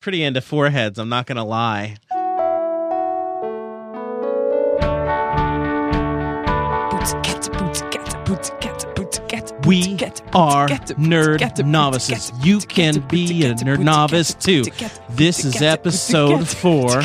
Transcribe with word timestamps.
Pretty 0.00 0.22
into 0.22 0.40
foreheads, 0.40 0.98
I'm 0.98 1.10
not 1.10 1.26
going 1.26 1.36
to 1.36 1.44
lie. 1.44 1.96
We 9.66 9.98
are 10.32 10.68
nerd 10.68 11.66
novices. 11.66 12.32
You 12.42 12.60
can 12.60 13.00
be 13.08 13.44
a 13.44 13.52
nerd 13.56 13.80
novice 13.80 14.32
too. 14.32 14.64
This 15.10 15.44
is 15.44 15.60
episode 15.60 16.48
four. 16.48 17.02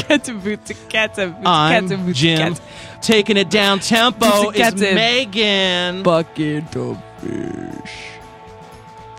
I'm 1.46 2.14
Jim. 2.14 2.56
Taking 3.02 3.36
it 3.36 3.50
down 3.50 3.82
tempo 3.82 4.52
is 4.52 4.74
Megan. 4.76 6.02
Bucket 6.02 6.74
of 6.78 7.04
fish. 7.20 7.92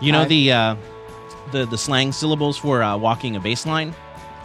You 0.01 0.13
know 0.13 0.25
the 0.25 0.53
uh, 0.53 0.77
the 1.53 1.67
the 1.67 1.79
slang 1.79 2.13
syllables 2.13 2.57
for 2.59 2.83
uh, 2.83 2.97
walking 2.97 3.37
a 3.37 3.41
bass 3.41 3.67
line? 3.67 3.95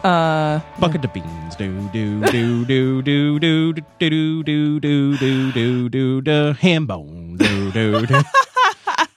Uh, 0.03 0.59
Bucket 0.79 1.05
of 1.05 1.13
beans. 1.13 1.55
Do 1.57 1.89
do 1.93 2.21
do 2.31 2.65
do 2.65 3.01
do 3.03 3.39
do 3.39 3.73
do 3.73 3.73
do 3.99 4.43
do 4.43 4.79
do 4.79 5.17
do 5.17 5.51
do 5.51 5.89
do 5.89 6.21
do 6.21 6.53
ham 6.53 6.85
bone. 6.87 7.37
Do 7.37 7.71
do 7.71 8.05
do. 8.05 8.21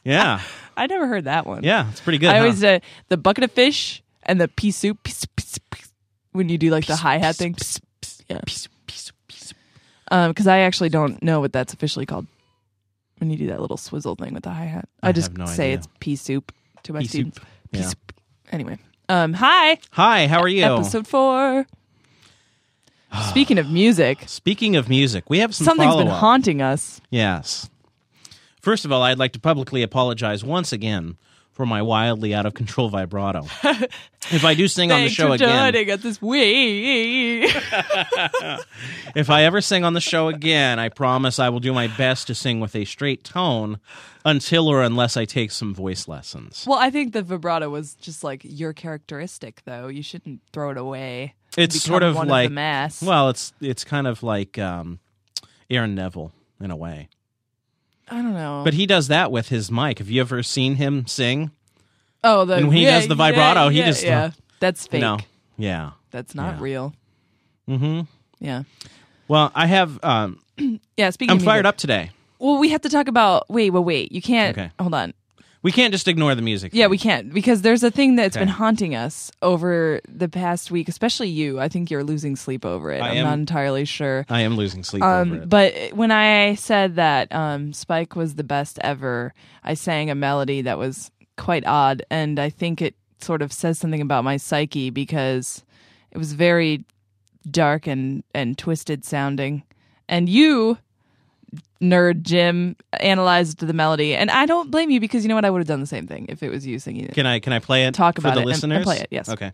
Yeah, 0.04 0.40
I 0.76 0.86
never 0.86 1.06
heard 1.06 1.24
that 1.24 1.46
one. 1.46 1.62
yeah, 1.62 1.88
it's 1.90 2.00
pretty 2.02 2.18
good. 2.18 2.28
I 2.28 2.34
huh? 2.34 2.40
always 2.40 2.62
uh, 2.62 2.80
the 3.09 3.16
bucket 3.16 3.45
of 3.45 3.52
fish 3.52 4.02
and 4.24 4.38
the 4.38 4.48
pea 4.48 4.70
soup. 4.70 5.02
Pea 5.02 5.12
soup, 5.12 5.30
pea 5.37 5.45
soup, 5.45 5.62
pea 5.70 5.82
soup, 5.82 5.92
when 6.32 6.51
you 6.51 6.59
do 6.59 6.68
like 6.70 6.84
the 6.87 6.96
hi 6.96 7.16
hat 7.16 7.37
thing. 7.37 7.56
Yeah. 8.28 8.40
Um, 10.09 10.30
because 10.30 10.46
I 10.46 10.59
actually 10.60 10.90
don't 10.90 11.23
know 11.23 11.40
what 11.40 11.52
that's 11.52 11.73
officially 11.73 12.04
called. 12.06 12.26
When 13.18 13.30
you 13.30 13.38
do 13.38 13.46
that 13.46 13.60
little 13.60 13.76
swizzle 13.78 14.16
thing 14.16 14.34
with 14.34 14.42
the 14.42 14.51
hi 14.51 14.64
hat, 14.64 14.88
I 15.02 15.09
I, 15.09 15.12
just 15.12 15.32
no 15.32 15.46
say 15.46 15.68
idea. 15.68 15.78
it's 15.78 15.88
pea 16.01 16.16
soup 16.16 16.52
to 16.82 16.92
my 16.92 17.01
Pea 17.01 17.06
students. 17.06 17.38
soup. 17.38 17.46
Yeah. 17.80 17.88
soup. 17.88 18.12
Anyway, 18.52 18.78
um, 19.09 19.33
hi, 19.34 19.78
Hi, 19.92 20.27
how 20.27 20.41
are 20.41 20.48
you? 20.48 20.65
episode 20.65 21.06
four. 21.06 21.66
Speaking 23.28 23.59
of 23.59 23.70
music, 23.70 24.24
Speaking 24.26 24.76
of 24.76 24.88
music, 24.88 25.29
we 25.30 25.38
have 25.38 25.54
some 25.54 25.65
something's 25.66 25.95
been 25.95 26.07
follow-up. 26.07 26.21
haunting 26.21 26.60
us. 26.63 27.01
Yes. 27.10 27.71
First 28.60 28.85
of 28.85 28.93
all, 28.93 29.02
I'd 29.02 29.18
like 29.18 29.32
to 29.32 29.40
publicly 29.40 29.82
apologize 29.82 30.43
once 30.43 30.73
again 30.73 31.16
for 31.55 31.65
my 31.65 31.83
wildly 31.83 32.35
out 32.35 32.47
of 32.47 32.55
control 32.55 32.88
vibrato. 32.88 33.47
if 34.30 34.45
I 34.45 34.55
do 34.55 34.69
sing 34.69 34.93
on 34.93 35.02
the 35.02 35.09
show 35.09 35.33
again, 35.33 35.73
joining 35.73 35.91
us 35.91 36.02
this 36.02 36.19
if 39.15 39.30
I 39.30 39.45
ever 39.45 39.60
sing 39.60 39.85
on 39.85 39.95
the 39.95 40.01
show 40.01 40.29
again, 40.29 40.80
I 40.80 40.88
promise 40.88 41.38
I 41.38 41.49
will 41.49 41.60
do 41.60 41.73
my 41.73 41.87
best 41.87 42.27
to 42.27 42.35
sing 42.35 42.59
with 42.59 42.75
a 42.75 42.85
straight 42.85 43.23
tone 43.23 43.79
until 44.25 44.69
or 44.69 44.82
unless 44.82 45.16
I 45.16 45.27
take 45.27 45.52
some 45.52 45.75
voice 45.75 46.09
lessons. 46.09 46.65
Well, 46.66 46.79
I 46.79 46.91
think 46.91 47.13
the 47.13 47.23
vibrato 47.23 47.71
was 47.71 47.95
just 47.95 48.25
like 48.25 48.43
your 48.45 48.73
characteristic, 48.73 49.63
though. 49.65 49.87
You 49.87 50.02
shouldn't 50.02 50.41
throw 50.52 50.71
it 50.71 50.77
away. 50.77 51.35
It's 51.57 51.80
sort 51.80 52.02
of 52.02 52.16
like 52.16 52.51
mass. 52.51 53.01
well, 53.01 53.29
it's 53.29 53.52
it's 53.60 53.85
kind 53.85 54.09
of 54.09 54.25
like 54.25 54.59
um, 54.59 54.99
Aaron 55.71 55.95
Neville 55.95 56.32
in 56.60 56.73
a 56.73 56.77
way, 56.77 57.09
I 58.15 58.23
don't 58.23 58.32
know. 58.34 58.62
but 58.65 58.74
he 58.74 58.87
does 58.87 59.09
that 59.09 59.32
with 59.32 59.48
his 59.48 59.70
mic. 59.70 59.98
Have 59.98 60.09
you 60.09 60.20
ever 60.20 60.43
seen 60.43 60.76
him 60.76 61.07
sing? 61.07 61.51
oh, 62.23 62.45
the 62.45 62.54
and 62.54 62.68
when 62.68 62.76
he 62.76 62.84
yeah, 62.84 62.98
does 63.01 63.09
the 63.09 63.15
vibrato, 63.15 63.65
yeah, 63.65 63.70
he 63.70 63.79
yeah, 63.80 63.87
just- 63.87 64.03
yeah. 64.04 64.31
That's 64.60 64.87
fake. 64.87 65.00
No, 65.00 65.19
yeah. 65.59 65.91
That's 66.10 66.34
not 66.34 66.60
real. 66.60 66.94
Mm-hmm. 67.69 68.03
Yeah. 68.38 68.62
Well, 69.28 69.50
I 69.54 69.66
have. 69.66 70.03
Um, 70.04 70.38
Yeah. 70.97 71.10
Speaking. 71.10 71.32
I'm 71.32 71.41
fired 71.41 71.65
music- 71.65 71.66
up 71.66 71.76
today. 71.76 72.10
Well, 72.38 72.59
we 72.59 72.69
have 72.70 72.82
to 72.82 72.88
talk 72.88 73.09
about. 73.09 73.50
Wait, 73.50 73.70
wait, 73.70 73.81
wait. 73.84 74.12
You 74.12 74.22
can't. 74.22 74.56
Okay. 74.56 74.70
Hold 74.78 74.94
on. 74.94 75.12
We 75.65 75.72
can't 75.72 75.93
just 75.93 76.06
ignore 76.06 76.34
the 76.37 76.43
music. 76.43 76.72
Yeah, 76.75 76.87
we 76.87 76.98
can't 76.98 77.32
because 77.34 77.62
there's 77.62 77.82
a 77.82 77.91
thing 77.91 78.15
that's 78.15 78.37
been 78.37 78.47
haunting 78.48 78.94
us 78.94 79.32
over 79.43 80.00
the 80.09 80.28
past 80.28 80.70
week, 80.70 80.88
especially 80.88 81.28
you. 81.31 81.59
I 81.59 81.69
think 81.69 81.91
you're 81.91 82.04
losing 82.04 82.37
sleep 82.37 82.65
over 82.65 82.93
it. 82.93 83.00
I 83.00 83.09
I'm 83.10 83.16
am- 83.16 83.25
not 83.25 83.38
entirely 83.38 83.84
sure. 83.84 84.26
I 84.28 84.42
am 84.42 84.56
losing 84.56 84.84
sleep 84.84 85.03
Um, 85.03 85.32
over 85.32 85.42
it. 85.42 85.48
but 85.48 85.75
when 85.94 86.12
I 86.12 86.54
said 86.54 86.94
that 86.97 87.34
um, 87.34 87.72
Spike 87.72 88.14
was 88.14 88.36
the 88.36 88.44
best 88.44 88.78
ever, 88.82 89.34
I 89.64 89.75
sang 89.75 90.10
a 90.10 90.14
melody 90.14 90.62
that 90.62 90.78
was 90.78 91.10
quite 91.36 91.66
odd, 91.66 92.04
and 92.10 92.38
I 92.38 92.50
think 92.50 92.81
it 92.82 92.94
sort 93.20 93.41
of 93.42 93.50
says 93.52 93.78
something 93.78 94.02
about 94.02 94.22
my 94.22 94.36
psyche 94.36 94.91
because 94.91 95.64
it 96.12 96.19
was 96.19 96.34
very 96.34 96.84
dark 97.50 97.86
and 97.86 98.22
and 98.34 98.56
twisted 98.58 99.04
sounding. 99.04 99.62
And 100.10 100.28
you, 100.28 100.76
nerd 101.81 102.22
Jim, 102.22 102.76
analyzed 103.00 103.59
the 103.59 103.72
melody, 103.72 104.15
and 104.15 104.31
I 104.31 104.47
don't 104.47 104.70
blame 104.70 104.91
you 104.91 105.00
because 105.00 105.25
you 105.25 105.28
know 105.28 105.34
what? 105.34 105.44
I 105.44 105.50
would 105.50 105.59
have 105.60 105.69
done 105.69 105.81
the 105.81 105.87
same 105.87 106.06
thing 106.06 106.26
if 106.28 106.42
it 106.42 106.50
was 106.50 106.66
you 106.66 106.78
singing 106.78 107.04
it. 107.04 107.15
Can 107.15 107.26
I 107.26 107.38
can 107.41 107.53
I 107.53 107.59
play 107.59 107.84
it? 107.87 107.94
Talk 107.94 108.16
for 108.16 108.20
about 108.28 108.34
the 108.34 108.41
it 108.41 108.42
and- 108.42 108.48
and 108.50 108.72
listeners? 108.72 108.84
play 108.84 108.98
it, 108.98 109.09
yes. 109.10 109.28
Okay. 109.28 109.53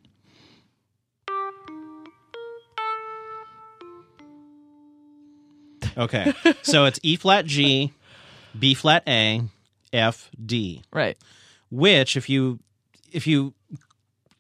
Okay. 5.97 6.33
so 6.63 6.85
it's 6.85 7.01
E 7.03 7.17
flat 7.17 7.47
G, 7.47 7.93
B 8.59 8.75
flat 8.75 9.03
A, 9.09 9.43
F 9.93 10.31
D. 10.45 10.83
Right. 10.93 11.17
Which, 11.71 12.17
if 12.17 12.29
you 12.29 12.61
if 13.13 13.27
you 13.27 13.55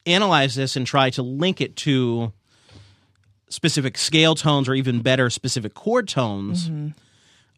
analyze 0.06 0.54
this 0.54 0.76
and 0.76 0.86
try 0.86 1.10
to 1.10 1.22
link 1.22 1.60
it 1.60 1.76
to 1.76 2.32
specific 3.48 3.98
scale 3.98 4.34
tones 4.34 4.68
or 4.68 4.74
even 4.74 5.02
better 5.02 5.28
specific 5.30 5.74
chord 5.74 6.08
tones, 6.08 6.68
Mm-hmm. 6.68 6.88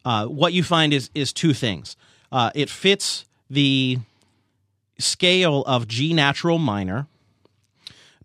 Uh, 0.05 0.25
what 0.27 0.53
you 0.53 0.63
find 0.63 0.93
is 0.93 1.09
is 1.13 1.31
two 1.33 1.53
things. 1.53 1.95
Uh, 2.31 2.51
it 2.55 2.69
fits 2.69 3.25
the 3.49 3.97
scale 4.99 5.63
of 5.65 5.87
G 5.87 6.13
natural 6.13 6.57
minor, 6.57 7.07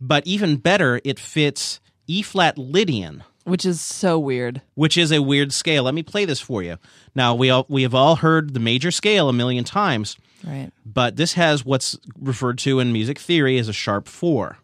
but 0.00 0.26
even 0.26 0.56
better, 0.56 1.00
it 1.04 1.18
fits 1.18 1.80
E 2.06 2.22
flat 2.22 2.56
Lydian, 2.56 3.22
Which 3.44 3.64
is 3.66 3.80
so 3.80 4.18
weird. 4.18 4.62
which 4.74 4.96
is 4.96 5.12
a 5.12 5.20
weird 5.22 5.52
scale. 5.52 5.84
Let 5.84 5.94
me 5.94 6.02
play 6.02 6.24
this 6.24 6.40
for 6.40 6.62
you. 6.62 6.78
Now 7.14 7.34
we 7.34 7.50
all, 7.50 7.66
we 7.68 7.82
have 7.82 7.94
all 7.94 8.16
heard 8.16 8.54
the 8.54 8.60
major 8.60 8.90
scale 8.90 9.28
a 9.28 9.32
million 9.32 9.64
times, 9.64 10.16
Right. 10.44 10.70
but 10.86 11.16
this 11.16 11.34
has 11.34 11.64
what's 11.64 11.98
referred 12.18 12.58
to 12.58 12.80
in 12.80 12.92
music 12.92 13.18
theory 13.18 13.58
as 13.58 13.68
a 13.68 13.72
sharp 13.72 14.08
four. 14.08 14.58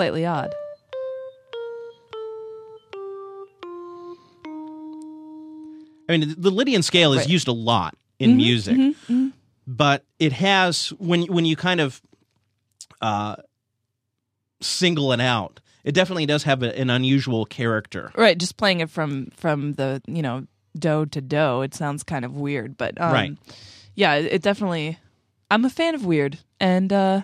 Slightly 0.00 0.24
odd. 0.24 0.54
I 6.08 6.16
mean, 6.16 6.34
the 6.38 6.50
Lydian 6.50 6.82
scale 6.82 7.12
is 7.12 7.18
Right. 7.18 7.24
Mm-hmm, 7.24 7.32
used 7.32 7.48
a 7.48 7.52
lot 7.52 7.98
in 8.18 8.38
music, 8.38 8.78
but 9.66 10.06
it 10.18 10.32
has 10.32 10.88
when 10.98 11.24
when 11.24 11.44
you 11.44 11.54
kind 11.54 11.82
of 11.82 12.00
uh, 13.02 13.36
single 14.62 15.12
it 15.12 15.20
out, 15.20 15.60
it 15.84 15.92
definitely 15.92 16.24
does 16.24 16.44
have 16.44 16.62
a, 16.62 16.74
an 16.80 16.88
unusual 16.88 17.44
character. 17.44 18.10
Right, 18.16 18.38
just 18.38 18.56
playing 18.56 18.80
it 18.80 18.88
from 18.88 19.26
from 19.36 19.74
the 19.74 20.00
you 20.06 20.22
know 20.22 20.46
do 20.78 21.04
to 21.04 21.20
do. 21.20 21.60
It 21.60 21.74
sounds 21.74 22.02
kind 22.04 22.24
of 22.24 22.34
weird, 22.34 22.78
but 22.78 22.98
um, 22.98 23.12
Right. 23.12 23.36
Yeah, 23.96 24.14
it, 24.14 24.32
it 24.32 24.42
definitely. 24.42 24.98
I'm 25.50 25.66
a 25.66 25.70
fan 25.70 25.94
of 25.94 26.06
weird, 26.06 26.38
and 26.58 26.90
uh, 26.90 27.22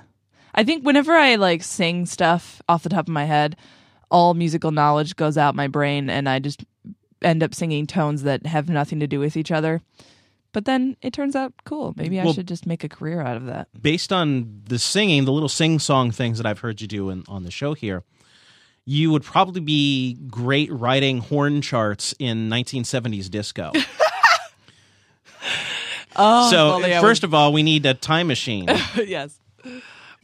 I 0.56 0.64
think 0.64 0.84
whenever 0.84 1.12
I 1.12 1.34
like 1.36 1.62
sing 1.62 2.06
stuff 2.06 2.62
off 2.68 2.82
the 2.82 2.88
top 2.88 3.06
of 3.06 3.12
my 3.12 3.24
head, 3.24 3.56
all 4.10 4.34
musical 4.34 4.70
knowledge 4.70 5.16
goes 5.16 5.36
out 5.36 5.54
my 5.54 5.68
brain, 5.68 6.08
and 6.08 6.28
I 6.28 6.38
just 6.38 6.64
end 7.22 7.42
up 7.42 7.54
singing 7.54 7.86
tones 7.86 8.22
that 8.22 8.46
have 8.46 8.68
nothing 8.68 9.00
to 9.00 9.06
do 9.06 9.20
with 9.20 9.36
each 9.36 9.50
other. 9.50 9.82
But 10.52 10.64
then 10.64 10.96
it 11.02 11.12
turns 11.12 11.36
out 11.36 11.52
cool. 11.64 11.92
Maybe 11.96 12.18
I 12.18 12.24
Well- 12.24 12.32
should 12.32 12.48
just 12.48 12.66
make 12.66 12.82
a 12.84 12.88
career 12.88 13.20
out 13.20 13.36
of 13.36 13.44
that. 13.46 13.68
Based 13.80 14.12
on 14.12 14.62
the 14.68 14.78
singing, 14.78 15.24
the 15.26 15.32
little 15.32 15.48
sing 15.50 15.78
song 15.78 16.10
things 16.10 16.38
that 16.38 16.46
I've 16.46 16.60
heard 16.60 16.80
you 16.80 16.86
do 16.86 17.10
in, 17.10 17.24
on 17.28 17.42
the 17.42 17.50
show 17.50 17.74
here, 17.74 18.04
you 18.86 19.10
would 19.10 19.24
probably 19.24 19.60
be 19.60 20.14
great 20.28 20.72
writing 20.72 21.18
horn 21.18 21.60
charts 21.60 22.14
in 22.18 22.48
1970s 22.48 23.28
disco. 23.30 23.72
Oh, 26.18 26.50
so, 26.50 27.00
first 27.02 27.24
of 27.24 27.34
all, 27.34 27.52
we 27.52 27.62
need 27.62 27.84
a 27.84 27.92
time 27.92 28.26
machine. 28.28 28.66
yes, 28.96 29.38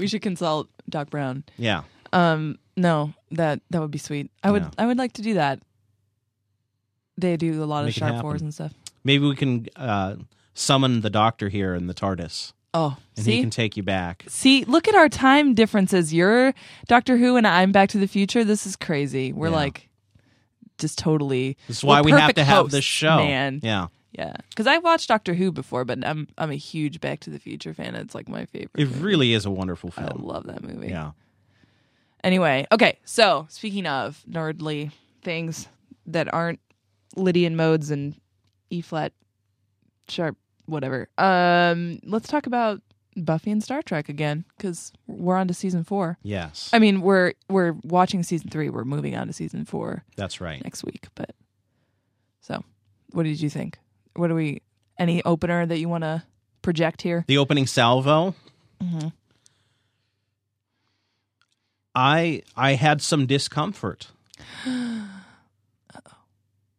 we 0.03 0.09
should 0.09 0.21
consult 0.23 0.69
Doc 0.91 1.09
Brown. 1.11 1.45
Yeah. 1.57 1.83
Um, 2.13 2.59
no, 2.77 3.15
that 3.31 3.61
that 3.71 3.81
would 3.81 3.91
be 3.91 3.99
sweet. 3.99 4.31
I 4.43 4.51
would 4.51 4.63
Yeah. 4.65 4.71
I 4.79 4.87
would 4.87 4.99
like 4.99 5.15
to 5.15 5.23
do 5.23 5.35
that. 5.35 5.61
They 7.17 7.37
do 7.37 7.63
a 7.63 7.67
lot 7.67 7.85
Make 7.85 7.91
of 7.97 7.99
sharp 7.99 8.21
fours 8.21 8.43
and 8.43 8.53
stuff. 8.53 8.73
Maybe 9.05 9.27
we 9.27 9.37
can 9.37 9.67
uh, 9.77 10.17
summon 10.55 11.01
the 11.03 11.11
doctor 11.11 11.49
here 11.49 11.75
in 11.75 11.87
the 11.87 11.95
TARDIS, 11.95 12.53
Oh, 12.75 12.97
and 13.17 13.25
see, 13.25 13.33
he 13.37 13.41
can 13.41 13.51
take 13.51 13.77
you 13.77 13.83
back. 13.83 14.25
see, 14.29 14.65
look 14.65 14.89
at 14.89 14.95
our 14.95 15.09
time 15.09 15.55
differences. 15.55 16.13
You're 16.15 16.55
Doctor 16.89 17.17
Who, 17.19 17.37
and 17.37 17.47
I'm 17.47 17.71
Back 17.73 17.91
to 17.91 17.99
the 17.99 18.09
Future. 18.09 18.45
This 18.45 18.67
is 18.67 18.77
crazy. 18.77 19.33
We're 19.33 19.49
Yeah. 19.49 19.57
like 19.57 19.89
just 20.79 20.99
totally. 20.99 21.57
This 21.69 21.79
is 21.79 21.85
why 21.85 22.01
we're 22.01 22.17
have 22.19 22.35
to 22.35 22.45
have 22.45 22.57
hosts, 22.63 22.73
this 22.75 22.85
show. 22.85 23.17
man. 23.19 23.61
Yeah. 23.63 23.89
Yeah, 24.13 24.35
because 24.51 24.67
I've 24.67 24.85
watched 24.85 25.09
Doctor 25.09 25.33
Who 25.35 25.51
before, 25.51 25.85
but 25.85 26.07
I'm 26.07 26.29
I'm 26.37 26.51
a 26.51 26.57
huge 26.57 27.01
Back 27.01 27.21
to 27.21 27.31
the 27.31 27.39
Future 27.39 27.73
fan. 27.73 27.95
It's 27.95 28.15
like 28.15 28.29
my 28.29 28.45
favorite. 28.45 28.71
It 28.77 28.89
movie. 28.89 29.01
really 29.01 29.33
is 29.33 29.47
a 29.47 29.51
wonderful 29.51 29.91
film. 29.91 30.09
I 30.09 30.23
love 30.23 30.47
that 30.47 30.63
movie. 30.63 30.89
Yeah. 30.89 31.13
Anyway, 32.23 32.67
okay. 32.71 32.99
So 33.05 33.47
speaking 33.49 33.87
of 33.87 34.23
nerdly 34.31 34.93
things 35.23 35.67
that 36.07 36.33
aren't 36.33 36.61
Lydian 37.17 37.57
modes 37.57 37.91
and 37.91 38.15
E 38.71 38.81
flat 38.81 39.13
sharp, 40.09 40.37
whatever. 40.67 41.09
Um, 41.19 41.99
let's 42.05 42.29
talk 42.29 42.47
about 42.47 42.81
Buffy 43.17 43.51
and 43.51 43.63
Star 43.63 43.83
Trek 43.83 44.09
again 44.09 44.45
because 44.57 44.93
we're 45.07 45.37
on 45.37 45.49
to 45.49 45.55
season 45.55 45.85
four. 45.85 46.19
Yes, 46.23 46.71
I 46.73 46.79
mean, 46.79 47.01
we're 47.01 47.33
we're 47.49 47.73
watching 47.83 48.23
season 48.23 48.51
three. 48.51 48.69
We're 48.69 48.85
moving 48.85 49.17
on 49.17 49.27
to 49.27 49.33
season 49.33 49.65
four 49.65 50.05
that's 50.17 50.41
right. 50.41 50.63
next 50.63 50.85
week. 50.85 51.07
But 51.15 51.35
so, 52.41 52.63
what 53.13 53.25
did 53.25 53.41
you 53.41 53.51
think? 53.51 53.79
What 54.15 54.29
do 54.29 54.35
we? 54.35 54.63
Any 54.99 55.23
opener 55.25 55.65
that 55.67 55.79
you 55.79 55.89
want 55.89 56.05
to 56.05 56.23
project 56.61 57.03
here? 57.03 57.25
The 57.27 57.39
opening 57.39 57.67
salvo. 57.67 58.35
Mm-hmm. 58.83 59.09
I 61.95 62.43
I 62.57 62.75
had 62.75 63.03
some 63.03 63.27
discomfort. 63.27 64.09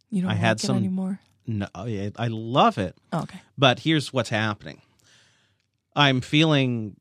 You 0.09 0.21
don't 0.21 0.29
I 0.29 0.35
had 0.35 0.59
some- 0.59 0.77
anymore. 0.77 1.19
No, 1.47 1.65
I 1.73 2.11
I 2.17 2.27
love 2.27 2.77
it. 2.77 2.95
Oh, 3.11 3.23
okay. 3.23 3.41
But 3.57 3.79
here's 3.79 4.13
what's 4.13 4.29
happening. 4.29 4.79
I'm 5.95 6.21
feeling 6.21 6.97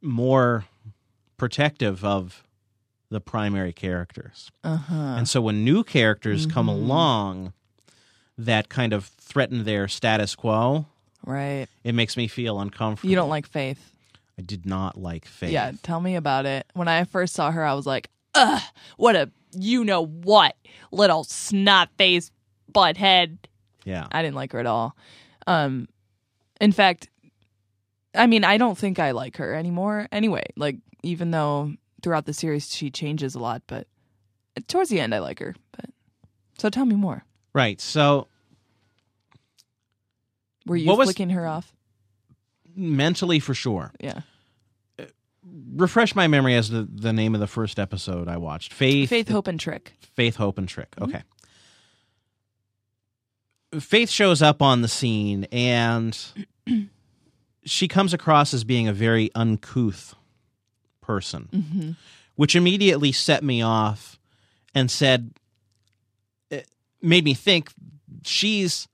more 0.00 0.64
protective 1.38 2.04
of 2.04 2.44
the 3.10 3.20
primary 3.20 3.72
characters. 3.72 4.52
Uh 4.62 4.76
huh. 4.76 4.94
And 5.18 5.28
so 5.28 5.40
when 5.40 5.64
new 5.64 5.82
characters 5.82 6.46
come 6.46 6.68
Mhm. 6.68 6.74
along 6.74 7.52
that 8.38 8.68
kind 8.68 8.92
of 8.92 9.06
threaten 9.06 9.64
their 9.64 9.88
status 9.88 10.34
quo, 10.34 10.86
Right. 11.24 11.66
it 11.84 11.94
makes 11.94 12.16
me 12.16 12.28
feel 12.28 12.60
uncomfortable. 12.60 13.10
You 13.10 13.16
don't 13.16 13.28
like 13.30 13.46
Faith. 13.46 13.92
I 14.38 14.42
did 14.42 14.66
not 14.66 14.98
like 15.00 15.24
Faith. 15.24 15.50
Yeah, 15.50 15.72
tell 15.82 16.00
me 16.00 16.14
about 16.16 16.44
it. 16.46 16.66
When 16.74 16.88
I 16.88 17.04
first 17.04 17.34
saw 17.34 17.50
her, 17.50 17.64
I 17.64 17.74
was 17.74 17.86
like, 17.86 18.10
ugh, 18.34 18.62
what 18.96 19.16
a 19.16 19.30
you 19.58 19.84
know 19.84 20.04
what, 20.04 20.54
little 20.92 21.24
snot 21.24 21.88
faced 21.96 22.30
butthead. 22.70 23.38
Yeah. 23.84 24.06
I 24.12 24.20
didn't 24.20 24.34
like 24.34 24.52
her 24.52 24.58
at 24.60 24.66
all. 24.66 24.94
Um, 25.46 25.88
in 26.60 26.72
fact, 26.72 27.08
I 28.14 28.26
mean, 28.26 28.44
I 28.44 28.58
don't 28.58 28.76
think 28.76 28.98
I 28.98 29.12
like 29.12 29.38
her 29.38 29.54
anymore 29.54 30.08
anyway. 30.12 30.44
Like, 30.56 30.76
even 31.02 31.30
though 31.30 31.72
throughout 32.02 32.26
the 32.26 32.34
series 32.34 32.74
she 32.74 32.90
changes 32.90 33.34
a 33.34 33.38
lot, 33.38 33.62
but 33.66 33.86
towards 34.68 34.90
the 34.90 35.00
end, 35.00 35.14
I 35.14 35.20
like 35.20 35.38
her. 35.38 35.54
But 35.72 35.86
so 36.58 36.68
tell 36.68 36.84
me 36.84 36.96
more. 36.96 37.24
Right. 37.56 37.80
So 37.80 38.28
Were 40.66 40.76
you 40.76 40.86
What 40.86 40.98
was- 40.98 41.06
flicking 41.08 41.30
her 41.30 41.46
off? 41.46 41.72
mentally 42.78 43.40
for 43.40 43.54
sure. 43.54 43.92
Yeah. 44.00 44.20
Refresh 45.74 46.14
my 46.14 46.26
memory 46.26 46.54
as 46.54 46.68
the, 46.68 46.86
the 46.92 47.12
name 47.14 47.34
of 47.34 47.40
the 47.40 47.46
first 47.46 47.78
episode 47.78 48.28
I 48.28 48.36
watched. 48.36 48.74
Faith 48.74 49.08
Faith, 49.08 49.28
Hope, 49.30 49.46
and 49.46 49.58
Trick. 49.58 49.94
Faith, 50.14 50.36
Hope, 50.36 50.58
and 50.58 50.68
Trick. 50.68 50.90
Mm-hmm. 50.96 51.04
Okay. 51.16 51.22
Faith 53.80 54.10
shows 54.10 54.42
up 54.42 54.60
on 54.60 54.82
the 54.82 54.88
scene 54.88 55.44
and 55.50 56.18
she 57.64 57.88
comes 57.88 58.12
across 58.12 58.52
as 58.52 58.64
being 58.64 58.88
a 58.88 58.92
very 58.92 59.30
uncouth 59.34 60.14
person, 61.00 61.48
Mm-hmm. 61.52 61.90
which 62.36 62.54
immediately 62.54 63.12
set 63.12 63.42
me 63.42 63.62
off 63.62 64.18
and 64.74 64.90
said, 64.90 65.30
made 67.06 67.24
me 67.24 67.34
think 67.34 67.70
she's, 68.24 68.88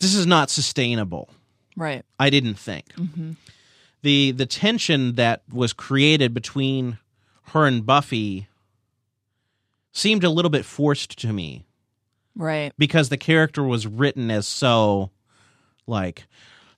this 0.00 0.14
is 0.14 0.26
not 0.26 0.50
sustainable. 0.50 1.30
Right. 1.76 2.04
I 2.18 2.30
didn't 2.30 2.54
think. 2.58 2.86
Mm-hmm. 2.94 3.32
the 4.02 4.30
the 4.32 4.46
tension 4.46 5.14
that 5.16 5.42
was 5.52 5.72
created 5.72 6.32
between 6.34 6.98
her 7.52 7.66
and 7.66 7.84
Buffy 7.84 8.46
seemed 9.92 10.24
a 10.24 10.30
little 10.30 10.50
bit 10.50 10.64
forced 10.64 11.18
to 11.20 11.32
me 11.32 11.64
Right. 12.34 12.72
because 12.78 13.08
the 13.08 13.16
character 13.16 13.62
was 13.62 13.86
written 13.86 14.30
as 14.30 14.46
so 14.46 15.10
like 15.86 16.24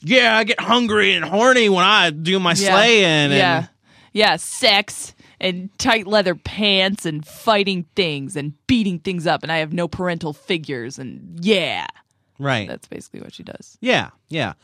yeah 0.00 0.36
I 0.36 0.44
get 0.44 0.60
hungry 0.60 1.14
and 1.14 1.24
horny 1.24 1.68
when 1.68 1.84
I 1.84 2.10
do 2.10 2.38
my 2.38 2.52
Yeah. 2.52 2.72
slaying 2.74 3.04
and 3.04 3.32
yeah. 3.32 3.66
Yeah, 4.12 4.36
sex 4.36 5.14
and 5.40 5.70
tight 5.78 6.06
leather 6.06 6.34
pants 6.34 7.06
and 7.06 7.26
fighting 7.26 7.84
things 7.94 8.36
and 8.36 8.54
beating 8.66 8.98
things 8.98 9.26
up 9.26 9.42
and 9.42 9.52
I 9.52 9.58
have 9.58 9.72
no 9.72 9.86
parental 9.88 10.32
figures 10.32 10.98
and 10.98 11.38
yeah. 11.44 11.86
right 12.38 12.66
That's 12.68 12.88
basically 12.88 13.20
what 13.20 13.32
she 13.34 13.42
does. 13.42 13.78
yeah 13.80 14.10
yeah 14.28 14.54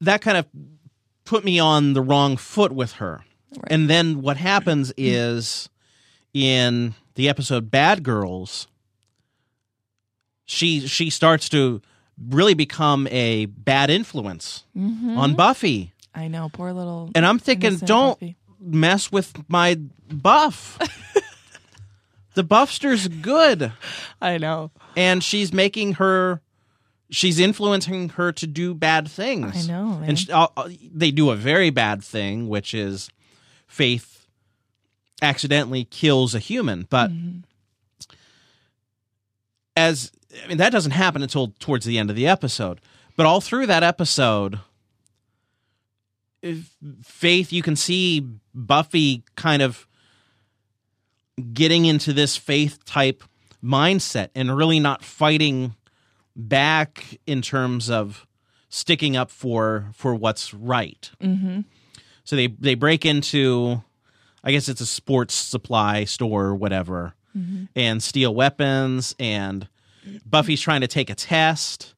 that 0.00 0.20
kind 0.20 0.36
of 0.36 0.46
put 1.24 1.44
me 1.44 1.58
on 1.58 1.92
the 1.94 2.02
wrong 2.02 2.36
foot 2.36 2.72
with 2.72 2.92
her 2.94 3.24
Right. 3.56 3.70
and 3.70 3.88
then 3.88 4.20
what 4.20 4.36
happens 4.36 4.92
is 4.96 5.68
in 6.32 6.94
the 7.14 7.28
episode 7.28 7.70
Bad 7.70 8.02
Girls, 8.02 8.66
she 10.44 10.86
she 10.88 11.08
starts 11.08 11.48
to 11.50 11.80
really 12.28 12.54
become 12.54 13.06
a 13.12 13.46
bad 13.46 13.90
influence 13.90 14.64
Mm-hmm. 14.76 15.16
on 15.16 15.34
Buffy. 15.34 15.92
I 16.16 16.26
know, 16.28 16.48
poor 16.52 16.72
little 16.72 17.10
And 17.14 17.24
I'm 17.24 17.38
thinking, 17.38 17.76
don't 17.76 18.18
Buffy. 18.18 18.36
Mess 18.64 19.12
with 19.12 19.32
my 19.48 19.76
buff. 20.10 20.78
the 22.34 22.42
buffster's 22.42 23.08
good. 23.08 23.72
I 24.20 24.38
know. 24.38 24.70
And 24.96 25.22
she's 25.22 25.52
making 25.52 25.94
her 25.94 26.40
she's 27.10 27.38
influencing 27.38 28.08
her 28.10 28.32
to 28.32 28.46
do 28.46 28.74
bad 28.74 29.08
things. 29.08 29.68
I 29.68 29.72
know, 29.72 29.98
man. 29.98 30.08
And 30.10 30.18
sh 30.18 30.30
uh, 30.30 30.48
uh, 30.56 30.68
they 30.92 31.10
do 31.10 31.30
a 31.30 31.36
very 31.36 31.70
bad 31.70 32.02
thing, 32.02 32.48
which 32.48 32.74
is 32.74 33.08
Faith 33.66 34.26
accidentally 35.22 35.84
kills 35.84 36.34
a 36.34 36.38
human. 36.38 36.86
But 36.90 37.10
Mm-hmm. 37.10 37.40
as 39.76 40.10
I 40.44 40.48
mean, 40.48 40.58
that 40.58 40.70
doesn't 40.72 40.92
happen 40.92 41.22
until 41.22 41.54
towards 41.58 41.84
the 41.84 41.98
end 41.98 42.10
of 42.10 42.16
the 42.16 42.26
episode. 42.26 42.80
But 43.16 43.26
all 43.26 43.40
through 43.40 43.66
that 43.66 43.84
episode, 43.84 44.58
Faith, 47.02 47.52
you 47.52 47.62
can 47.62 47.76
see 47.76 48.26
Buffy 48.54 49.22
kind 49.36 49.62
of 49.62 49.86
getting 51.52 51.84
into 51.86 52.12
this 52.12 52.36
faith 52.36 52.84
type 52.84 53.24
mindset 53.62 54.28
and 54.34 54.54
really 54.56 54.78
not 54.78 55.02
fighting 55.02 55.74
back 56.36 57.18
in 57.26 57.42
terms 57.42 57.88
of 57.90 58.26
sticking 58.68 59.16
up 59.16 59.30
for 59.30 59.90
for 59.94 60.14
what's 60.14 60.52
right. 60.52 61.10
Mm-hmm. 61.20 61.60
So 62.24 62.36
they 62.36 62.48
they 62.48 62.74
break 62.74 63.04
into, 63.04 63.82
I 64.42 64.52
guess 64.52 64.68
it's 64.68 64.80
a 64.80 64.86
sports 64.86 65.34
supply 65.34 66.04
store 66.04 66.46
or 66.46 66.54
whatever, 66.54 67.14
Mm-hmm. 67.36 67.64
and 67.74 68.00
steal 68.00 68.32
weapons. 68.32 69.16
And 69.18 69.66
Buffy's 70.24 70.60
trying 70.60 70.82
to 70.82 70.86
take 70.86 71.10
a 71.10 71.16
test, 71.16 71.94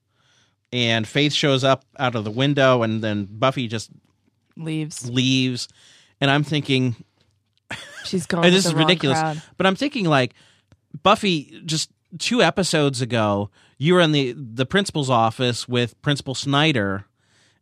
and 0.72 1.06
Faith 1.06 1.34
shows 1.34 1.62
up 1.62 1.84
out 1.98 2.14
of 2.14 2.24
the 2.24 2.30
window, 2.30 2.82
and 2.82 3.04
then 3.04 3.26
Buffy 3.30 3.68
just 3.68 3.90
Leaves. 4.56 5.08
leaves. 5.10 5.68
And 6.20 6.30
I'm 6.30 6.42
thinking, 6.42 6.96
She's 8.04 8.26
gone. 8.26 8.44
and 8.44 8.54
this 8.54 8.66
is 8.66 8.74
ridiculous, 8.74 9.18
crowd. 9.18 9.42
but 9.56 9.66
I'm 9.66 9.76
thinking 9.76 10.06
like 10.06 10.34
Buffy 11.02 11.60
just 11.66 11.90
two 12.18 12.42
episodes 12.42 13.02
ago, 13.02 13.50
you 13.78 13.94
were 13.94 14.00
in 14.00 14.12
the 14.12 14.32
the 14.36 14.64
principal's 14.66 15.10
office 15.10 15.68
with 15.68 16.00
Principal 16.02 16.34
Snyder, 16.34 17.04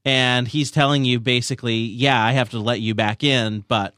and 0.05 0.47
he's 0.47 0.71
telling 0.71 1.05
you 1.05 1.19
basically, 1.19 1.75
yeah, 1.77 2.23
I 2.25 2.33
have 2.33 2.51
to 2.51 2.59
let 2.61 2.81
you 2.81 2.95
back 2.95 3.25
in, 3.25 3.65
but 3.67 3.95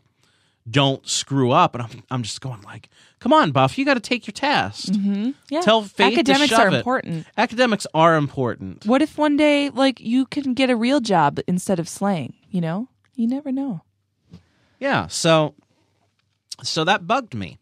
don't 0.70 1.06
screw 1.06 1.50
up. 1.50 1.74
And 1.74 1.82
I'm 1.82 2.02
I'm 2.10 2.22
just 2.22 2.40
going 2.40 2.62
like, 2.62 2.88
come 3.18 3.32
on, 3.34 3.50
Buff, 3.50 3.76
you 3.76 3.84
got 3.84 3.94
to 3.94 4.00
take 4.00 4.26
your 4.26 4.32
test. 4.32 4.92
Mm-hmm. 4.92 5.32
Yeah. 5.50 5.60
Tell 5.60 5.82
Faith 5.82 6.14
to 6.14 6.20
Academics 6.20 6.52
are 6.54 6.68
it. 6.68 6.74
important. 6.74 7.26
Academics 7.36 7.86
are 7.92 8.16
important. 8.16 8.86
What 8.86 9.02
if 9.02 9.18
one 9.18 9.36
day, 9.36 9.68
like, 9.68 10.00
you 10.00 10.24
can 10.26 10.54
get 10.54 10.70
a 10.70 10.76
real 10.76 11.00
job 11.00 11.40
instead 11.46 11.78
of 11.78 11.88
slaying? 11.88 12.32
You 12.50 12.60
know, 12.60 12.88
you 13.14 13.26
never 13.26 13.52
know. 13.52 13.82
Yeah, 14.78 15.06
so 15.08 15.54
so 16.62 16.84
that 16.84 17.06
bugged 17.06 17.34
me. 17.34 17.58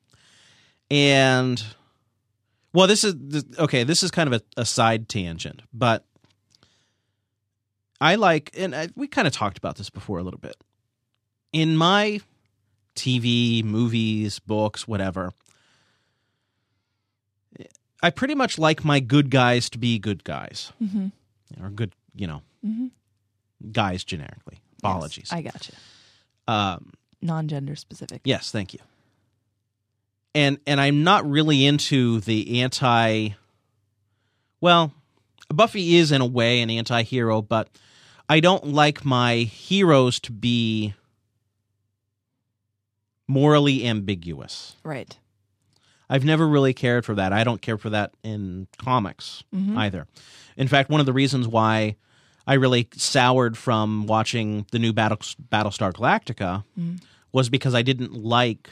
And 0.90 1.62
well, 2.72 2.86
this 2.86 3.04
is 3.04 3.14
this, 3.18 3.44
okay, 3.58 3.84
this 3.84 4.02
is 4.02 4.10
kind 4.10 4.32
of 4.32 4.40
a, 4.56 4.60
a 4.60 4.64
side 4.64 5.08
tangent, 5.08 5.62
but 5.72 6.04
I 8.00 8.16
like 8.16 8.50
and 8.56 8.74
I, 8.74 8.88
we 8.94 9.06
kind 9.08 9.26
of 9.26 9.32
talked 9.32 9.58
about 9.58 9.76
this 9.76 9.90
before 9.90 10.18
a 10.18 10.22
little 10.22 10.40
bit. 10.40 10.56
In 11.52 11.76
my 11.76 12.20
TV, 12.96 13.64
movies, 13.64 14.38
books, 14.40 14.86
whatever, 14.88 15.32
I 18.02 18.10
pretty 18.10 18.34
much 18.34 18.58
like 18.58 18.84
my 18.84 19.00
good 19.00 19.30
guys 19.30 19.70
to 19.70 19.78
be 19.78 19.98
good 19.98 20.24
guys. 20.24 20.72
Mm-hmm. 20.82 21.64
Or 21.64 21.70
good, 21.70 21.94
you 22.14 22.26
know, 22.26 22.42
Mhm. 22.66 22.90
guys 23.72 24.04
generically. 24.04 24.58
Apologies. 24.90 25.28
I 25.32 25.42
gotcha. 25.42 25.72
um 26.48 26.92
Non-gender 27.22 27.74
specific. 27.74 28.20
Yes, 28.24 28.50
thank 28.50 28.74
you. 28.74 28.80
And 30.34 30.58
and 30.66 30.80
I'm 30.80 31.04
not 31.04 31.28
really 31.28 31.64
into 31.64 32.20
the 32.20 32.60
anti 32.60 33.30
well, 34.60 34.92
Buffy 35.48 35.96
is 35.96 36.12
in 36.12 36.20
a 36.20 36.26
way 36.26 36.60
an 36.60 36.70
anti-hero, 36.70 37.42
but 37.42 37.68
I 38.28 38.40
don't 38.40 38.68
like 38.68 39.04
my 39.04 39.36
heroes 39.36 40.18
to 40.20 40.32
be 40.32 40.94
morally 43.28 43.86
ambiguous. 43.86 44.76
Right. 44.82 45.16
I've 46.08 46.24
never 46.24 46.46
really 46.46 46.74
cared 46.74 47.04
for 47.04 47.14
that. 47.14 47.32
I 47.32 47.44
don't 47.44 47.60
care 47.62 47.78
for 47.78 47.90
that 47.90 48.12
in 48.22 48.66
comics 48.78 49.42
either. 49.76 50.06
In 50.56 50.68
fact, 50.68 50.90
one 50.90 51.00
of 51.00 51.06
the 51.06 51.12
reasons 51.12 51.48
why 51.48 51.96
I 52.46 52.54
really 52.54 52.88
soured 52.94 53.56
from 53.56 54.06
watching 54.06 54.66
the 54.70 54.78
new 54.78 54.92
Battle, 54.92 55.18
Battlestar 55.18 55.92
Galactica 55.92 56.64
mm. 56.78 57.02
was 57.32 57.48
because 57.48 57.74
I 57.74 57.82
didn't 57.82 58.12
like 58.12 58.68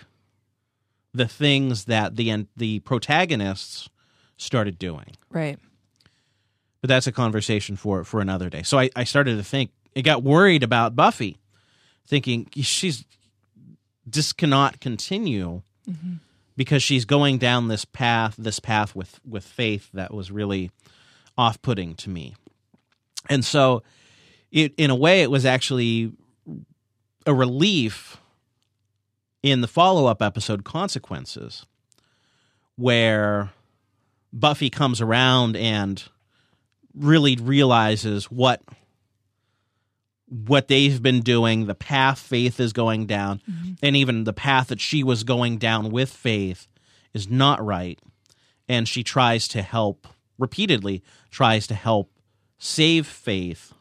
the 1.15 1.29
things 1.29 1.87
that 1.87 2.17
the 2.17 2.47
the 2.57 2.81
protagonists 2.81 3.89
started 4.37 4.79
doing. 4.79 5.17
Right. 5.31 5.59
But 6.81 6.89
that's 6.89 7.07
a 7.07 7.13
conversation 7.13 7.77
for 7.77 8.05
for 8.05 8.21
another 8.21 8.51
day. 8.51 8.63
So 8.63 8.79
I, 8.79 8.91
I 8.97 9.05
started 9.05 9.37
to 9.37 9.43
think 9.43 9.71
I 9.97 10.01
got 10.01 10.23
worried 10.23 10.63
about 10.63 10.97
Buffy, 10.97 11.39
thinking 12.07 12.49
she's 12.57 13.05
this 14.05 14.33
cannot 14.33 14.81
continue 14.81 15.63
mm-hmm. 15.89 16.15
because 16.57 16.83
she's 16.83 17.05
going 17.05 17.39
down 17.39 17.69
this 17.69 17.85
path 17.85 18.35
this 18.37 18.59
path 18.59 18.95
with 18.97 19.21
with 19.27 19.45
faith 19.45 19.89
that 19.95 20.13
was 20.13 20.31
really 20.31 20.71
off 21.39 21.61
putting 21.63 21.95
to 21.95 22.11
me. 22.11 22.35
And 23.29 23.45
so 23.45 23.83
it 24.51 24.75
in 24.77 24.91
a 24.91 24.95
way 24.95 25.23
it 25.23 25.31
was 25.31 25.47
actually 25.47 26.13
a 27.27 27.35
relief 27.35 28.19
in 29.43 29.61
the 29.61 29.69
follow-up 29.69 30.23
episode 30.23 30.65
consequences 30.65 31.67
where 32.77 33.51
Buffy 34.33 34.71
comes 34.71 35.01
around 35.01 35.57
and 35.57 36.03
really 36.95 37.37
realizes 37.37 38.31
what 38.31 38.63
what 40.29 40.69
they've 40.69 41.03
been 41.03 41.21
doing, 41.21 41.67
the 41.67 41.75
path 41.75 42.19
Faith 42.19 42.59
is 42.59 42.73
going 42.73 43.05
down, 43.07 43.43
mm-hmm. 43.49 43.73
and 43.83 43.97
even 43.97 44.25
the 44.25 44.33
path 44.33 44.69
that 44.69 44.81
she 44.81 45.05
was 45.05 45.25
going 45.25 45.59
down 45.59 45.91
with 45.91 46.11
Faith 46.11 46.69
is 47.13 47.29
not 47.29 47.63
right. 47.63 47.99
And 48.69 48.89
she 48.89 49.05
tries 49.05 49.47
to 49.49 49.61
help 49.61 50.09
repeatedly 50.39 51.03
tries 51.31 51.67
to 51.67 51.75
help 51.75 52.12
save 52.65 53.07
Faith 53.09 53.73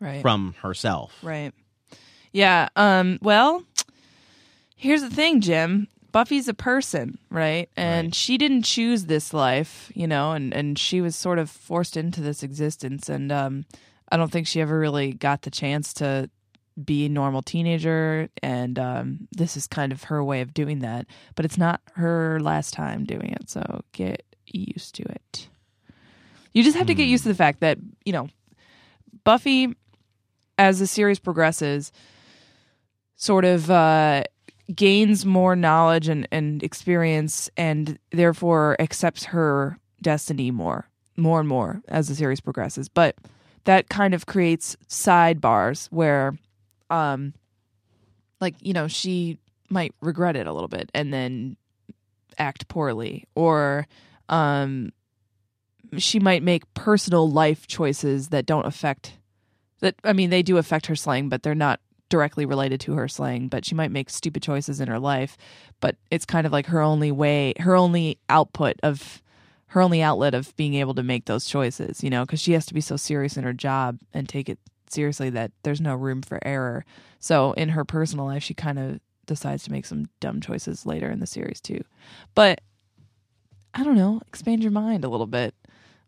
Right. 0.00 0.20
from 0.20 0.54
herself. 0.62 1.14
Right. 1.22 1.52
Yeah. 2.32 2.68
Um. 2.76 3.18
Well, 3.22 3.62
here's 4.76 5.00
the 5.02 5.08
thing, 5.10 5.40
Jim. 5.40 5.88
Buffy's 6.12 6.48
a 6.48 6.54
person, 6.54 7.18
right? 7.30 7.68
And 7.76 8.08
Right. 8.08 8.14
she 8.14 8.38
didn't 8.38 8.62
choose 8.62 9.04
this 9.04 9.32
life, 9.32 9.90
you 9.94 10.06
know, 10.06 10.32
and 10.32 10.52
and 10.52 10.78
she 10.78 11.00
was 11.00 11.14
sort 11.16 11.38
of 11.38 11.48
forced 11.50 11.96
into 11.96 12.20
this 12.20 12.42
existence. 12.42 13.08
And 13.08 13.30
um, 13.32 13.64
I 14.10 14.16
don't 14.16 14.30
think 14.32 14.46
she 14.46 14.60
ever 14.60 14.78
really 14.78 15.12
got 15.12 15.42
the 15.42 15.50
chance 15.50 15.94
to 15.94 16.28
be 16.82 17.06
a 17.06 17.08
normal 17.08 17.40
teenager. 17.42 18.28
And 18.42 18.78
um, 18.78 19.28
this 19.32 19.56
is 19.56 19.66
kind 19.66 19.92
of 19.92 20.04
her 20.04 20.22
way 20.24 20.40
of 20.42 20.52
doing 20.52 20.80
that. 20.80 21.06
But 21.36 21.44
it's 21.44 21.58
not 21.58 21.80
her 21.94 22.38
last 22.40 22.74
time 22.74 23.04
doing 23.04 23.30
it, 23.30 23.48
so 23.48 23.82
get 23.92 24.22
used 24.46 24.94
to 24.96 25.02
it. 25.04 25.48
You 26.56 26.62
just 26.62 26.78
have 26.78 26.86
to 26.86 26.94
get 26.94 27.04
used 27.04 27.24
to 27.24 27.28
the 27.28 27.34
fact 27.34 27.60
that 27.60 27.76
you 28.06 28.14
know 28.14 28.28
Buffy 29.24 29.76
as 30.56 30.78
the 30.78 30.86
series 30.86 31.18
progresses, 31.18 31.92
sort 33.16 33.44
of 33.44 33.70
uh, 33.70 34.22
gains 34.74 35.26
more 35.26 35.54
knowledge 35.54 36.08
and, 36.08 36.26
and 36.32 36.62
experience, 36.62 37.50
and 37.58 37.98
therefore 38.10 38.74
accepts 38.78 39.24
her 39.24 39.78
destiny 40.00 40.50
more, 40.50 40.88
more 41.18 41.40
and 41.40 41.46
more 41.46 41.82
as 41.88 42.08
the 42.08 42.14
series 42.14 42.40
progresses. 42.40 42.88
But 42.88 43.16
that 43.64 43.90
kind 43.90 44.14
of 44.14 44.24
creates 44.24 44.78
sidebars 44.88 45.88
where, 45.88 46.38
um, 46.88 47.34
like 48.40 48.54
you 48.62 48.72
know, 48.72 48.88
she 48.88 49.36
might 49.68 49.94
regret 50.00 50.36
it 50.36 50.46
a 50.46 50.54
little 50.54 50.68
bit 50.68 50.90
and 50.94 51.12
then 51.12 51.58
act 52.38 52.66
poorly, 52.68 53.26
or 53.34 53.86
um, 54.30 54.90
she 55.96 56.18
might 56.18 56.42
make 56.42 56.72
personal 56.74 57.30
life 57.30 57.66
choices 57.66 58.28
that 58.28 58.46
don't 58.46 58.66
affect 58.66 59.18
that 59.80 59.94
I 60.04 60.12
mean 60.12 60.30
they 60.30 60.42
do 60.42 60.56
affect 60.56 60.86
her 60.86 60.96
slaying, 60.96 61.28
but 61.28 61.42
they're 61.42 61.54
not 61.54 61.80
directly 62.08 62.46
related 62.46 62.80
to 62.80 62.94
her 62.94 63.08
slaying. 63.08 63.48
But 63.48 63.64
she 63.64 63.74
might 63.74 63.90
make 63.90 64.10
stupid 64.10 64.42
choices 64.42 64.80
in 64.80 64.88
her 64.88 64.98
life, 64.98 65.36
but 65.80 65.96
it's 66.10 66.24
kind 66.24 66.46
of 66.46 66.52
like 66.52 66.66
her 66.66 66.80
only 66.80 67.12
way, 67.12 67.54
her 67.58 67.76
only 67.76 68.18
output 68.28 68.76
of 68.82 69.22
her 69.68 69.82
only 69.82 70.00
outlet 70.00 70.34
of 70.34 70.54
being 70.56 70.74
able 70.74 70.94
to 70.94 71.02
make 71.02 71.24
those 71.24 71.44
choices, 71.44 72.02
you 72.02 72.10
know, 72.10 72.24
because 72.24 72.40
she 72.40 72.52
has 72.52 72.64
to 72.66 72.74
be 72.74 72.80
so 72.80 72.96
serious 72.96 73.36
in 73.36 73.44
her 73.44 73.52
job 73.52 73.98
and 74.14 74.28
take 74.28 74.48
it 74.48 74.58
seriously 74.88 75.28
that 75.30 75.50
there's 75.64 75.80
no 75.80 75.94
room 75.94 76.22
for 76.22 76.38
error. 76.46 76.84
So 77.18 77.52
in 77.52 77.70
her 77.70 77.84
personal 77.84 78.26
life, 78.26 78.42
she 78.42 78.54
kind 78.54 78.78
of 78.78 79.00
decides 79.26 79.64
to 79.64 79.72
make 79.72 79.84
some 79.84 80.06
dumb 80.20 80.40
choices 80.40 80.86
later 80.86 81.10
in 81.10 81.18
the 81.18 81.26
series 81.26 81.60
too. 81.60 81.82
But 82.34 82.60
I 83.74 83.82
don't 83.82 83.96
know, 83.96 84.20
expand 84.28 84.62
your 84.62 84.72
mind 84.72 85.04
a 85.04 85.08
little 85.08 85.26
bit. 85.26 85.54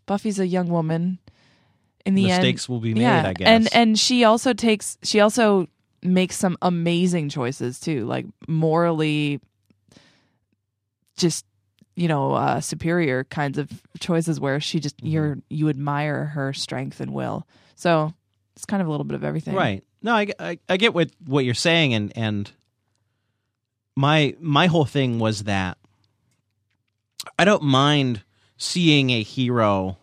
Buffy's 0.09 0.41
a 0.41 0.47
young 0.47 0.69
woman. 0.69 1.19
In 2.05 2.15
the 2.17 2.31
end, 2.31 2.43
Mistakes 2.43 2.69
will 2.69 2.81
be 2.81 2.95
made, 2.95 3.03
yeah, 3.03 3.29
I 3.29 3.35
guess. 3.35 3.47
and 3.47 3.69
and 3.75 3.99
she 3.99 4.25
also 4.25 4.53
takes 4.55 4.99
she 5.05 5.21
also 5.21 5.69
makes 6.03 6.37
some 6.37 6.57
amazing 6.63 7.29
choices 7.29 7.79
too, 7.79 8.07
like 8.07 8.27
morally, 8.49 9.41
just 11.17 11.45
you 11.97 12.09
know 12.09 12.33
uh, 12.33 12.61
superior 12.61 13.25
kinds 13.25 13.59
of 13.59 13.69
choices 14.01 14.41
where 14.41 14.59
she 14.61 14.81
just 14.81 14.97
Mm-hmm. 14.99 15.07
you're 15.09 15.39
you 15.51 15.69
admire 15.69 16.25
her 16.27 16.53
strength 16.53 17.01
and 17.01 17.13
will. 17.13 17.47
So 17.77 18.13
it's 18.57 18.65
kind 18.65 18.81
of 18.81 18.89
a 18.89 18.91
little 18.91 19.05
bit 19.05 19.15
of 19.15 19.23
everything, 19.23 19.55
Right. 19.55 19.85
No, 20.03 20.15
I, 20.15 20.29
I, 20.39 20.59
I 20.69 20.77
get 20.79 20.95
what, 20.95 21.11
what 21.27 21.45
you're 21.45 21.55
saying, 21.55 21.93
and 21.95 22.13
and 22.17 22.51
my 23.97 24.35
my 24.41 24.67
whole 24.67 24.85
thing 24.87 25.19
was 25.19 25.45
that 25.45 25.77
I 27.39 27.45
don't 27.45 27.65
mind 27.65 28.23
seeing 28.59 29.11
a 29.11 29.23
hero 29.23 29.97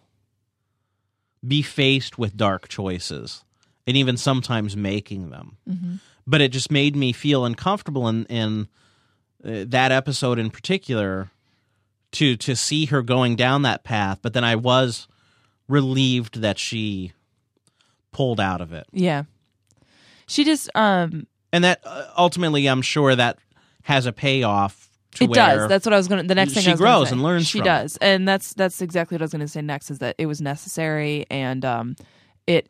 be 1.47 1.61
faced 1.61 2.17
with 2.17 2.35
dark 2.35 2.67
choices, 2.67 3.43
and 3.85 3.95
even 3.95 4.17
sometimes 4.17 4.75
making 4.75 5.29
them. 5.29 5.57
Mm-hmm. 5.69 5.95
But 6.25 6.41
it 6.41 6.51
just 6.51 6.71
made 6.71 6.95
me 6.95 7.11
feel 7.11 7.45
uncomfortable 7.45 8.07
in 8.07 8.25
in 8.25 8.67
uh, 9.43 9.65
that 9.67 9.91
episode 9.91 10.39
in 10.39 10.49
particular 10.49 11.29
to 12.13 12.35
to 12.37 12.55
see 12.55 12.85
her 12.85 13.03
going 13.03 13.35
down 13.35 13.61
that 13.61 13.83
path. 13.83 14.19
But 14.23 14.33
then 14.33 14.43
I 14.43 14.55
was 14.55 15.07
relieved 15.67 16.41
that 16.41 16.57
she 16.57 17.13
pulled 18.11 18.39
out 18.39 18.61
of 18.61 18.73
it. 18.73 18.87
Yeah, 18.91 19.25
she 20.25 20.43
just 20.43 20.69
um 20.75 21.27
and 21.51 21.63
that 21.63 21.81
uh, 21.83 22.05
ultimately 22.17 22.67
i'm 22.67 22.81
sure 22.81 23.15
that 23.15 23.37
has 23.83 24.05
a 24.05 24.11
payoff 24.11 24.89
it 25.21 25.33
does. 25.33 25.69
That's 25.69 25.85
what 25.85 25.93
I 25.93 25.97
was 25.97 26.07
going 26.07 26.21
to. 26.21 26.27
The 26.27 26.35
next 26.35 26.53
thing 26.53 26.63
she 26.63 26.69
I 26.69 26.73
was 26.73 26.79
grows 26.79 27.09
say. 27.09 27.13
and 27.13 27.23
learns 27.23 27.47
She 27.47 27.59
from 27.59 27.65
does, 27.65 27.97
and 27.97 28.27
that's 28.27 28.53
that's 28.53 28.81
exactly 28.81 29.15
what 29.15 29.21
I 29.21 29.25
was 29.25 29.31
going 29.31 29.41
to 29.41 29.47
say 29.47 29.61
next. 29.61 29.89
Is 29.89 29.99
that 29.99 30.15
it 30.17 30.25
was 30.25 30.41
necessary, 30.41 31.25
and 31.29 31.63
um, 31.63 31.95
it. 32.47 32.69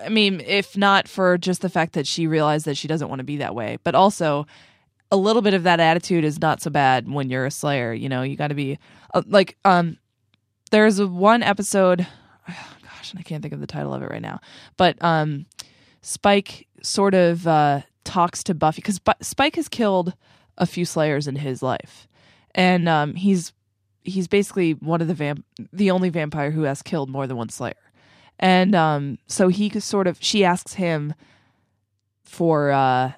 I 0.00 0.08
mean, 0.08 0.40
if 0.40 0.76
not 0.76 1.06
for 1.08 1.36
just 1.36 1.60
the 1.60 1.68
fact 1.68 1.92
that 1.94 2.06
she 2.06 2.26
realized 2.26 2.64
that 2.64 2.76
she 2.76 2.88
doesn't 2.88 3.08
want 3.08 3.20
to 3.20 3.24
be 3.24 3.38
that 3.38 3.54
way, 3.54 3.78
but 3.84 3.94
also 3.94 4.46
a 5.10 5.16
little 5.16 5.42
bit 5.42 5.52
of 5.54 5.64
that 5.64 5.80
attitude 5.80 6.24
is 6.24 6.40
not 6.40 6.62
so 6.62 6.70
bad 6.70 7.10
when 7.10 7.28
you're 7.28 7.44
a 7.44 7.50
Slayer. 7.50 7.92
You 7.92 8.08
know, 8.08 8.22
you 8.22 8.36
got 8.36 8.48
to 8.48 8.54
be 8.54 8.78
uh, 9.14 9.22
like 9.26 9.56
um. 9.64 9.98
There's 10.70 11.02
one 11.02 11.42
episode. 11.42 12.06
Gosh, 12.48 13.10
and 13.10 13.20
I 13.20 13.22
can't 13.22 13.42
think 13.42 13.52
of 13.52 13.60
the 13.60 13.66
title 13.66 13.92
of 13.92 14.02
it 14.02 14.10
right 14.10 14.22
now, 14.22 14.40
but 14.76 14.96
um, 15.02 15.46
Spike 16.00 16.66
sort 16.82 17.14
of 17.14 17.46
uh, 17.46 17.82
talks 18.04 18.42
to 18.44 18.54
Buffy 18.54 18.80
because 18.80 18.98
Bu- 18.98 19.12
Spike 19.20 19.56
has 19.56 19.68
killed 19.68 20.14
a 20.62 20.66
few 20.66 20.84
Slayers 20.84 21.26
in 21.26 21.36
his 21.36 21.62
life, 21.62 22.06
and 22.54 22.88
um, 22.88 23.14
he's 23.16 23.52
he's 24.04 24.28
basically 24.28 24.72
one 24.72 25.00
of 25.02 25.08
the 25.08 25.14
vamp 25.14 25.44
the 25.72 25.90
only 25.90 26.08
vampire 26.08 26.50
who 26.52 26.62
has 26.62 26.82
killed 26.82 27.10
more 27.10 27.26
than 27.26 27.36
one 27.36 27.48
Slayer, 27.48 27.74
and 28.38 28.74
um, 28.74 29.18
so 29.26 29.48
he 29.48 29.68
sort 29.80 30.06
of 30.06 30.16
she 30.20 30.44
asks 30.44 30.74
him 30.74 31.14
for 32.22 32.70
uh, 32.70 33.12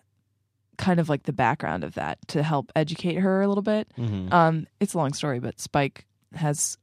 kind 0.78 0.98
of 0.98 1.08
like 1.08 1.24
the 1.24 1.32
background 1.32 1.84
of 1.84 1.94
that 1.94 2.18
to 2.28 2.42
help 2.42 2.72
educate 2.74 3.16
her 3.16 3.42
a 3.42 3.46
little 3.48 3.62
bit. 3.62 3.88
Mhm. 3.96 4.32
Um, 4.32 4.66
it's 4.80 4.94
a 4.94 4.98
long 4.98 5.12
story, 5.12 5.38
but 5.38 5.60
Spike 5.60 6.06
has 6.34 6.78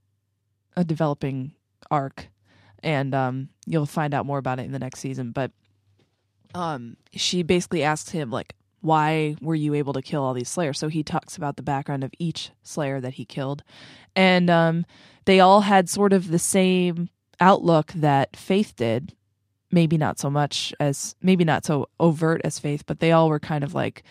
a 0.78 0.84
developing 0.84 1.54
arc, 1.90 2.28
and 2.84 3.14
um, 3.14 3.50
you'll 3.66 3.86
find 3.86 4.14
out 4.14 4.26
more 4.26 4.38
about 4.38 4.60
it 4.60 4.66
in 4.66 4.72
the 4.72 4.80
next 4.80 5.00
season. 5.00 5.32
But 5.32 5.52
um, 6.54 6.98
she 7.14 7.44
basically 7.44 7.84
asks 7.84 8.12
him 8.12 8.30
like, 8.30 8.56
"Why 8.82 9.36
were 9.42 9.56
you 9.56 9.74
able 9.74 9.94
to 9.94 10.02
kill 10.02 10.24
all 10.24 10.34
these 10.34 10.50
Slayers?" 10.50 10.80
So 10.80 10.88
he 10.88 11.04
talks 11.04 11.38
about 11.38 11.56
the 11.56 11.64
background 11.64 12.04
of 12.04 12.12
each 12.20 12.52
Slayer 12.64 13.00
that 13.02 13.14
he 13.14 13.26
killed, 13.26 13.64
and 14.16 14.50
um, 14.50 14.86
they 15.26 15.40
all 15.40 15.62
had 15.62 15.90
sort 15.90 16.14
of 16.14 16.30
the 16.30 16.40
same 16.40 17.10
outlook 17.40 17.92
that 17.94 18.36
Faith 18.36 18.76
did. 18.76 19.16
Maybe 19.72 19.98
not 19.98 20.20
so 20.20 20.30
much 20.30 20.74
as 20.80 21.16
maybe 21.22 21.46
not 21.46 21.66
so 21.66 21.88
overt 22.00 22.42
as 22.44 22.60
Faith, 22.60 22.84
but 22.86 23.00
they 23.00 23.12
all 23.12 23.30
were 23.30 23.40
kind 23.40 23.64
of 23.64 23.74
like 23.74 24.04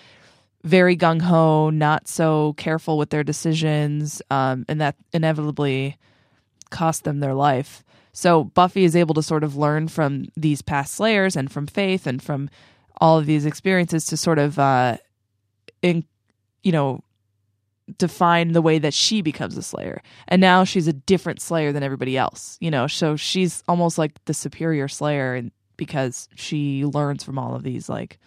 very 0.63 0.97
gung 0.97 1.23
ho, 1.23 1.71
not 1.71 2.09
so 2.09 2.55
careful 2.55 2.99
with 2.99 3.11
their 3.11 3.25
decisions, 3.25 4.21
um, 4.31 4.65
and 4.69 4.81
that 4.81 4.97
inevitably 5.13 5.97
cost 6.71 7.05
them 7.05 7.21
their 7.21 7.35
life. 7.35 7.85
So 8.13 8.45
Buffy 8.45 8.85
is 8.85 8.97
able 8.97 9.15
to 9.15 9.23
sort 9.23 9.45
of 9.45 9.57
learn 9.57 9.89
from 9.89 10.27
these 10.37 10.63
past 10.63 10.95
Slayers 10.95 11.37
and 11.37 11.51
from 11.51 11.67
Faith 11.67 12.07
and 12.07 12.23
from 12.23 12.51
all 13.01 13.19
of 13.19 13.27
these 13.27 13.47
experiences 13.47 14.07
to 14.07 14.17
sort 14.17 14.39
of, 14.39 14.59
uh, 14.59 14.97
in, 15.83 16.05
you 16.63 16.73
know, 16.73 17.03
define 17.99 18.53
the 18.53 18.63
way 18.63 18.79
that 18.79 18.95
she 18.95 19.21
becomes 19.21 19.57
a 19.57 19.63
slayer 19.63 20.01
and 20.29 20.41
now 20.41 20.63
she's 20.63 20.87
a 20.87 20.93
different 20.93 21.41
slayer 21.43 21.73
than 21.73 21.83
everybody 21.83 22.17
else 22.17 22.57
you 22.61 22.71
know 22.71 22.87
so 22.87 23.17
she's 23.17 23.65
almost 23.67 23.99
like 23.99 24.13
the 24.27 24.33
superior 24.33 24.87
slayer 24.87 25.35
and 25.35 25.51
because 25.77 26.29
she 26.37 26.85
learns 26.85 27.25
from 27.25 27.37
all 27.37 27.57
of 27.57 27.65
these 27.65 27.89
like 27.89 28.21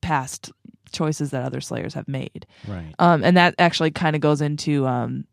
past 0.00 0.52
choices 0.92 1.32
that 1.32 1.42
other 1.44 1.60
slayers 1.60 1.92
have 1.94 2.08
made 2.08 2.46
Right. 2.66 2.94
um, 2.98 3.22
and 3.24 3.36
that 3.36 3.54
actually 3.58 3.90
kind 3.90 4.14
of 4.16 4.22
goes 4.22 4.40
into 4.40 4.86
um, 4.86 5.26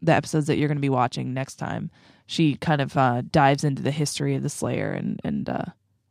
the 0.00 0.12
episodes 0.12 0.46
that 0.46 0.58
you're 0.58 0.68
going 0.68 0.76
to 0.78 0.82
be 0.82 0.88
watching 0.88 1.34
next 1.34 1.56
time. 1.56 1.90
She 2.26 2.54
kind 2.54 2.80
of 2.80 2.96
uh, 2.96 3.22
dives 3.32 3.64
into 3.64 3.82
the 3.82 3.90
history 3.90 4.34
of 4.36 4.42
the 4.44 4.48
Slayer 4.50 4.92
and 4.92 5.18
and 5.24 5.48
uh, 5.48 5.64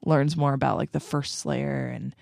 learns 0.06 0.38
more 0.38 0.54
about 0.54 0.78
like 0.78 0.92
the 0.92 1.00
first 1.00 1.40
Slayer 1.40 1.88
and 1.88 2.16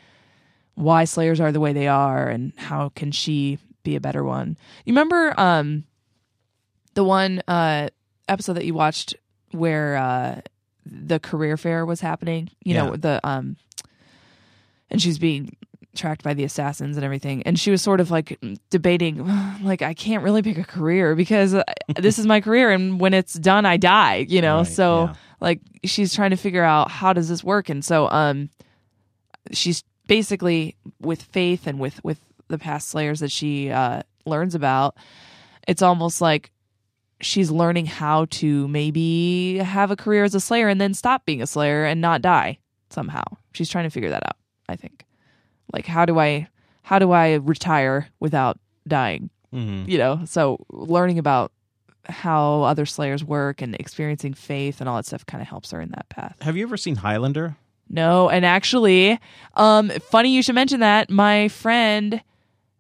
why 0.75 1.05
Slayers 1.05 1.39
are 1.39 1.51
the 1.51 1.59
way 1.59 1.73
they 1.73 1.87
are 1.87 2.27
and 2.27 2.53
how 2.57 2.89
can 2.89 3.11
she 3.11 3.57
be 3.83 3.95
a 3.95 4.01
better 4.01 4.23
one. 4.23 4.57
You 4.85 4.91
remember 4.91 5.33
um, 5.39 5.85
the 6.95 7.03
one 7.03 7.41
uh, 7.47 7.89
episode 8.27 8.53
that 8.53 8.65
you 8.65 8.73
watched 8.73 9.15
where 9.51 9.95
uh, 9.95 10.41
the 10.85 11.19
career 11.19 11.57
fair 11.57 11.85
was 11.85 12.01
happening? 12.01 12.49
You 12.63 12.73
know 12.75 12.95
the 12.95 13.19
um, 13.23 13.57
and 14.89 15.01
she's 15.01 15.19
being 15.19 15.55
tracked 15.95 16.23
by 16.23 16.33
the 16.33 16.43
assassins 16.43 16.97
and 16.97 17.05
everything 17.05 17.41
and 17.43 17.57
she 17.57 17.71
was 17.71 17.81
sort 17.81 18.01
of 18.01 18.11
like 18.11 18.37
debating 18.69 19.25
like 19.63 19.81
i 19.81 19.93
can't 19.93 20.23
really 20.23 20.41
pick 20.41 20.57
a 20.57 20.63
career 20.65 21.15
because 21.15 21.53
uh, 21.53 21.63
this 21.97 22.19
is 22.19 22.25
my 22.25 22.41
career 22.41 22.69
and 22.69 22.99
when 22.99 23.13
it's 23.13 23.35
done 23.35 23.65
i 23.65 23.77
die 23.77 24.25
you 24.27 24.41
know 24.41 24.57
Right, 24.57 24.67
so 24.67 25.05
yeah. 25.05 25.13
Like 25.45 25.61
she's 25.85 26.13
trying 26.13 26.31
to 26.31 26.35
figure 26.37 26.63
out 26.63 26.89
how 26.91 27.13
does 27.13 27.29
this 27.29 27.43
work. 27.43 27.69
And 27.69 27.85
so 27.85 28.09
um 28.09 28.49
she's 29.51 29.83
basically 30.07 30.75
with 30.99 31.21
faith 31.21 31.67
and 31.67 31.79
with 31.79 32.03
with 32.03 32.19
the 32.49 32.57
past 32.57 32.89
slayers 32.89 33.19
that 33.21 33.31
she 33.31 33.71
uh 33.71 34.01
learns 34.25 34.55
about 34.55 34.97
it's 35.67 35.81
almost 35.81 36.19
like 36.19 36.51
she's 37.21 37.49
learning 37.49 37.85
how 37.85 38.25
to 38.25 38.67
maybe 38.67 39.57
have 39.59 39.89
a 39.91 39.95
career 39.95 40.23
as 40.23 40.35
a 40.35 40.39
slayer 40.39 40.67
and 40.67 40.81
then 40.81 40.93
stop 40.93 41.25
being 41.25 41.41
a 41.41 41.47
slayer 41.47 41.85
and 41.85 42.01
not 42.01 42.21
die 42.21 42.57
somehow. 42.89 43.23
She's 43.53 43.69
trying 43.69 43.85
to 43.85 43.89
figure 43.89 44.09
that 44.09 44.23
out 44.25 44.37
i 44.67 44.75
think. 44.75 45.05
Like 45.71 45.85
how 45.85 46.05
do 46.05 46.19
i 46.19 46.47
how 46.81 46.99
do 46.99 47.11
i 47.11 47.35
retire 47.35 48.09
without 48.19 48.57
dying? 48.87 49.29
Mhm. 49.53 49.87
you 49.87 49.97
know 49.97 50.21
so 50.25 50.57
learning 50.69 51.17
about 51.19 51.51
how 52.09 52.63
other 52.63 52.85
slayers 52.85 53.23
work 53.23 53.61
and 53.61 53.75
experiencing 53.75 54.33
faith 54.33 54.79
and 54.79 54.89
all 54.89 54.95
that 54.97 55.05
stuff 55.05 55.25
kind 55.25 55.41
of 55.41 55.47
helps 55.47 55.71
her 55.71 55.81
in 55.81 55.89
that 55.89 56.07
path 56.09 56.35
Have 56.41 56.55
you 56.57 56.63
ever 56.63 56.77
seen 56.77 56.95
Highlander? 56.95 57.55
no 57.89 58.29
and 58.29 58.45
actually 58.45 59.19
um 59.55 59.89
funny 59.89 60.33
you 60.35 60.41
should 60.41 60.55
mention 60.55 60.79
that 60.79 61.09
my 61.09 61.47
friend 61.49 62.21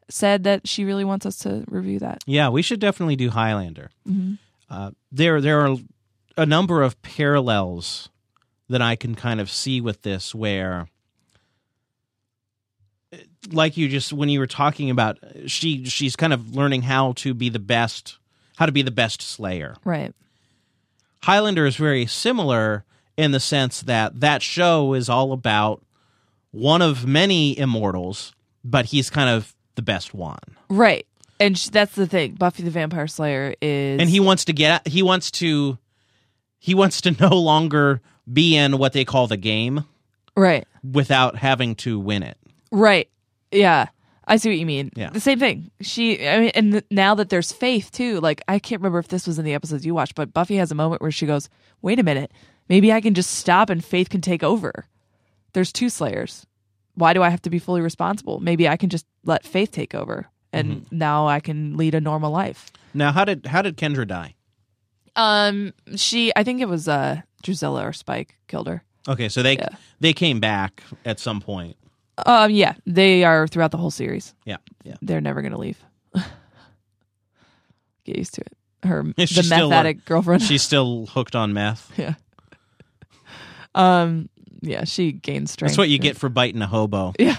said 0.09 0.43
that 0.43 0.67
she 0.67 0.83
really 0.83 1.03
wants 1.03 1.25
us 1.25 1.37
to 1.39 1.63
review 1.67 1.99
that 1.99 2.23
Yeah, 2.27 2.49
we 2.49 2.61
should 2.61 2.79
definitely 2.79 3.15
do 3.15 3.29
Highlander. 3.31 3.89
Mm-hmm. 4.07 4.33
Uh, 4.69 4.91
there, 5.11 5.41
there 5.41 5.61
are 5.61 5.77
a 6.37 6.45
number 6.45 6.81
of 6.81 6.99
parallels 7.03 8.09
that 8.69 8.81
I 8.81 8.95
can 8.95 9.13
kind 9.15 9.39
of 9.39 9.49
see 9.49 9.79
with 9.81 10.01
this, 10.01 10.33
where, 10.33 10.87
like 13.51 13.77
you 13.77 13.87
just 13.87 14.11
when 14.11 14.29
you 14.29 14.39
were 14.39 14.47
talking 14.47 14.89
about, 14.89 15.17
she 15.47 15.85
she's 15.85 16.15
kind 16.15 16.33
of 16.33 16.55
learning 16.55 16.81
how 16.81 17.13
to 17.17 17.33
be 17.33 17.49
the 17.49 17.59
best, 17.59 18.17
how 18.57 18.65
to 18.65 18.71
be 18.71 18.81
the 18.81 18.91
best 18.91 19.21
Slayer. 19.21 19.75
right 19.83 20.13
Highlander 21.23 21.65
is 21.65 21.75
very 21.75 22.05
similar 22.05 22.83
in 23.17 23.31
the 23.31 23.39
sense 23.39 23.81
that 23.81 24.19
that 24.19 24.41
show 24.41 24.93
is 24.93 25.09
all 25.09 25.31
about 25.31 25.81
one 26.51 26.81
of 26.81 27.05
many 27.05 27.57
immortals, 27.57 28.33
but 28.63 28.85
he's 28.87 29.09
kind 29.09 29.29
of 29.29 29.53
the 29.75 29.81
best 29.81 30.13
one. 30.13 30.39
right 30.69 31.05
and 31.39 31.57
sh- 31.57 31.67
that's 31.67 31.95
the 31.95 32.07
thing 32.07 32.33
buffy 32.35 32.63
the 32.63 32.71
vampire 32.71 33.07
slayer 33.07 33.53
is 33.61 33.99
and 33.99 34.09
he 34.09 34.21
wants 34.21 34.45
to 34.45 34.53
get 34.53 34.87
he 34.87 35.01
wants 35.03 35.29
to 35.31 35.77
he 36.59 36.73
wants 36.73 37.01
to 37.01 37.11
no 37.19 37.35
longer 37.35 37.99
be 38.31 38.55
in 38.55 38.77
what 38.77 38.93
they 38.93 39.03
call 39.03 39.27
the 39.27 39.35
game 39.35 39.83
right 40.37 40.65
without 40.89 41.35
having 41.35 41.75
to 41.75 41.99
win 41.99 42.23
it 42.23 42.37
Right. 42.71 43.09
Yeah. 43.51 43.87
I 44.27 44.37
see 44.37 44.49
what 44.49 44.57
you 44.57 44.65
mean. 44.65 44.91
Yeah. 44.95 45.09
The 45.11 45.19
same 45.19 45.39
thing. 45.39 45.69
She, 45.81 46.27
I 46.27 46.39
mean, 46.39 46.51
and 46.55 46.71
th- 46.73 46.85
now 46.89 47.13
that 47.15 47.29
there's 47.29 47.51
faith 47.51 47.91
too, 47.91 48.19
like, 48.21 48.41
I 48.47 48.57
can't 48.59 48.81
remember 48.81 48.99
if 48.99 49.07
this 49.09 49.27
was 49.27 49.37
in 49.37 49.45
the 49.45 49.53
episodes 49.53 49.85
you 49.85 49.93
watched, 49.93 50.15
but 50.15 50.33
Buffy 50.33 50.55
has 50.57 50.71
a 50.71 50.75
moment 50.75 51.01
where 51.01 51.11
she 51.11 51.25
goes, 51.25 51.47
wait 51.81 51.99
a 51.99 52.03
minute, 52.03 52.31
maybe 52.67 52.91
I 52.91 53.01
can 53.01 53.13
just 53.13 53.31
stop 53.35 53.69
and 53.69 53.83
faith 53.85 54.09
can 54.09 54.21
take 54.21 54.41
over. 54.43 54.87
There's 55.53 55.71
two 55.71 55.89
Slayers. 55.89 56.45
Why 56.95 57.13
do 57.13 57.21
I 57.21 57.29
have 57.29 57.41
to 57.43 57.49
be 57.49 57.59
fully 57.59 57.81
responsible? 57.81 58.39
Maybe 58.39 58.67
I 58.67 58.77
can 58.77 58.89
just 58.89 59.05
let 59.23 59.45
faith 59.45 59.71
take 59.71 59.93
over 59.93 60.27
and 60.53 60.85
now 60.91 61.27
I 61.27 61.39
can 61.41 61.75
lead 61.77 61.93
a 61.95 61.99
normal 62.01 62.31
life. 62.31 62.71
now 62.93 63.11
how 63.11 63.25
did 63.25 63.45
how 63.47 63.61
did 63.61 63.75
kendra 63.77 64.07
die 64.07 64.33
Um, 65.15 65.73
she, 65.95 66.31
I 66.35 66.43
think 66.43 66.61
it 66.61 66.67
was, 66.69 66.87
uh, 66.87 67.21
Drusilla 67.43 67.85
or 67.87 67.93
Spike 67.93 68.37
killed 68.47 68.67
her. 68.67 68.83
okay 69.07 69.29
so 69.29 69.43
they 69.43 69.57
Yeah. 69.57 69.69
they 69.99 70.13
came 70.13 70.39
back 70.39 70.81
at 71.05 71.19
some 71.19 71.41
point 71.41 71.75
Um, 72.25 72.51
yeah, 72.51 72.75
they 72.85 73.23
are 73.23 73.47
throughout 73.47 73.71
the 73.71 73.77
whole 73.77 73.91
series. 73.91 74.33
yeah 74.45 74.57
yeah 74.83 74.95
they're 75.01 75.21
never 75.21 75.41
gonna 75.41 75.57
leave. 75.57 75.83
Get 78.05 78.17
used 78.17 78.35
to 78.35 78.41
it. 78.41 78.53
Her 78.87 79.03
the 79.17 79.25
still, 79.25 79.69
meth 79.69 79.75
uh, 79.77 79.79
addict 79.79 80.05
girlfriend. 80.05 80.43
she's 80.43 80.61
still 80.61 81.07
hooked 81.07 81.35
on 81.35 81.53
meth 81.53 81.91
yeah. 81.97 82.13
Um. 83.73 84.29
Yeah, 84.61 84.83
she 84.85 85.11
gains 85.11 85.51
strength. 85.51 85.71
that's 85.73 85.77
what 85.77 85.89
you 85.89 85.99
get 85.99 86.17
for 86.17 86.27
biting 86.29 86.61
a 86.61 86.67
hobo 86.67 87.13
Yeah. 87.19 87.35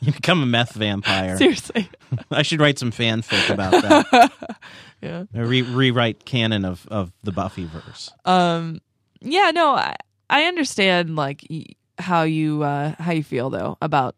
you 0.00 0.12
become 0.12 0.42
a 0.42 0.46
meth 0.46 0.72
vampire 0.72 1.36
Seriously. 1.36 1.90
i 2.30 2.40
should 2.42 2.58
write 2.60 2.78
some 2.78 2.90
fanfic 2.90 3.50
about 3.50 3.72
that 3.82 4.56
Yeah. 5.02 5.24
Re- 5.34 5.60
rewrite 5.62 6.24
canon 6.24 6.64
of 6.64 6.86
of 6.88 7.12
the 7.22 7.32
buffy 7.32 7.64
verse 7.66 8.10
Um. 8.24 8.80
Yeah. 9.20 9.50
No. 9.54 9.74
I 9.74 9.96
I 10.30 10.44
understand 10.44 11.16
like 11.16 11.44
y- 11.50 11.64
how 11.98 12.22
you 12.22 12.62
uh 12.62 12.94
how 12.98 13.12
you 13.12 13.22
feel 13.22 13.50
though 13.50 13.76
about 13.82 14.16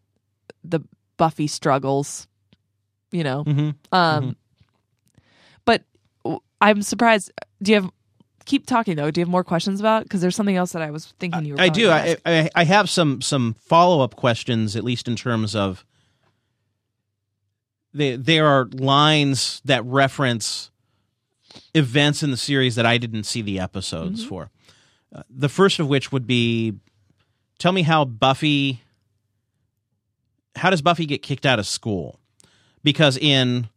the 0.64 0.80
Buffy 1.16 1.46
struggles. 1.46 2.26
You 3.10 3.24
know. 3.24 3.44
hmm 3.44 3.70
Um. 3.92 4.36
But 5.64 5.82
I'm 6.60 6.82
surprised. 6.82 7.32
Do 7.62 7.72
you 7.72 7.80
have? 7.82 7.90
Keep 8.44 8.66
talking 8.66 8.96
though. 8.96 9.10
Do 9.10 9.20
you 9.20 9.24
have 9.24 9.30
more 9.30 9.42
questions 9.44 9.80
about? 9.80 10.04
Because 10.04 10.20
there's 10.20 10.36
something 10.36 10.56
else 10.56 10.72
that 10.72 10.82
I 10.82 10.90
was 10.90 11.12
thinking 11.18 11.44
you 11.44 11.54
were. 11.54 11.60
I 11.60 11.68
do. 11.68 11.90
I. 11.90 12.16
I 12.24 12.50
I 12.54 12.64
have 12.64 12.88
some 12.90 13.20
some 13.20 13.54
follow 13.58 14.02
up 14.02 14.14
questions, 14.16 14.76
at 14.76 14.84
least 14.84 15.08
in 15.08 15.16
terms 15.16 15.56
of 15.56 15.84
they, 17.92 18.16
there 18.16 18.46
are 18.46 18.66
lines 18.72 19.60
that 19.64 19.84
reference 19.84 20.70
events 21.74 22.22
in 22.22 22.30
the 22.30 22.36
series 22.36 22.74
that 22.74 22.86
I 22.86 22.98
didn't 22.98 23.24
see 23.24 23.42
the 23.42 23.58
episodes 23.58 24.20
Mm-hmm. 24.20 24.28
for. 24.28 24.50
Uh, 25.14 25.22
the 25.30 25.48
first 25.48 25.78
of 25.78 25.88
which 25.88 26.12
would 26.12 26.26
be, 26.26 26.74
tell 27.58 27.72
me 27.72 27.82
how 27.82 28.04
Buffy. 28.04 28.82
How 30.56 30.70
does 30.70 30.82
Buffy 30.82 31.06
get 31.06 31.22
kicked 31.22 31.44
out 31.44 31.58
of 31.58 31.66
school? 31.66 32.18
Because 32.82 33.16
in 33.18 33.68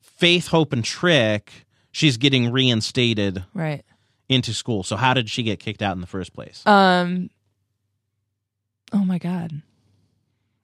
Faith, 0.00 0.48
Hope, 0.48 0.72
and 0.72 0.84
Trick, 0.84 1.52
she's 1.92 2.16
getting 2.16 2.50
reinstated 2.50 3.44
right. 3.54 3.84
into 4.28 4.52
school. 4.52 4.82
So 4.82 4.96
how 4.96 5.14
did 5.14 5.28
she 5.28 5.42
get 5.42 5.60
kicked 5.60 5.82
out 5.82 5.94
in 5.94 6.00
the 6.00 6.06
first 6.06 6.32
place? 6.32 6.66
Um. 6.66 7.30
Oh 8.92 9.04
my 9.04 9.18
god. 9.18 9.62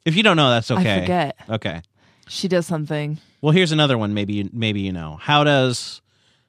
If 0.04 0.16
you 0.16 0.22
don't 0.22 0.36
know, 0.36 0.50
that's 0.50 0.70
okay. 0.70 0.96
I 0.96 1.00
forget. 1.00 1.36
Okay. 1.48 1.82
She 2.28 2.48
does 2.48 2.66
something. 2.66 3.18
Well, 3.42 3.52
here's 3.52 3.72
another 3.72 3.98
one. 3.98 4.14
Maybe 4.14 4.34
you, 4.34 4.50
maybe 4.52 4.80
you 4.80 4.92
know. 4.92 5.18
How 5.20 5.44
does 5.44 6.00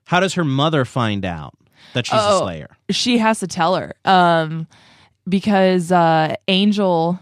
how 0.06 0.20
does 0.20 0.36
her 0.36 0.44
mother 0.46 0.86
find 0.86 1.26
out 1.26 1.54
that 1.94 2.06
she's 2.06 2.20
a 2.20 2.22
Oh. 2.22 2.40
Slayer? 2.42 2.70
She 2.92 3.18
has 3.18 3.40
to 3.40 3.48
tell 3.48 3.76
her. 3.76 3.94
Um, 4.06 4.68
because 5.28 5.92
uh, 5.92 6.36
Angel 6.48 7.20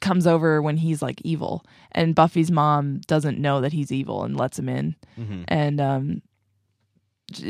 comes 0.00 0.26
over 0.26 0.60
when 0.60 0.76
he's 0.76 1.00
like 1.02 1.20
evil, 1.24 1.64
and 1.92 2.14
Buffy's 2.14 2.50
mom 2.50 3.00
doesn't 3.06 3.38
know 3.38 3.60
that 3.60 3.72
he's 3.72 3.90
evil 3.90 4.22
and 4.24 4.36
lets 4.36 4.58
him 4.58 4.68
in, 4.68 4.96
Mhm. 5.18 5.44
and 5.48 5.80
um. 5.80 6.22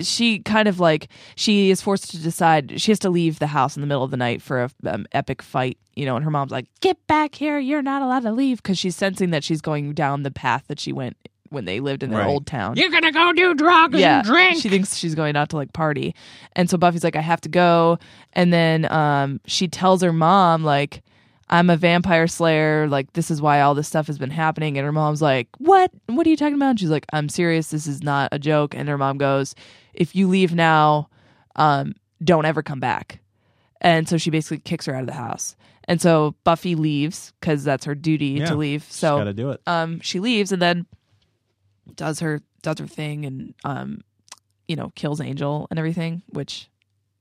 She 0.02 0.38
kind 0.38 0.68
of 0.68 0.78
like 0.78 1.08
she 1.34 1.68
is 1.68 1.82
forced 1.82 2.08
to 2.12 2.18
decide. 2.22 2.80
She 2.80 2.92
has 2.92 3.00
to 3.00 3.10
leave 3.10 3.40
the 3.40 3.48
house 3.48 3.76
in 3.76 3.80
the 3.80 3.88
middle 3.88 4.04
of 4.04 4.12
the 4.12 4.16
night 4.16 4.40
for 4.40 4.62
a 4.62 4.70
um, 4.86 5.04
epic 5.10 5.42
fight, 5.42 5.78
you 5.96 6.06
know. 6.06 6.14
And 6.14 6.24
her 6.24 6.30
mom's 6.30 6.52
like, 6.52 6.68
"Get 6.80 7.04
back 7.08 7.34
here! 7.34 7.58
You're 7.58 7.82
not 7.82 8.00
allowed 8.00 8.22
to 8.22 8.30
leave," 8.32 8.62
because 8.62 8.78
she's 8.78 8.94
sensing 8.94 9.30
that 9.30 9.42
she's 9.42 9.60
going 9.60 9.92
down 9.92 10.22
the 10.22 10.30
path 10.30 10.64
that 10.68 10.78
she 10.78 10.92
went 10.92 11.16
when 11.54 11.64
they 11.64 11.80
lived 11.80 12.02
in 12.02 12.10
their 12.10 12.20
Right. 12.20 12.28
old 12.28 12.46
town 12.46 12.76
You're 12.76 12.90
gonna 12.90 13.12
go 13.12 13.32
do 13.32 13.54
drugs 13.54 13.98
yeah, 13.98 14.18
and 14.18 14.26
drink. 14.26 14.60
She 14.60 14.68
thinks 14.68 14.96
she's 14.96 15.14
going 15.14 15.36
out 15.36 15.48
to 15.50 15.56
like 15.56 15.72
party. 15.72 16.14
And 16.54 16.68
so 16.68 16.76
Buffy's 16.76 17.04
like, 17.04 17.16
I 17.16 17.20
have 17.22 17.40
to 17.42 17.48
go. 17.48 17.98
And 18.34 18.52
then 18.52 18.90
um 18.92 19.40
she 19.46 19.68
tells 19.68 20.02
her 20.02 20.12
mom, 20.12 20.64
like, 20.64 21.02
I'm 21.50 21.68
a 21.70 21.76
vampire 21.76 22.26
slayer, 22.26 22.88
like 22.88 23.12
this 23.12 23.30
is 23.30 23.40
why 23.40 23.60
all 23.60 23.74
this 23.74 23.86
stuff 23.88 24.06
has 24.08 24.18
been 24.18 24.30
happening. 24.30 24.76
And 24.78 24.84
her 24.84 24.92
mom's 24.92 25.22
like, 25.22 25.48
What? 25.58 25.90
What 26.06 26.26
are 26.26 26.30
you 26.30 26.36
talking 26.36 26.54
about? 26.54 26.70
And 26.70 26.80
she's 26.80 26.90
like, 26.90 27.06
I'm 27.12 27.28
serious, 27.28 27.70
this 27.70 27.86
is 27.86 28.02
not 28.02 28.28
a 28.32 28.38
joke. 28.38 28.74
And 28.74 28.88
her 28.88 28.98
mom 28.98 29.18
goes, 29.18 29.54
If 29.94 30.14
you 30.16 30.26
leave 30.28 30.54
now, 30.54 31.08
um, 31.56 31.94
don't 32.22 32.44
ever 32.46 32.62
come 32.62 32.80
back. 32.80 33.20
and 33.80 34.08
so 34.08 34.16
she 34.16 34.30
basically 34.30 34.58
kicks 34.60 34.86
her 34.86 34.94
out 34.94 35.02
of 35.02 35.06
the 35.06 35.12
house. 35.12 35.56
And 35.86 36.00
so 36.00 36.34
Buffy 36.44 36.74
leaves 36.74 37.34
because 37.38 37.62
that's 37.64 37.84
her 37.84 37.94
duty 37.94 38.28
Yeah. 38.38 38.46
to 38.46 38.54
leave. 38.54 38.86
Just 38.86 38.98
So 38.98 39.18
got 39.18 39.24
to 39.24 39.34
do 39.34 39.50
it. 39.50 39.60
um, 39.66 40.00
she 40.00 40.18
leaves 40.20 40.50
and 40.52 40.62
then 40.62 40.86
does 41.96 42.20
her 42.20 42.40
does 42.62 42.78
her 42.78 42.86
thing 42.86 43.24
and 43.26 43.54
um, 43.64 44.00
you 44.68 44.76
know 44.76 44.90
kills 44.94 45.20
Angel 45.20 45.66
and 45.70 45.78
everything, 45.78 46.22
which 46.30 46.68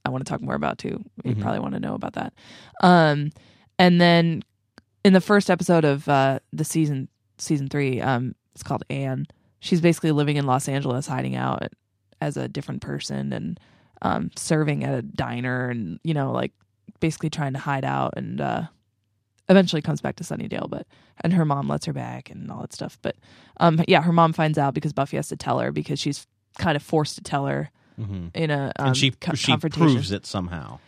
I 0.05 0.09
want 0.09 0.25
to 0.25 0.29
talk 0.29 0.41
more 0.41 0.55
about 0.55 0.77
too. 0.77 1.03
You 1.23 1.35
Mhm. 1.35 1.41
probably 1.41 1.59
want 1.59 1.73
to 1.73 1.79
know 1.79 1.93
about 1.95 2.13
that. 2.13 2.33
Um, 2.81 3.31
and 3.79 3.99
then 4.01 4.43
in 5.03 5.13
the 5.13 5.21
first 5.21 5.49
episode 5.49 5.85
of 5.85 6.07
uh, 6.09 6.39
the 6.51 6.63
season 6.65 7.07
season 7.37 7.67
three, 7.67 7.99
um, 8.01 8.35
it's 8.53 8.63
called 8.63 8.83
Anne. 8.89 9.27
She's 9.59 9.81
basically 9.81 10.11
living 10.11 10.37
in 10.37 10.45
Los 10.45 10.67
Angeles, 10.67 11.07
hiding 11.07 11.35
out 11.35 11.63
as 12.21 12.37
a 12.37 12.47
different 12.47 12.81
person 12.81 13.33
and 13.33 13.59
um, 14.01 14.29
serving 14.35 14.83
at 14.83 14.93
a 14.93 15.01
diner, 15.01 15.69
and 15.69 15.99
you 16.03 16.13
know, 16.13 16.31
like 16.31 16.51
basically 16.99 17.29
trying 17.29 17.53
to 17.53 17.59
hide 17.59 17.83
out 17.85 18.13
and 18.17 18.39
uh, 18.41 18.63
eventually 19.49 19.81
comes 19.81 20.01
back 20.01 20.15
to 20.17 20.23
Sunnydale, 20.23 20.69
but 20.69 20.87
and 21.21 21.33
her 21.33 21.45
mom 21.45 21.67
lets 21.67 21.85
her 21.85 21.93
back 21.93 22.29
and 22.29 22.49
all 22.51 22.61
that 22.61 22.73
stuff. 22.73 22.97
But 23.01 23.15
um, 23.57 23.81
yeah, 23.87 24.01
her 24.01 24.13
mom 24.13 24.33
finds 24.33 24.57
out 24.57 24.73
because 24.73 24.93
Buffy 24.93 25.17
has 25.17 25.27
to 25.29 25.35
tell 25.35 25.59
her 25.59 25.71
because 25.71 25.99
she's 25.99 26.25
kind 26.59 26.75
of 26.75 26.83
forced 26.83 27.15
to 27.15 27.21
tell 27.21 27.45
her 27.47 27.69
hmm 27.95 28.27
in 28.33 28.49
a 28.51 28.71
um, 28.79 28.87
and 28.87 28.97
she 28.97 29.11
co- 29.11 29.35
she 29.35 29.51
confrontation. 29.51 29.87
proves 29.93 30.11
it 30.11 30.25
somehow. 30.25 30.79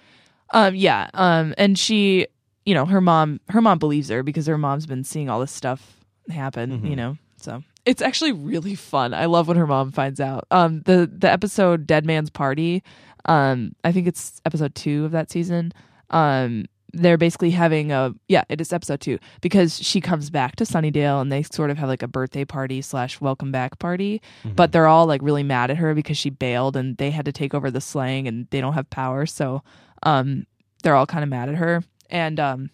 Um, 0.52 0.74
yeah. 0.76 1.10
Um, 1.14 1.54
and 1.58 1.78
she, 1.78 2.28
you 2.66 2.74
know, 2.74 2.86
her 2.86 3.02
mom, 3.02 3.40
her 3.50 3.62
mom 3.62 3.78
believes 3.80 4.10
her 4.10 4.24
because 4.24 4.46
her 4.48 4.58
mom's 4.58 4.86
been 4.86 5.04
seeing 5.04 5.30
all 5.30 5.40
this 5.40 5.52
stuff 5.52 6.04
happen. 6.30 6.82
Mhm. 6.82 6.90
You 6.90 6.96
know, 6.96 7.18
so 7.38 7.62
it's 7.86 8.02
actually 8.02 8.32
really 8.32 8.74
fun. 8.76 9.14
I 9.14 9.26
love 9.26 9.48
when 9.48 9.58
her 9.58 9.68
mom 9.68 9.92
finds 9.92 10.20
out. 10.20 10.46
Um, 10.52 10.82
the 10.86 11.12
the 11.12 11.32
episode 11.32 11.86
Dead 11.86 12.06
Man's 12.06 12.30
Party. 12.30 12.84
Um, 13.26 13.74
I 13.84 13.92
think 13.92 14.08
it's 14.08 14.40
episode 14.46 14.74
two 14.76 15.06
of 15.06 15.12
that 15.12 15.30
season. 15.32 15.74
Um, 16.12 16.66
they're 16.98 17.18
basically 17.18 17.52
having 17.52 17.92
a 17.92 18.14
yeah, 18.28 18.44
it 18.50 18.62
is 18.62 18.72
episode 18.74 19.02
two 19.02 19.20
because 19.42 19.78
she 19.82 20.00
comes 20.02 20.30
back 20.30 20.56
to 20.56 20.64
Sunnydale 20.64 21.22
and 21.22 21.32
they 21.32 21.44
sort 21.44 21.70
of 21.70 21.78
have 21.78 21.90
like 21.90 22.02
a 22.02 22.08
birthday 22.08 22.46
party 22.46 22.82
slash 22.82 23.20
welcome 23.20 23.52
back 23.52 23.78
party, 23.80 24.22
Mhm. 24.44 24.56
but 24.56 24.72
they're 24.72 24.88
all 24.88 25.06
like 25.06 25.22
really 25.22 25.44
mad 25.44 25.70
at 25.72 25.78
her 25.78 25.94
because 25.94 26.18
she 26.18 26.30
bailed 26.30 26.76
and 26.78 26.98
they 26.98 27.12
had 27.12 27.26
to 27.26 27.32
take 27.32 27.54
over 27.54 27.70
the 27.70 27.82
slang 27.82 28.28
and 28.28 28.48
they 28.52 28.62
don't 28.62 28.74
have 28.74 28.90
power, 28.90 29.26
so 29.26 29.62
um, 30.04 30.46
they're 30.84 30.96
all 30.96 31.06
kind 31.06 31.24
of 31.24 31.30
mad 31.30 31.50
at 31.50 31.56
her 31.56 31.84
and 32.10 32.40
um, 32.40 32.70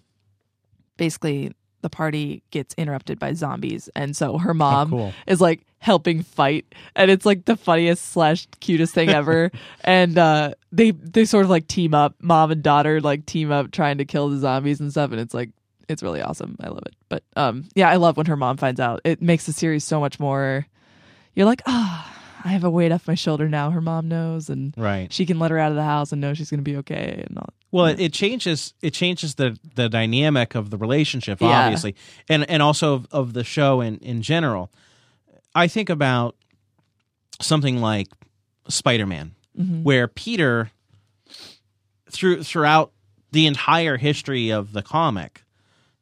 basically 0.98 1.52
the 1.82 1.90
party 1.90 2.44
gets 2.52 2.74
interrupted 2.76 3.20
by 3.20 3.34
zombies. 3.34 3.90
And 3.96 4.16
so 4.16 4.38
her 4.38 4.52
Oh, 4.52 4.54
mom 4.54 4.90
cool. 4.90 5.14
is 5.28 5.42
like 5.42 5.62
helping 5.80 6.22
fight. 6.24 6.66
And 6.96 7.10
it's 7.12 7.26
like 7.26 7.46
the 7.46 7.56
funniest 7.58 8.10
slash 8.12 8.48
cutest 8.60 8.94
thing 8.94 9.10
ever. 9.10 9.52
And 9.84 10.18
uh 10.18 10.54
they 10.72 10.92
they 10.92 11.26
sort 11.26 11.44
of 11.46 11.50
like 11.50 11.68
team 11.68 11.94
up. 11.94 12.16
Mom 12.22 12.52
and 12.52 12.62
daughter 12.64 13.02
like 13.02 13.26
team 13.26 13.52
up 13.52 13.72
trying 13.72 13.98
to 13.98 14.06
kill 14.06 14.30
the 14.30 14.38
zombies 14.38 14.80
and 14.80 14.92
stuff. 14.92 15.12
And 15.12 15.20
it's 15.20 15.34
like 15.34 15.50
it's 15.90 16.02
really 16.04 16.22
awesome. 16.22 16.56
I 16.62 16.68
love 16.70 16.84
it. 16.86 16.96
But 17.10 17.24
um 17.36 17.68
yeah 17.76 17.90
i 17.90 17.96
love 17.98 18.16
when 18.18 18.28
her 18.28 18.38
mom 18.38 18.58
finds 18.58 18.80
out. 18.80 19.02
It 19.04 19.22
makes 19.22 19.46
the 19.46 19.54
series 19.54 19.84
so 19.84 20.00
much 20.00 20.20
more 20.20 20.66
you're 21.34 21.46
like 21.46 21.62
ah 21.66 22.18
i 22.44 22.50
have 22.50 22.64
a 22.66 22.70
weight 22.70 22.92
off 22.92 23.08
my 23.08 23.16
shoulder 23.16 23.48
now 23.50 23.72
her 23.72 23.82
mom 23.82 24.08
knows. 24.08 24.50
And 24.50 24.74
Right. 24.78 25.12
she 25.12 25.26
can 25.26 25.40
let 25.40 25.52
her 25.52 25.58
out 25.58 25.72
of 25.72 25.76
the 25.76 25.84
house 25.84 26.12
and 26.12 26.22
know 26.22 26.34
she's 26.34 26.50
gonna 26.50 26.62
be 26.62 26.78
okay 26.78 27.24
and 27.28 27.38
all 27.38 27.50
Well, 27.72 27.86
it, 27.86 28.00
it 28.00 28.14
changes. 28.14 28.74
It 28.82 28.94
changes 28.94 29.36
the 29.36 29.58
the 29.76 29.88
dynamic 29.90 30.56
of 30.56 30.70
the 30.70 30.78
relationship, 30.78 31.40
Yeah. 31.42 31.66
obviously, 31.66 31.96
and 32.30 32.50
and 32.50 32.62
also 32.62 32.94
of, 32.96 33.08
of 33.12 33.34
the 33.34 33.44
show 33.44 33.82
in 33.82 33.98
in 34.00 34.22
general. 34.22 34.72
I 35.56 35.68
think 35.68 35.90
about 35.90 36.36
something 37.40 37.80
like 37.82 38.08
Spider 38.68 39.06
Man, 39.06 39.36
Mhm. 39.60 39.84
where 39.84 40.08
Peter, 40.08 40.72
through 42.10 42.44
throughout 42.44 42.92
the 43.32 43.48
entire 43.48 43.98
history 43.98 44.50
of 44.52 44.74
the 44.74 44.82
comic, 44.82 45.44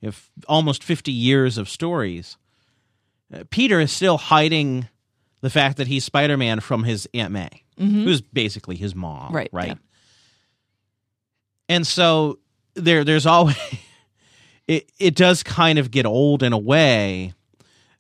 if 0.02 0.32
almost 0.48 0.84
fifty 0.84 1.12
years 1.12 1.58
of 1.58 1.70
stories, 1.70 2.38
uh, 3.34 3.44
Peter 3.50 3.80
is 3.80 3.92
still 3.92 4.18
hiding 4.18 4.88
the 5.42 5.50
fact 5.50 5.78
that 5.78 5.88
he's 5.88 6.04
Spider 6.04 6.36
Man 6.38 6.60
from 6.60 6.84
his 6.84 7.08
Aunt 7.14 7.32
May, 7.32 7.50
Mhm. 7.80 8.04
who's 8.04 8.22
basically 8.22 8.76
his 8.76 8.94
mom, 8.96 9.32
Right, 9.34 9.50
Right. 9.54 9.68
yeah. 9.70 9.76
And 11.70 11.88
so 11.88 12.40
there, 12.74 13.04
there's 13.06 13.26
always 13.26 13.58
it. 14.68 14.92
It 15.00 15.16
does 15.16 15.44
kind 15.44 15.80
of 15.80 15.92
get 15.92 16.06
old 16.06 16.44
in 16.44 16.52
a 16.52 16.58
way 16.58 17.34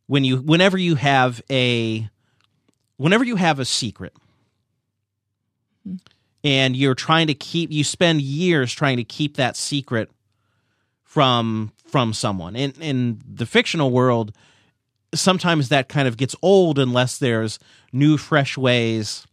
when 0.07 0.23
you, 0.23 0.37
whenever 0.37 0.77
you 0.77 0.95
have 0.95 1.41
a, 1.49 2.09
whenever 2.97 3.23
you 3.23 3.37
have 3.37 3.59
a 3.59 3.65
secret, 3.65 4.13
and 6.43 6.75
you're 6.75 6.95
trying 6.95 7.27
to 7.27 7.33
keep, 7.33 7.71
you 7.71 7.83
spend 7.83 8.21
years 8.21 8.73
trying 8.73 8.97
to 8.97 9.03
keep 9.03 9.37
that 9.37 9.55
secret 9.55 10.09
from 11.03 11.71
from 11.87 12.13
someone. 12.13 12.55
In 12.55 12.71
in 12.79 13.19
the 13.27 13.45
fictional 13.45 13.91
world, 13.91 14.31
sometimes 15.13 15.69
that 15.69 15.89
kind 15.89 16.07
of 16.07 16.17
gets 16.17 16.35
old 16.41 16.77
unless 16.79 17.17
there's 17.17 17.59
new, 17.91 18.17
fresh 18.17 18.57
ways 18.57 19.25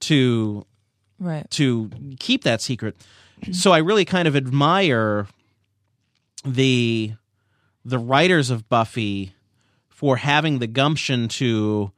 to 0.00 0.66
right 1.18 1.50
to 1.52 1.90
keep 2.18 2.44
that 2.44 2.60
secret. 2.60 2.96
So 3.52 3.72
I 3.72 3.78
really 3.78 4.04
kind 4.04 4.28
of 4.28 4.36
admire 4.36 5.26
the 6.44 7.12
the 7.84 7.98
writers 7.98 8.50
of 8.50 8.68
Buffy 8.68 9.32
for 9.88 10.16
having 10.16 10.58
the 10.58 10.66
gumption 10.66 11.28
to 11.28 11.90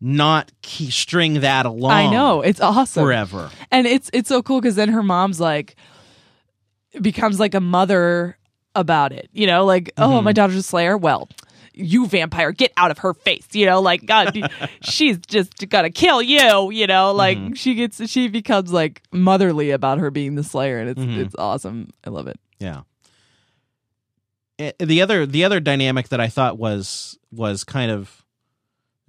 not 0.00 0.50
key, 0.62 0.90
string 0.90 1.40
that 1.40 1.66
along. 1.66 1.90
i 1.92 2.08
know 2.10 2.40
it's 2.40 2.60
awesome 2.60 3.02
forever. 3.04 3.50
and 3.70 3.86
it's 3.86 4.08
it's 4.12 4.28
so 4.28 4.42
cool 4.42 4.60
because 4.60 4.76
then 4.76 4.88
her 4.88 5.02
mom's 5.02 5.40
like 5.40 5.74
becomes 7.00 7.38
like 7.40 7.54
a 7.54 7.60
mother 7.60 8.36
about 8.74 9.12
it 9.12 9.28
you 9.32 9.46
know 9.46 9.64
like 9.64 9.90
oh 9.98 10.20
Mhm. 10.20 10.24
my 10.24 10.32
daughter's 10.32 10.56
a 10.56 10.62
slayer 10.62 10.96
well 10.96 11.28
you 11.78 12.06
vampire 12.06 12.50
get 12.52 12.72
out 12.76 12.90
of 12.90 12.98
her 12.98 13.14
face 13.14 13.46
you 13.52 13.64
know 13.64 13.80
like 13.80 14.04
god 14.04 14.36
she's 14.82 15.16
just 15.28 15.68
gonna 15.68 15.90
kill 15.90 16.20
you 16.20 16.70
you 16.70 16.86
know 16.86 17.12
like 17.12 17.38
Mhm. 17.38 17.56
she 17.56 17.74
gets 17.74 18.06
she 18.10 18.28
becomes 18.28 18.72
like 18.72 19.02
motherly 19.12 19.70
about 19.70 19.98
her 19.98 20.10
being 20.10 20.34
the 20.34 20.42
slayer 20.44 20.78
and 20.78 20.90
it's 20.90 21.00
Mhm. 21.00 21.18
it's 21.18 21.34
awesome 21.38 21.88
i 22.04 22.10
love 22.10 22.26
it 22.26 22.38
Yeah. 22.60 22.80
Eh, 24.58 24.72
The 24.80 25.02
other 25.02 25.24
the 25.26 25.44
other 25.44 25.60
dynamic 25.60 26.08
that 26.08 26.20
I 26.20 26.28
thought 26.28 26.58
was 26.58 27.18
was 27.30 27.62
kind 27.64 27.90
of 27.90 28.24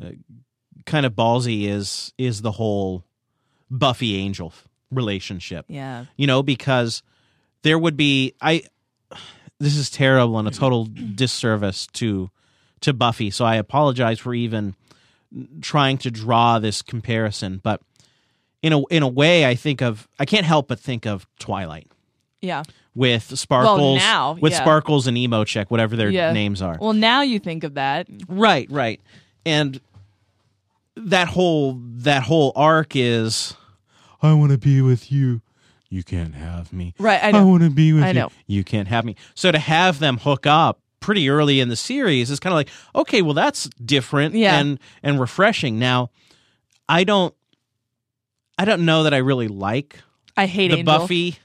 uh, 0.02 0.12
kind 0.86 1.06
of 1.06 1.14
ballsy 1.14 1.64
is 1.68 2.14
is 2.18 2.42
the 2.42 2.52
whole 2.52 3.04
Buffy 3.72 4.16
Angel 4.18 4.54
relationship. 4.92 5.66
yeah 5.68 6.06
you 6.18 6.28
know, 6.28 6.44
because 6.44 7.02
there 7.64 7.80
would 7.80 7.98
be 7.98 8.34
I 8.42 8.64
this 9.60 9.76
is 9.76 9.90
terrible 9.90 10.38
and 10.40 10.48
a 10.48 10.52
total 10.64 10.86
disservice 10.86 11.88
to 11.94 12.30
to 12.82 12.94
Buffy. 12.94 13.30
So 13.32 13.46
I 13.46 13.56
apologize 13.56 14.20
for 14.20 14.34
even 14.34 14.76
trying 15.62 15.98
to 16.00 16.12
draw 16.12 16.60
this 16.60 16.82
comparison, 16.82 17.60
but 17.64 17.82
in 18.62 18.74
a 18.74 18.82
in 18.88 19.04
a 19.04 19.08
way 19.08 19.46
I 19.46 19.56
think 19.56 19.82
of 19.82 20.08
I 20.20 20.26
can't 20.26 20.46
help 20.46 20.68
but 20.68 20.80
think 20.80 21.06
of 21.06 21.28
Twilight 21.40 21.88
yeah 22.42 22.64
with 22.96 23.38
Sparkles 23.38 24.00
now, 24.00 24.34
with 24.42 24.52
yeah. 24.52 24.60
Sparkles 24.62 25.08
and 25.08 25.18
Emo 25.18 25.44
Check, 25.46 25.70
whatever 25.72 25.96
their 25.96 26.10
Yeah. 26.10 26.34
names 26.34 26.62
are. 26.62 26.78
well 26.82 26.94
now 26.94 27.22
you 27.22 27.40
think 27.40 27.64
of 27.64 27.76
that 27.76 28.08
Right, 28.28 28.70
right. 28.70 29.00
And 29.46 29.80
that 30.96 31.30
whole 31.30 31.80
that 31.98 32.24
whole 32.24 32.52
arc 32.56 32.96
is 32.96 33.56
I 34.22 34.34
want 34.34 34.52
to 34.52 34.58
be 34.58 34.82
with 34.82 35.12
you. 35.12 35.42
You 35.90 36.04
can't 36.04 36.36
have 36.36 36.74
me. 36.74 36.94
right 37.00 37.24
i 37.24 37.30
I, 37.30 37.42
want 37.44 37.64
to 37.64 37.70
be 37.70 37.94
with 37.94 38.04
I 38.04 38.10
you. 38.10 38.14
know. 38.16 38.30
You 38.48 38.64
can't 38.64 38.88
have 38.90 39.06
me. 39.06 39.16
So 39.36 39.52
to 39.52 39.60
have 39.60 40.00
them 40.00 40.18
hook 40.18 40.46
up 40.46 40.80
pretty 41.00 41.30
early 41.30 41.60
in 41.60 41.70
the 41.70 41.76
series 41.76 42.30
is 42.30 42.40
kind 42.40 42.52
of 42.54 42.56
like, 42.58 42.70
okay, 42.96 43.22
well 43.22 43.34
that's 43.34 43.70
different 43.84 44.36
Yeah. 44.36 44.60
and 44.60 44.80
and 45.04 45.20
refreshing. 45.20 45.80
Now, 45.80 46.10
I 46.88 47.04
don't 47.04 47.34
I 48.58 48.66
don't 48.66 48.86
know 48.86 49.04
that 49.04 49.14
I 49.14 49.18
really 49.18 49.48
like 49.48 50.00
i 50.36 50.46
hate 50.46 50.70
the 50.72 50.78
Angel. 50.80 51.00
Buffy 51.00 51.38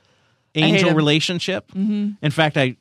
Angel 0.54 0.92
relationship. 0.94 1.70
hmm 1.72 2.10
In 2.22 2.30
fact, 2.30 2.56
I 2.56 2.76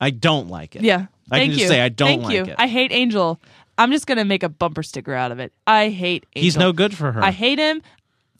I 0.00 0.10
don't 0.10 0.48
like 0.48 0.76
it. 0.76 0.82
Yeah. 0.82 1.06
I 1.30 1.38
can 1.40 1.48
Thank 1.48 1.52
just 1.52 1.62
you. 1.62 1.68
say 1.68 1.80
I 1.80 1.88
don't 1.88 2.08
Thank 2.08 2.22
like 2.24 2.34
you. 2.34 2.42
it. 2.44 2.54
I 2.58 2.66
hate 2.68 2.92
Angel. 2.92 3.40
I'm 3.78 3.90
just 3.92 4.06
gonna 4.06 4.24
make 4.24 4.42
a 4.42 4.48
bumper 4.48 4.82
sticker 4.82 5.12
out 5.14 5.32
of 5.32 5.38
it. 5.40 5.52
I 5.66 5.88
hate 5.90 6.24
Angel. 6.34 6.44
He's 6.44 6.56
no 6.56 6.72
good 6.72 6.94
for 6.96 7.12
her. 7.12 7.22
I 7.22 7.30
hate 7.30 7.58
him. 7.58 7.82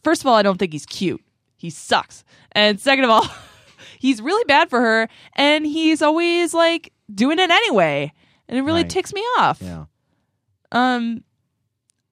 First 0.05 0.23
of 0.23 0.27
all, 0.29 0.35
I 0.35 0.43
don't 0.43 0.57
think 0.59 0.73
he's 0.73 0.87
cute. 0.87 1.23
He 1.57 1.69
sucks. 1.71 2.23
And 2.53 2.79
second 2.81 3.05
of 3.05 3.11
all, 3.11 3.27
he's 3.99 4.23
really 4.23 4.45
bad 4.45 4.71
for 4.71 4.81
her, 4.81 5.09
and 5.35 5.67
he's 5.67 6.01
always 6.01 6.55
like 6.55 6.93
doing 7.14 7.38
it 7.38 7.51
anyway, 7.51 8.12
and 8.49 8.59
it 8.59 8.62
really 8.62 8.83
Right. 8.83 8.90
ticks 8.90 9.12
me 9.12 9.21
off. 9.38 9.61
yeah. 9.62 9.85
Um, 10.73 11.23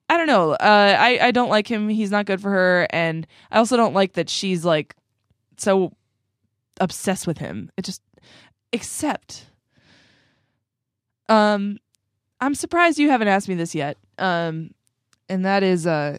I 0.09 0.17
don't 0.17 0.27
know. 0.27 0.51
Uh, 0.53 0.95
I 0.99 1.19
I 1.21 1.31
don't 1.31 1.49
like 1.49 1.67
him. 1.69 1.89
He's 1.89 2.11
not 2.11 2.25
good 2.25 2.39
for 2.41 2.49
her, 2.51 2.87
and 2.91 3.25
I 3.51 3.57
also 3.57 3.75
don't 3.77 3.93
like 3.93 4.13
that 4.13 4.29
she's 4.29 4.63
like 4.63 4.95
so 5.57 5.93
obsessed 6.79 7.25
with 7.27 7.37
him. 7.39 7.71
It 7.77 7.85
just 7.85 8.01
except 8.71 9.45
um 11.29 11.77
I'm 12.41 12.53
surprised 12.55 12.99
you 12.99 13.09
haven't 13.09 13.29
asked 13.29 13.47
me 13.49 13.55
this 13.55 13.73
yet. 13.73 13.97
Um 14.19 14.71
and 15.29 15.43
that 15.45 15.63
is 15.63 15.87
uh 15.87 16.17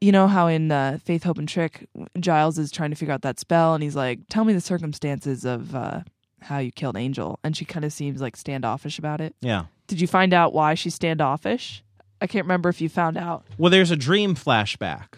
you 0.00 0.12
know 0.12 0.28
how 0.28 0.46
in 0.46 0.70
uh, 0.70 0.98
Faith, 1.04 1.24
Hope, 1.24 1.38
and 1.38 1.48
Trick, 1.48 1.88
Giles 2.20 2.56
is 2.56 2.70
trying 2.70 2.90
to 2.90 2.96
figure 2.96 3.12
out 3.12 3.22
that 3.22 3.40
spell, 3.40 3.74
and 3.74 3.82
he's 3.82 3.96
like, 3.96 4.20
"Tell 4.30 4.44
me 4.44 4.52
the 4.52 4.60
circumstances 4.60 5.44
of 5.44 5.74
uh, 5.74 6.02
how 6.40 6.58
you 6.58 6.70
killed 6.72 6.96
Angel," 6.96 7.38
and 7.44 7.56
she 7.56 7.64
kind 7.64 7.84
of 7.84 7.92
seems 7.92 8.20
like 8.20 8.36
standoffish 8.36 8.98
about 8.98 9.20
it. 9.20 9.34
Yeah. 9.40 9.64
Did 9.86 10.00
you 10.00 10.06
find 10.06 10.32
out 10.34 10.52
why 10.52 10.74
she's 10.74 10.94
standoffish? 10.94 11.82
I 12.20 12.26
can't 12.26 12.44
remember 12.44 12.68
if 12.68 12.80
you 12.80 12.88
found 12.88 13.16
out. 13.16 13.44
Well, 13.58 13.70
there's 13.70 13.90
a 13.90 13.96
dream 13.96 14.34
flashback. 14.34 15.14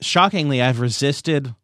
Shockingly, 0.00 0.60
I've 0.60 0.80
resisted 0.80 1.54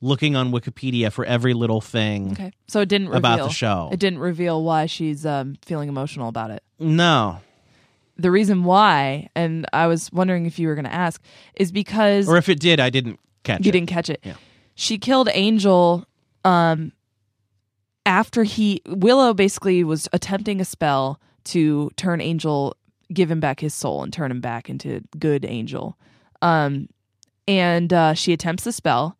looking 0.00 0.36
on 0.36 0.52
Wikipedia 0.52 1.12
for 1.12 1.24
every 1.24 1.52
little 1.54 1.80
thing. 1.80 2.32
Okay, 2.32 2.52
so 2.66 2.80
it 2.80 2.88
didn't 2.88 3.08
reveal, 3.08 3.18
About 3.18 3.36
the 3.40 3.48
show. 3.50 3.90
It 3.92 4.00
didn't 4.00 4.18
reveal 4.20 4.62
why 4.64 4.86
she's 4.86 5.24
um, 5.26 5.56
feeling 5.62 5.88
emotional 5.88 6.28
about 6.28 6.50
it. 6.50 6.62
No. 6.78 7.38
The 8.16 8.30
reason 8.30 8.64
why, 8.64 9.28
and 9.34 9.66
I 9.72 9.86
was 9.86 10.10
wondering 10.12 10.46
if 10.46 10.58
you 10.58 10.68
were 10.68 10.74
going 10.74 10.84
to 10.86 10.92
ask, 10.94 11.20
is 11.56 11.72
because 11.72 12.28
Or 12.28 12.36
if 12.36 12.48
it 12.48 12.60
did, 12.60 12.80
I 12.80 12.88
didn't 12.90 13.18
catch 13.42 13.64
you 13.64 13.68
it. 13.68 13.72
didn't 13.72 13.88
catch 13.88 14.08
it. 14.08 14.20
Yeah. 14.24 14.34
She 14.74 14.98
killed 14.98 15.28
Angel 15.32 16.06
um 16.44 16.92
after 18.06 18.44
he 18.44 18.82
Willow 18.86 19.34
basically 19.34 19.84
was 19.84 20.08
attempting 20.12 20.60
a 20.60 20.64
spell 20.64 21.20
to 21.44 21.90
turn 21.96 22.20
Angel 22.20 22.76
give 23.12 23.30
him 23.30 23.40
back 23.40 23.60
his 23.60 23.74
soul 23.74 24.02
and 24.02 24.12
turn 24.12 24.30
him 24.30 24.40
back 24.40 24.68
into 24.70 25.02
good 25.18 25.44
Angel. 25.44 25.96
Um 26.42 26.88
and 27.46 27.92
uh 27.92 28.14
she 28.14 28.32
attempts 28.32 28.64
the 28.64 28.72
spell 28.72 29.16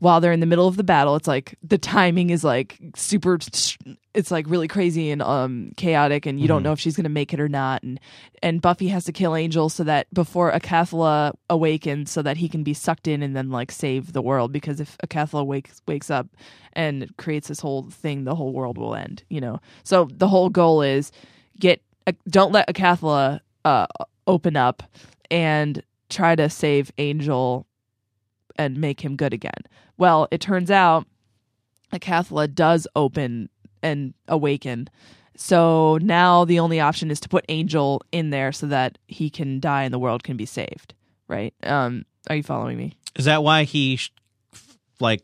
while 0.00 0.20
they're 0.20 0.32
in 0.32 0.40
the 0.40 0.46
middle 0.46 0.68
of 0.68 0.76
the 0.76 0.84
battle 0.84 1.16
it's 1.16 1.28
like 1.28 1.56
the 1.62 1.78
timing 1.78 2.30
is 2.30 2.44
like 2.44 2.78
super 2.94 3.38
it's 4.14 4.30
like 4.30 4.46
really 4.48 4.68
crazy 4.68 5.10
and 5.10 5.22
um 5.22 5.72
chaotic 5.76 6.26
and 6.26 6.40
you 6.40 6.48
don't 6.48 6.62
know 6.62 6.72
if 6.72 6.80
she's 6.80 6.96
going 6.96 7.04
to 7.04 7.10
make 7.10 7.32
it 7.32 7.40
or 7.40 7.48
not 7.48 7.82
and 7.82 8.00
and 8.42 8.62
Buffy 8.62 8.88
has 8.88 9.04
to 9.04 9.12
kill 9.12 9.34
Angel 9.34 9.68
so 9.68 9.84
that 9.84 10.12
before 10.12 10.52
Acathla 10.52 11.32
awakens 11.50 12.10
so 12.10 12.22
that 12.22 12.36
he 12.36 12.48
can 12.48 12.62
be 12.62 12.74
sucked 12.74 13.06
in 13.06 13.22
and 13.22 13.36
then 13.36 13.50
like 13.50 13.70
save 13.70 14.12
the 14.12 14.22
world 14.22 14.52
because 14.52 14.80
if 14.80 14.96
Acathla 14.98 15.44
wakes 15.44 15.82
wakes 15.86 16.10
up 16.10 16.26
and 16.72 17.14
creates 17.16 17.48
this 17.48 17.60
whole 17.60 17.84
thing 17.90 18.24
the 18.24 18.34
whole 18.34 18.52
world 18.52 18.78
will 18.78 18.94
end 18.94 19.22
you 19.28 19.40
know? 19.40 19.60
So 19.84 20.08
the 20.12 20.28
whole 20.28 20.48
goal 20.48 20.82
is 20.82 21.12
get 21.58 21.82
don't 22.28 22.52
let 22.52 22.68
Acathla 22.68 23.40
uh 23.64 23.86
open 24.26 24.56
up 24.56 24.82
and 25.30 25.82
try 26.08 26.36
to 26.36 26.48
save 26.48 26.92
Angel 26.98 27.66
and 28.58 28.76
make 28.78 29.00
him 29.00 29.16
good 29.16 29.32
again. 29.32 29.62
Well, 29.96 30.28
it 30.30 30.40
turns 30.40 30.70
out 30.70 31.06
Acathla 31.92 32.52
does 32.52 32.86
open 32.96 33.48
and 33.82 34.14
awaken. 34.28 34.88
So 35.36 35.98
now 36.00 36.44
the 36.44 36.58
only 36.60 36.80
option 36.80 37.10
is 37.10 37.20
to 37.20 37.28
put 37.28 37.44
Angel 37.48 38.02
in 38.12 38.30
there 38.30 38.52
so 38.52 38.66
that 38.66 38.98
he 39.06 39.28
can 39.30 39.60
die 39.60 39.84
and 39.84 39.92
the 39.92 39.98
world 39.98 40.22
can 40.24 40.36
be 40.36 40.46
saved. 40.46 40.94
Right? 41.28 41.54
Um, 41.62 42.04
are 42.28 42.36
you 42.36 42.42
following 42.42 42.78
me? 42.78 42.94
Is 43.16 43.26
that 43.26 43.42
why 43.42 43.64
he 43.64 43.96
sh- 43.96 44.12
f- 44.52 44.78
like 45.00 45.22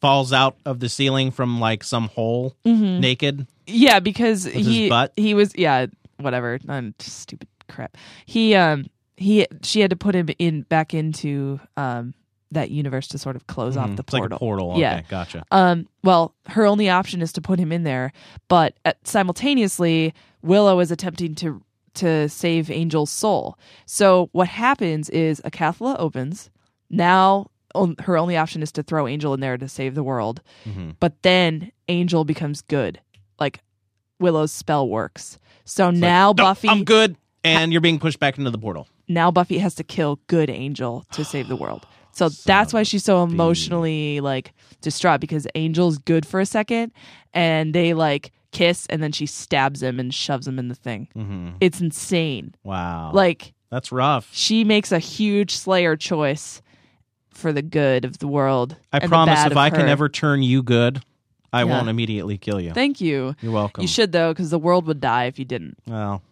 falls 0.00 0.32
out 0.32 0.56
of 0.64 0.80
the 0.80 0.88
ceiling 0.88 1.30
from 1.30 1.60
like 1.60 1.84
some 1.84 2.08
hole 2.08 2.56
naked? 2.64 3.46
Yeah, 3.66 4.00
because 4.00 4.44
he 4.44 4.88
butt? 4.88 5.12
he 5.16 5.34
was 5.34 5.52
yeah 5.56 5.86
whatever 6.18 6.58
um, 6.68 6.94
stupid 6.98 7.48
crap. 7.68 7.96
He 8.26 8.54
um 8.54 8.86
he 9.16 9.46
she 9.62 9.80
had 9.80 9.90
to 9.90 9.96
put 9.96 10.14
him 10.14 10.28
in 10.38 10.62
back 10.62 10.92
into 10.94 11.60
um 11.76 12.14
that 12.52 12.70
universe 12.70 13.06
to 13.08 13.18
sort 13.18 13.36
of 13.36 13.46
close 13.46 13.76
off 13.76 13.94
the 13.96 14.02
It's 14.02 14.12
like 14.12 14.20
portal. 14.22 14.38
portal. 14.38 14.70
Okay, 14.72 14.80
Yeah. 14.80 15.02
gotcha. 15.08 15.44
Um, 15.52 15.86
well, 16.02 16.34
her 16.48 16.66
only 16.66 16.88
option 16.90 17.22
is 17.22 17.32
to 17.34 17.40
put 17.40 17.58
him 17.58 17.70
in 17.70 17.84
there, 17.84 18.12
but 18.48 18.74
at, 18.84 18.96
simultaneously, 19.06 20.12
Willow 20.42 20.80
is 20.80 20.90
attempting 20.90 21.34
to 21.36 21.62
to 21.94 22.28
save 22.28 22.70
Angel's 22.70 23.10
soul. 23.10 23.58
So 23.84 24.28
what 24.32 24.46
happens 24.46 25.10
is 25.10 25.40
Acathla 25.44 25.96
opens. 25.98 26.48
Now 26.88 27.50
on, 27.74 27.96
her 28.00 28.16
only 28.16 28.36
option 28.36 28.62
is 28.62 28.70
to 28.72 28.82
throw 28.84 29.08
Angel 29.08 29.34
in 29.34 29.40
there 29.40 29.58
to 29.58 29.68
save 29.68 29.94
the 29.96 30.02
world, 30.04 30.40
Mm-hmm. 30.68 30.90
but 31.00 31.20
then 31.22 31.72
Angel 31.88 32.24
becomes 32.24 32.62
good. 32.62 33.00
Like 33.40 33.60
Willow's 34.20 34.52
spell 34.52 34.88
works. 34.88 35.38
So 35.64 35.90
now 35.90 36.28
Like, 36.28 36.36
Buffy 36.36 36.68
I'm 36.68 36.84
good. 36.84 37.16
And 37.42 37.72
you're 37.72 37.80
being 37.80 37.98
pushed 37.98 38.20
back 38.20 38.38
into 38.38 38.50
the 38.50 38.58
portal. 38.58 38.86
now 39.08 39.30
Buffy 39.32 39.58
has 39.58 39.74
to 39.76 39.82
kill 39.84 40.20
good 40.28 40.48
Angel 40.50 41.04
to 41.12 41.24
save 41.24 41.48
the 41.48 41.56
world. 41.56 41.86
So 42.12 42.28
Son 42.28 42.42
that's 42.46 42.72
why 42.72 42.82
she's 42.82 43.04
so 43.04 43.22
emotionally 43.22 44.20
like 44.20 44.52
distraught 44.80 45.20
because 45.20 45.46
Angel's 45.54 45.98
good 45.98 46.26
for 46.26 46.40
a 46.40 46.46
second 46.46 46.92
and 47.32 47.74
they 47.74 47.94
like 47.94 48.32
kiss 48.52 48.86
and 48.90 49.02
then 49.02 49.12
she 49.12 49.26
stabs 49.26 49.82
him 49.82 50.00
and 50.00 50.12
shoves 50.12 50.46
him 50.46 50.58
in 50.58 50.68
the 50.68 50.74
thing. 50.74 51.08
Mm-hmm. 51.16 51.50
It's 51.60 51.80
insane. 51.80 52.54
Wow. 52.64 53.12
Like 53.12 53.52
that's 53.70 53.92
rough. 53.92 54.28
she 54.32 54.64
makes 54.64 54.90
a 54.92 54.98
huge 54.98 55.56
slayer 55.56 55.96
choice 55.96 56.60
for 57.30 57.52
the 57.52 57.62
good 57.62 58.04
of 58.04 58.18
the 58.18 58.26
world. 58.26 58.76
I 58.92 58.98
promise 59.06 59.46
if 59.46 59.56
I 59.56 59.70
can 59.70 59.88
ever 59.88 60.08
turn 60.08 60.42
you 60.42 60.62
good, 60.62 61.00
I 61.52 61.60
Yeah. 61.60 61.76
won't 61.76 61.88
immediately 61.88 62.36
kill 62.38 62.60
you. 62.60 62.72
Thank 62.72 63.00
you. 63.00 63.34
You're 63.40 63.52
welcome. 63.52 63.82
You 63.82 63.88
should 63.88 64.12
though 64.12 64.34
cuz 64.34 64.50
the 64.50 64.58
world 64.58 64.86
would 64.86 65.00
die 65.00 65.24
if 65.26 65.38
you 65.38 65.44
didn't. 65.44 65.78
Well, 65.86 66.22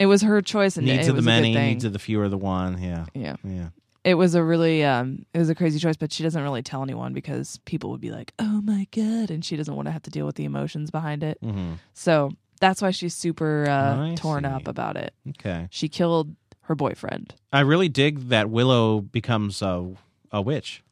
It 0.00 0.06
was 0.06 0.22
her 0.22 0.40
choice 0.42 0.76
and 0.76 0.86
needs 0.86 1.06
it 1.08 1.10
of 1.10 1.16
the 1.16 1.22
many, 1.22 1.54
needs 1.54 1.84
of 1.84 1.92
the 1.92 1.98
few 1.98 2.20
are 2.20 2.28
the 2.28 2.38
one. 2.38 2.80
Yeah. 2.82 3.06
yeah. 3.14 3.36
Yeah. 3.44 3.68
It 4.08 4.14
was 4.14 4.34
a 4.34 4.42
really 4.42 4.82
um 4.84 5.24
it 5.34 5.38
was 5.38 5.50
a 5.50 5.54
crazy 5.54 5.78
choice 5.78 5.96
but 5.96 6.12
she 6.12 6.22
doesn't 6.22 6.42
really 6.42 6.62
tell 6.62 6.82
anyone 6.82 7.12
because 7.12 7.58
people 7.64 7.90
would 7.90 8.00
be 8.00 8.10
like 8.10 8.32
oh 8.38 8.60
my 8.62 8.86
god 8.94 9.30
and 9.30 9.44
she 9.44 9.56
doesn't 9.56 9.74
want 9.76 9.86
to 9.86 9.92
have 9.92 10.02
to 10.02 10.10
deal 10.10 10.24
with 10.26 10.36
the 10.36 10.44
emotions 10.44 10.90
behind 10.90 11.22
it 11.22 11.38
Mm-hmm. 11.42 11.74
so 11.94 12.30
that's 12.60 12.80
why 12.82 12.90
she's 12.90 13.14
super 13.14 13.66
uh, 13.68 14.14
torn 14.16 14.44
see. 14.44 14.50
up 14.50 14.66
about 14.66 14.96
it 14.96 15.12
Okay. 15.30 15.68
she 15.70 15.88
killed 15.88 16.34
her 16.62 16.74
boyfriend 16.74 17.34
I 17.52 17.60
really 17.60 17.88
dig 17.88 18.28
that 18.30 18.50
Willow 18.50 19.00
becomes 19.00 19.62
a 19.62 19.94
a 20.32 20.40
witch. 20.42 20.82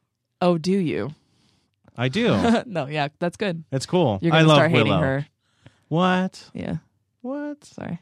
oh 0.40 0.58
do 0.58 0.72
you 0.72 1.14
I 1.96 2.08
do. 2.08 2.28
no 2.66 2.86
yeah 2.86 3.08
that's 3.18 3.36
good 3.38 3.64
it's 3.72 3.86
cool. 3.86 4.18
you're 4.20 4.32
gonna 4.32 4.46
love 4.46 4.56
start 4.58 4.70
hating 4.70 4.86
Willow. 4.92 5.00
her 5.02 5.26
What? 5.88 6.50
yeah 6.54 6.76
What? 7.22 7.64
sorry 7.64 7.98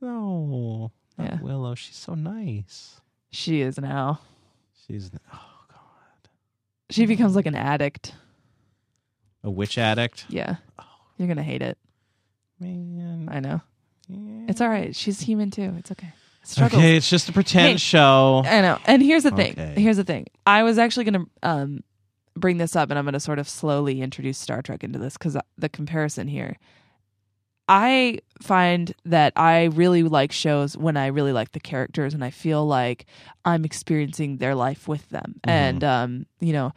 No. 0.00 0.92
Not 1.18 1.26
Yeah. 1.26 1.40
Willow. 1.42 1.74
She's 1.74 1.96
so 1.96 2.14
nice. 2.14 3.00
She 3.30 3.60
is 3.60 3.78
now 3.78 4.20
She's 4.86 5.10
oh 5.32 5.38
god. 5.68 6.28
she 6.90 7.06
becomes 7.06 7.36
like 7.36 7.46
an 7.46 7.54
addict 7.54 8.14
A 9.44 9.50
witch 9.50 9.78
addict. 9.78 10.24
yeah 10.28 10.56
you're 11.16 11.28
gonna 11.28 11.42
hate 11.42 11.62
it 11.62 11.78
Man. 12.58 13.28
i 13.30 13.40
know 13.40 13.60
Yeah. 14.08 14.46
it's 14.48 14.60
all 14.60 14.68
right 14.68 14.94
she's 14.94 15.20
human 15.20 15.50
too 15.50 15.74
it's 15.78 15.90
okay 15.92 16.12
Struggles. 16.42 16.80
Okay, 16.80 16.96
it's 16.96 17.08
just 17.10 17.28
a 17.28 17.32
pretend 17.34 17.72
Hey, 17.72 17.76
show. 17.76 18.42
I 18.46 18.62
know. 18.62 18.78
And 18.86 19.02
here's 19.02 19.24
the 19.24 19.30
thing. 19.30 19.52
Okay. 19.52 19.74
Here's 19.76 19.98
the 19.98 20.04
thing. 20.04 20.26
I 20.46 20.62
was 20.62 20.78
actually 20.78 21.04
going 21.04 21.26
to 21.26 21.30
um, 21.48 21.84
bring 22.34 22.56
this 22.56 22.74
up, 22.74 22.88
and 22.88 22.98
I'm 22.98 23.04
going 23.04 23.12
to 23.12 23.20
sort 23.20 23.38
of 23.38 23.46
slowly 23.46 24.00
introduce 24.00 24.38
Star 24.38 24.62
Trek 24.62 24.82
into 24.82 24.98
this 24.98 25.18
because 25.18 25.36
the 25.58 25.68
comparison 25.68 26.28
here. 26.28 26.56
I 27.72 28.18
find 28.42 28.92
that 29.04 29.32
I 29.36 29.66
really 29.66 30.02
like 30.02 30.32
shows 30.32 30.76
when 30.76 30.96
I 30.96 31.06
really 31.06 31.32
like 31.32 31.52
the 31.52 31.60
characters 31.60 32.14
and 32.14 32.24
I 32.24 32.30
feel 32.30 32.66
like 32.66 33.06
I'm 33.44 33.64
experiencing 33.64 34.38
their 34.38 34.56
life 34.56 34.88
with 34.88 35.08
them. 35.10 35.36
Mhm. 35.46 35.50
And 35.50 35.84
um, 35.84 36.26
you 36.40 36.52
know, 36.52 36.72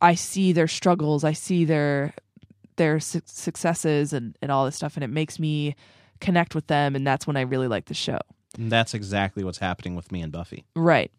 I 0.00 0.14
see 0.14 0.52
their 0.52 0.68
struggles, 0.68 1.22
I 1.22 1.34
see 1.34 1.66
their 1.66 2.14
their 2.76 2.98
su- 2.98 3.20
successes 3.26 4.14
and 4.14 4.36
and 4.40 4.50
all 4.50 4.64
this 4.64 4.76
stuff 4.76 4.96
and 4.96 5.04
it 5.04 5.08
makes 5.10 5.38
me 5.38 5.76
connect 6.20 6.54
with 6.54 6.66
them 6.68 6.96
and 6.96 7.06
that's 7.06 7.26
when 7.26 7.36
I 7.36 7.42
really 7.42 7.68
like 7.68 7.84
the 7.84 7.94
show. 7.94 8.18
And 8.56 8.72
that's 8.72 8.94
exactly 8.94 9.44
what's 9.44 9.58
happening 9.58 9.96
with 9.96 10.10
me 10.10 10.22
and 10.22 10.32
Buffy. 10.32 10.64
Right. 10.74 11.10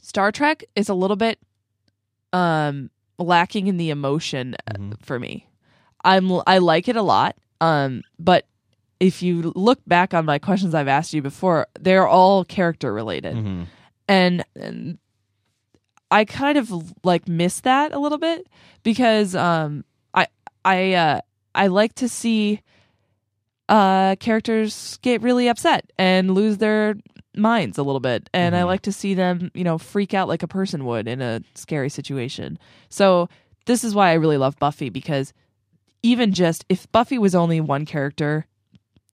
Star 0.00 0.30
Trek 0.30 0.62
is 0.76 0.88
a 0.88 0.94
little 0.94 1.16
bit 1.16 1.40
um 2.32 2.90
lacking 3.18 3.66
in 3.66 3.78
the 3.78 3.90
emotion 3.90 4.54
uh, 4.68 4.74
Mhm. 4.78 5.02
for 5.02 5.18
me. 5.18 5.48
I'm 6.04 6.30
I 6.46 6.58
like 6.58 6.86
it 6.88 6.94
a 6.96 7.02
lot. 7.02 7.36
Um 7.60 8.02
but 8.18 8.46
if 8.98 9.22
you 9.22 9.52
look 9.56 9.80
back 9.86 10.12
on 10.14 10.24
my 10.26 10.38
questions 10.38 10.74
I've 10.74 10.88
asked 10.88 11.14
you 11.14 11.22
before, 11.22 11.66
they're 11.80 12.06
all 12.06 12.44
character 12.44 12.92
related. 12.92 13.34
Mhm. 13.36 13.66
And, 14.08 14.44
and 14.56 14.98
I 16.10 16.24
kind 16.24 16.58
of 16.58 16.70
like 17.04 17.28
miss 17.28 17.60
that 17.60 17.92
a 17.92 17.98
little 17.98 18.18
bit 18.18 18.46
because 18.82 19.34
um 19.34 19.84
I 20.12 20.26
I 20.64 20.92
uh 20.94 21.20
I 21.54 21.68
like 21.68 21.94
to 21.96 22.08
see 22.08 22.60
uh 23.68 24.16
characters 24.16 24.98
get 25.02 25.22
really 25.22 25.48
upset 25.48 25.90
and 25.98 26.32
lose 26.34 26.58
their 26.58 26.96
minds 27.36 27.78
a 27.78 27.82
little 27.84 28.00
bit 28.00 28.28
and 28.34 28.56
I 28.56 28.62
Mhm. 28.62 28.66
like 28.66 28.82
to 28.82 28.92
see 28.92 29.14
them, 29.14 29.50
you 29.54 29.62
know, 29.62 29.78
freak 29.78 30.12
out 30.14 30.26
like 30.28 30.42
a 30.42 30.48
person 30.48 30.84
would 30.84 31.06
in 31.06 31.22
a 31.22 31.40
scary 31.54 31.88
situation. 31.88 32.58
So 32.88 33.28
this 33.66 33.84
is 33.84 33.94
why 33.94 34.10
I 34.10 34.14
really 34.14 34.36
love 34.36 34.58
Buffy 34.58 34.88
because 34.90 35.32
even 36.02 36.32
just 36.32 36.64
if 36.68 36.90
Buffy 36.92 37.18
was 37.18 37.34
only 37.34 37.60
one 37.60 37.84
character, 37.86 38.46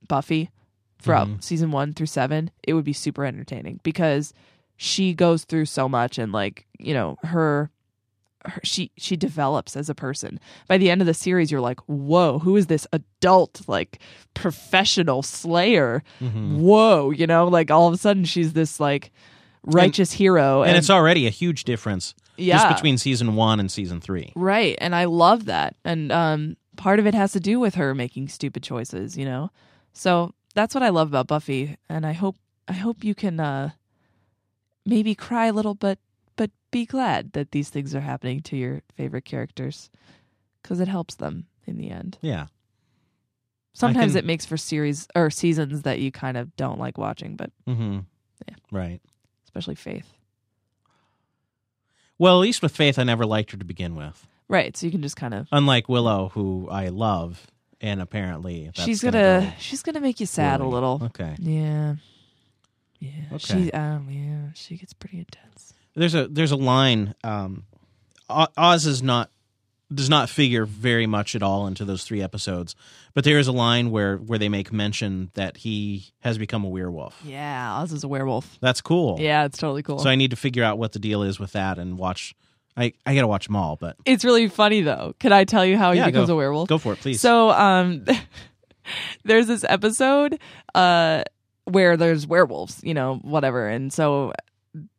Buffy 0.07 0.49
throughout 1.01 1.27
Mhm. 1.27 1.43
season 1.43 1.71
1 1.71 1.93
through 1.93 2.07
7, 2.07 2.49
it 2.63 2.73
would 2.73 2.85
be 2.85 2.93
super 2.93 3.25
entertaining 3.25 3.79
because 3.83 4.33
she 4.77 5.13
goes 5.13 5.43
through 5.43 5.65
so 5.65 5.87
much 5.89 6.17
and 6.17 6.31
like, 6.31 6.65
you 6.79 6.93
know, 6.93 7.17
her 7.23 7.71
her, 8.45 8.61
she 8.63 8.91
she 8.95 9.17
develops 9.17 9.75
as 9.75 9.89
a 9.89 9.95
person. 9.95 10.39
By 10.69 10.77
the 10.77 10.89
end 10.89 11.01
of 11.01 11.07
the 11.07 11.13
series, 11.13 11.51
you're 11.51 11.59
like, 11.59 11.79
"Whoa, 11.81 12.39
who 12.39 12.55
is 12.55 12.67
this 12.67 12.87
adult 12.93 13.61
like 13.67 13.99
professional 14.35 15.21
slayer?" 15.21 16.01
Mhm. 16.21 16.57
Whoa, 16.59 17.11
you 17.11 17.27
know, 17.27 17.47
like 17.47 17.71
all 17.71 17.87
of 17.87 17.93
a 17.93 17.97
sudden 17.97 18.23
she's 18.23 18.53
this 18.53 18.79
like 18.79 19.11
righteous 19.63 20.13
hero, 20.13 20.63
and 20.63 20.77
it's 20.77 20.89
already 20.89 21.27
a 21.27 21.31
huge 21.31 21.65
difference 21.65 22.13
yeah, 22.37 22.57
just 22.59 22.75
between 22.77 22.97
season 22.97 23.35
one 23.35 23.59
and 23.59 23.69
season 23.69 23.99
three. 23.99 24.31
right. 24.35 24.77
And 24.79 24.95
I 24.95 25.05
love 25.05 25.45
that, 25.45 25.75
and 25.83 26.09
um, 26.11 26.55
part 26.77 26.99
of 26.99 27.05
it 27.07 27.13
has 27.13 27.31
to 27.33 27.39
do 27.39 27.59
with 27.59 27.75
her 27.75 27.93
making 27.93 28.29
stupid 28.29 28.63
choices, 28.63 29.17
you 29.17 29.25
know. 29.25 29.51
So 29.93 30.33
that's 30.55 30.73
what 30.73 30.83
I 30.83 30.89
love 30.89 31.09
about 31.09 31.27
Buffy, 31.27 31.77
and 31.89 32.05
I 32.05 32.13
hope 32.13 32.37
I 32.67 32.73
hope 32.73 33.03
you 33.03 33.13
can 33.15 33.39
uh, 33.39 33.71
maybe 34.85 35.13
cry 35.15 35.47
a 35.47 35.53
little, 35.53 35.73
but 35.75 35.99
but 36.35 36.51
be 36.71 36.85
glad 36.85 37.33
that 37.33 37.51
these 37.51 37.69
things 37.69 37.93
are 37.95 37.99
happening 38.01 38.41
to 38.43 38.55
your 38.57 38.81
favorite 38.95 39.25
characters 39.25 39.89
because 40.61 40.79
it 40.79 40.87
helps 40.87 41.15
them 41.15 41.47
in 41.65 41.77
the 41.77 41.89
end. 41.89 42.17
Yeah. 42.21 42.47
Sometimes 43.73 44.13
can- 44.13 44.19
it 44.19 44.25
makes 44.25 44.45
for 44.45 44.57
series 44.57 45.07
or 45.15 45.29
seasons 45.29 45.83
that 45.83 45.99
you 45.99 46.11
kind 46.11 46.37
of 46.37 46.55
don't 46.55 46.79
like 46.79 46.97
watching, 46.97 47.35
but 47.35 47.51
Mm-hmm. 47.67 47.99
Yeah. 48.47 48.55
Right. 48.71 49.01
especially 49.45 49.75
Faith. 49.75 50.13
Well, 52.19 52.37
at 52.37 52.41
least 52.41 52.61
with 52.61 52.75
Faith, 52.75 52.97
I 52.97 53.03
never 53.03 53.25
liked 53.25 53.51
her 53.51 53.57
to 53.57 53.65
begin 53.65 53.95
with. 53.95 54.27
Right, 54.49 54.75
so 54.77 54.85
you 54.85 54.91
can 54.91 55.01
just 55.01 55.15
kind 55.17 55.33
of 55.33 55.47
Unlike 55.51 55.89
Willow, 55.89 56.29
who 56.33 56.69
I 56.71 56.87
love, 56.89 57.45
and 57.81 58.01
apparently 58.01 58.65
that's 58.65 58.83
she's 58.83 59.01
gonna, 59.01 59.41
gonna, 59.41 59.53
she's 59.59 59.83
gonna 59.83 59.99
make 59.99 60.19
you 60.19 60.25
sad 60.25 60.61
a 60.61 60.65
little. 60.65 61.01
Okay. 61.05 61.35
Yeah. 61.39 61.95
Yeah. 62.99 63.11
Okay. 63.33 63.65
She 63.65 63.71
um 63.71 64.07
yeah, 64.09 64.51
she 64.55 64.77
gets 64.77 64.93
pretty 64.93 65.19
intense. 65.19 65.73
There's 65.95 66.15
a 66.15 66.27
there's 66.27 66.51
a 66.51 66.55
line. 66.55 67.13
Um, 67.23 67.63
O- 68.29 68.47
Oz 68.57 68.85
is 68.85 69.01
not 69.03 69.29
does 69.93 70.09
not 70.09 70.29
figure 70.29 70.65
very 70.65 71.07
much 71.07 71.33
at 71.35 71.41
all 71.41 71.65
into 71.67 71.85
those 71.85 72.03
three 72.03 72.21
episodes, 72.21 72.75
but 73.13 73.23
there 73.23 73.39
is 73.39 73.47
a 73.47 73.51
line 73.53 73.91
where 73.91 74.17
where 74.17 74.39
they 74.39 74.49
make 74.49 74.71
mention 74.73 75.31
that 75.35 75.57
he 75.57 76.11
has 76.21 76.37
become 76.37 76.63
a 76.63 76.69
werewolf. 76.69 77.19
Yeah, 77.23 77.73
Oz 77.81 77.91
is 77.93 78.03
a 78.03 78.07
werewolf. 78.07 78.57
That's 78.61 78.81
cool. 78.81 79.17
Yeah, 79.19 79.45
it's 79.45 79.57
totally 79.57 79.83
cool. 79.83 79.99
So 79.99 80.09
I 80.09 80.15
need 80.15 80.31
to 80.31 80.37
figure 80.37 80.63
out 80.63 80.77
what 80.77 80.93
the 80.93 80.99
deal 80.99 81.21
is 81.23 81.39
with 81.39 81.51
that 81.53 81.77
and 81.77 81.97
watch. 81.97 82.35
I 82.77 82.93
I 83.05 83.15
gotta 83.15 83.27
watch 83.27 83.47
them 83.47 83.55
all, 83.55 83.75
but 83.75 83.97
it's 84.05 84.23
really 84.23 84.47
funny 84.47 84.81
though. 84.81 85.13
Can 85.19 85.33
I 85.33 85.43
tell 85.45 85.65
you 85.65 85.77
how 85.77 85.91
he 85.93 85.97
Yeah, 85.99 86.05
becomes 86.05 86.27
go- 86.27 86.33
a 86.35 86.37
werewolf? 86.37 86.69
go 86.69 86.77
for 86.77 86.93
it, 86.93 86.99
please. 86.99 87.19
So 87.19 87.49
um 87.49 88.05
there's 89.25 89.47
this 89.47 89.65
episode 89.67 90.39
uh 90.75 91.23
where 91.65 91.97
there's 91.97 92.25
werewolves, 92.27 92.79
you 92.83 92.93
know, 92.93 93.15
whatever. 93.23 93.67
And 93.67 93.91
so 93.91 94.31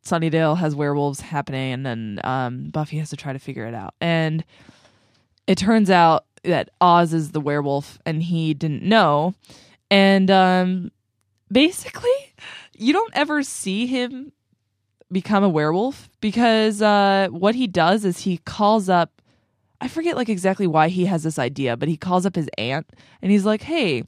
Sunnydale 0.05 0.57
has 0.57 0.75
werewolves 0.75 1.21
happening 1.21 1.73
and 1.73 1.85
then 1.85 2.19
um 2.23 2.69
Buffy 2.69 2.97
has 2.99 3.09
to 3.11 3.17
try 3.17 3.33
to 3.33 3.39
figure 3.39 3.65
it 3.65 3.73
out. 3.73 3.93
And 4.01 4.43
it 5.47 5.57
turns 5.57 5.89
out 5.89 6.25
that 6.43 6.69
Oz 6.81 7.13
is 7.13 7.31
the 7.31 7.41
werewolf 7.41 7.97
and 8.05 8.21
he 8.21 8.53
didn't 8.53 8.83
know. 8.83 9.33
And 9.89 10.29
um 10.29 10.91
basically 11.51 12.11
you 12.77 12.93
don't 12.93 13.11
ever 13.15 13.41
see 13.43 13.87
him 13.87 14.31
become 15.11 15.43
a 15.43 15.49
werewolf 15.49 16.09
because 16.21 16.81
uh 16.81 17.27
what 17.31 17.55
he 17.55 17.67
does 17.67 18.05
is 18.05 18.19
he 18.19 18.37
calls 18.37 18.89
up 18.89 19.21
I 19.81 19.87
forget 19.87 20.15
like 20.15 20.29
exactly 20.29 20.67
why 20.67 20.89
he 20.89 21.05
has 21.05 21.23
this 21.23 21.39
idea, 21.39 21.77
but 21.77 21.87
he 21.87 21.95
calls 21.95 22.25
up 22.25 22.35
his 22.35 22.49
aunt 22.57 22.85
and 23.21 23.31
he's 23.31 23.45
like, 23.45 23.61
"Hey, 23.61 24.03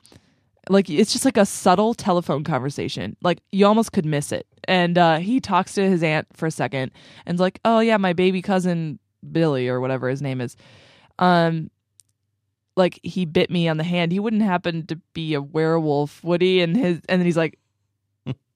like 0.69 0.89
it's 0.89 1.13
just 1.13 1.25
like 1.25 1.37
a 1.37 1.45
subtle 1.45 1.93
telephone 1.93 2.43
conversation. 2.43 3.15
Like 3.21 3.39
you 3.51 3.65
almost 3.65 3.93
could 3.93 4.05
miss 4.05 4.31
it." 4.31 4.47
And 4.67 4.97
uh 4.97 5.17
he 5.17 5.39
talks 5.39 5.73
to 5.75 5.89
his 5.89 6.03
aunt 6.03 6.27
for 6.33 6.45
a 6.45 6.51
second 6.51 6.91
and's 7.25 7.39
like, 7.41 7.59
"Oh 7.65 7.79
yeah, 7.79 7.97
my 7.97 8.13
baby 8.13 8.41
cousin 8.41 8.99
Billy 9.31 9.67
or 9.69 9.79
whatever 9.79 10.09
his 10.09 10.21
name 10.21 10.41
is. 10.41 10.57
Um 11.19 11.71
like 12.75 12.99
he 13.03 13.25
bit 13.25 13.49
me 13.49 13.67
on 13.67 13.77
the 13.77 13.83
hand. 13.83 14.11
He 14.11 14.19
wouldn't 14.19 14.41
happen 14.41 14.85
to 14.87 14.97
be 15.13 15.33
a 15.33 15.41
werewolf, 15.41 16.23
would 16.23 16.41
he?" 16.41 16.61
And 16.61 16.75
his 16.75 17.01
and 17.07 17.21
then 17.21 17.25
he's 17.25 17.37
like, 17.37 17.57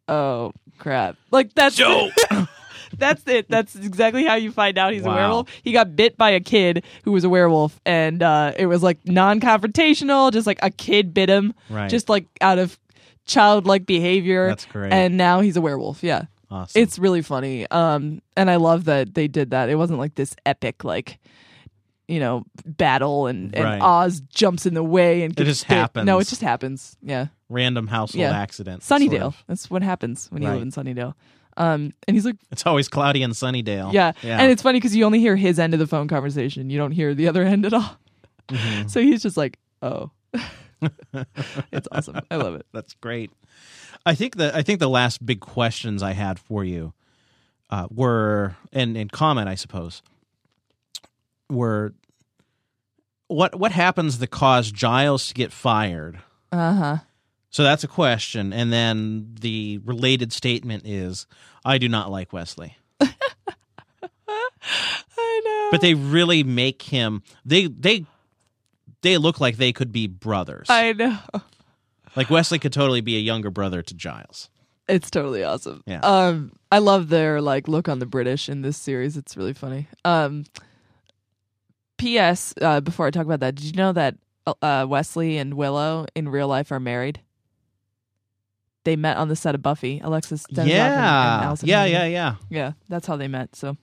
"Oh, 0.07 0.51
crap." 0.77 1.15
Like 1.31 1.53
that's 1.53 1.79
That's 2.97 3.27
it. 3.27 3.49
That's 3.49 3.75
exactly 3.75 4.23
how 4.25 4.35
you 4.35 4.51
find 4.51 4.77
out 4.77 4.93
he's 4.93 5.01
Wow. 5.03 5.11
a 5.13 5.15
werewolf. 5.15 5.49
He 5.63 5.71
got 5.73 5.95
bit 5.95 6.17
by 6.17 6.29
a 6.29 6.39
kid 6.39 6.83
who 7.03 7.11
was 7.11 7.23
a 7.23 7.29
werewolf, 7.29 7.79
and 7.85 8.23
uh, 8.23 8.53
it 8.57 8.67
was 8.67 8.81
like 8.83 8.99
non-confrontational. 9.05 10.31
Just 10.31 10.47
like 10.47 10.59
a 10.61 10.69
kid 10.69 11.13
bit 11.13 11.29
him, 11.29 11.53
right. 11.69 11.89
just 11.89 12.07
like 12.09 12.25
out 12.41 12.57
of 12.59 12.79
childlike 13.25 13.85
behavior. 13.85 14.47
That's 14.47 14.65
great. 14.65 14.93
And 14.93 15.17
now 15.17 15.41
he's 15.41 15.57
a 15.57 15.61
werewolf. 15.61 16.03
Yeah, 16.03 16.23
awesome. 16.49 16.81
it's 16.81 16.97
really 16.97 17.21
funny. 17.21 17.69
Um, 17.69 18.21
and 18.37 18.49
I 18.49 18.55
love 18.57 18.85
that 18.85 19.13
they 19.13 19.27
did 19.27 19.51
that. 19.51 19.69
It 19.69 19.75
wasn't 19.75 19.99
like 19.99 20.15
this 20.15 20.35
epic 20.45 20.83
like. 20.83 21.19
You 22.07 22.19
know, 22.19 22.45
battle 22.67 23.25
and, 23.25 23.55
and 23.55 23.63
Right. 23.65 23.81
Oz 23.81 24.19
jumps 24.29 24.67
in 24.67 24.75
the 24.75 24.83
way 24.83 25.23
and 25.23 25.35
gets 25.35 25.47
just 25.49 25.67
bit. 25.67 25.73
happens. 25.75 26.05
No, 26.05 26.19
it 26.19 26.27
just 26.27 26.43
happens. 26.43 26.95
Yeah, 27.01 27.29
random 27.49 27.87
household 27.87 28.21
Yeah. 28.21 28.31
accident. 28.39 28.83
sort 28.83 29.01
Sunnydale. 29.01 29.21
of. 29.21 29.43
That's 29.47 29.69
what 29.69 29.83
happens 29.83 30.27
when 30.31 30.41
you 30.41 30.47
Right. 30.49 30.55
live 30.55 30.63
in 30.63 30.71
Sunnydale. 30.71 31.13
Um, 31.57 31.93
and 32.07 32.15
he's 32.15 32.25
like, 32.25 32.35
It's 32.51 32.65
always 32.65 32.87
cloudy 32.89 33.21
in 33.23 33.31
Sunnydale. 33.31 33.93
Yeah. 33.93 34.11
Yeah. 34.21 34.39
And 34.41 34.51
it's 34.51 34.61
funny 34.61 34.77
because 34.79 34.95
you 34.95 35.05
only 35.05 35.19
hear 35.19 35.35
his 35.35 35.57
end 35.59 35.73
of 35.73 35.79
the 35.79 35.87
phone 35.87 36.07
conversation. 36.07 36.69
You 36.69 36.77
don't 36.77 36.91
hear 36.91 37.13
the 37.13 37.27
other 37.27 37.43
end 37.53 37.65
at 37.65 37.73
all. 37.73 37.97
Mhm. 38.49 38.89
So 38.89 39.01
he's 39.01 39.21
just 39.23 39.37
like, 39.37 39.57
oh. 39.81 40.11
it's 41.71 41.87
awesome. 41.91 42.19
I 42.29 42.35
love 42.35 42.55
it. 42.55 42.65
That's 42.73 42.93
great. 42.95 43.31
I 44.05 44.13
think 44.15 44.35
that 44.35 44.53
I 44.53 44.61
think 44.61 44.79
the 44.79 44.89
last 44.89 45.25
big 45.25 45.39
questions 45.39 46.03
I 46.03 46.11
had 46.13 46.37
for 46.39 46.63
you 46.63 46.93
uh, 47.69 47.87
were 47.89 48.55
and 48.73 48.95
and 48.97 49.11
comment 49.11 49.47
I 49.49 49.55
suppose 49.55 50.03
were 51.49 51.93
what 53.27 53.57
what 53.57 53.71
happens 53.71 54.19
that 54.19 54.27
caused 54.27 54.75
Giles 54.75 55.27
to 55.27 55.33
get 55.33 55.51
fired. 55.51 56.19
Uh 56.51 56.73
huh. 56.73 56.97
So 57.55 57.63
that's 57.63 57.85
a 57.85 57.87
question, 57.87 58.51
and 58.51 58.73
then 58.73 59.33
the 59.39 59.79
related 59.85 60.33
statement 60.33 60.85
is 60.85 61.25
I 61.63 61.77
do 61.77 61.87
not 61.87 62.11
like 62.11 62.33
Wesley. 62.33 62.75
I 62.99 63.11
know. 65.45 65.69
But 65.71 65.79
they 65.79 65.93
really 65.93 66.43
make 66.43 66.81
him 66.81 67.23
they 67.45 67.67
they 67.67 68.05
they 69.03 69.17
look 69.17 69.39
like 69.39 69.55
they 69.55 69.71
could 69.71 69.93
be 69.93 70.07
brothers. 70.07 70.67
I 70.69 70.91
know. 70.91 71.17
like 72.17 72.29
Wesley 72.29 72.59
could 72.59 72.73
totally 72.73 72.99
be 72.99 73.15
a 73.15 73.21
younger 73.21 73.51
brother 73.51 73.81
to 73.83 73.93
Giles. 73.93 74.49
It's 74.89 75.09
totally 75.09 75.45
awesome. 75.45 75.81
Yeah. 75.85 76.01
Um, 76.01 76.51
I 76.73 76.79
love 76.79 77.07
their 77.07 77.39
like 77.39 77.69
look 77.69 77.87
on 77.87 77.99
the 77.99 78.05
British 78.05 78.49
in 78.49 78.63
this 78.63 78.75
series. 78.75 79.15
It's 79.15 79.37
really 79.37 79.53
funny. 79.53 79.87
Um, 80.03 80.43
P.S. 81.97 82.53
Uh, 82.59 82.81
before 82.81 83.07
I 83.07 83.11
talk 83.11 83.25
about 83.25 83.39
that, 83.39 83.55
did 83.55 83.63
you 83.63 83.71
know 83.77 83.93
that 83.93 84.17
uh, 84.61 84.85
Wesley 84.89 85.37
and 85.37 85.53
Willow 85.53 86.05
in 86.15 86.27
real 86.27 86.49
life 86.49 86.69
are 86.69 86.81
married? 86.81 87.21
They 88.85 88.95
met 88.95 89.17
on 89.17 89.27
the 89.27 89.35
set 89.35 89.53
of 89.55 89.61
Buffy. 89.61 89.99
Alexis 90.03 90.43
Denisof 90.43 90.59
and, 90.59 90.59
and 90.59 90.69
yeah. 90.69 91.41
Alyson 91.43 91.67
Yeah, 91.67 91.79
Hannigan. 91.81 92.01
yeah, 92.01 92.07
yeah. 92.07 92.35
Yeah, 92.49 92.71
that's 92.87 93.05
how 93.07 93.17
they 93.17 93.27
met. 93.27 93.55
So 93.55 93.75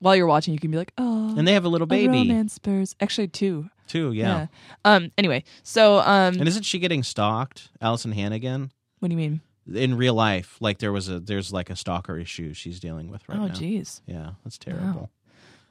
while 0.00 0.16
you're 0.16 0.26
watching, 0.26 0.54
you 0.54 0.60
can 0.60 0.70
be 0.70 0.78
like, 0.78 0.92
"Oh, 0.96 1.34
And 1.36 1.46
they 1.46 1.52
have 1.52 1.64
a 1.64 1.68
little 1.68 1.86
baby 1.86 2.08
romance 2.08 2.54
spurs." 2.54 2.94
Actually, 3.00 3.28
two. 3.28 3.68
Two, 3.86 4.12
yeah. 4.12 4.46
Um. 4.84 5.12
Anyway, 5.18 5.44
so 5.62 5.98
um, 5.98 6.38
And 6.38 6.48
isn't 6.48 6.62
she 6.64 6.78
getting 6.78 7.02
stalked, 7.02 7.68
Alyson 7.82 8.12
Hannigan? 8.14 8.72
what 9.00 9.08
do 9.08 9.12
you 9.12 9.18
mean? 9.18 9.40
In 9.72 9.96
real 9.96 10.14
life, 10.14 10.56
like 10.60 10.78
there 10.78 10.92
was 10.92 11.08
a 11.08 11.18
there's 11.20 11.52
like 11.52 11.70
a 11.70 11.76
stalker 11.76 12.18
issue 12.18 12.54
she's 12.54 12.78
dealing 12.80 13.10
with 13.10 13.28
right 13.28 13.38
oh, 13.38 13.46
now. 13.48 13.54
jeez. 13.54 14.00
Yeah, 14.06 14.30
that's 14.44 14.58
terrible. 14.58 15.10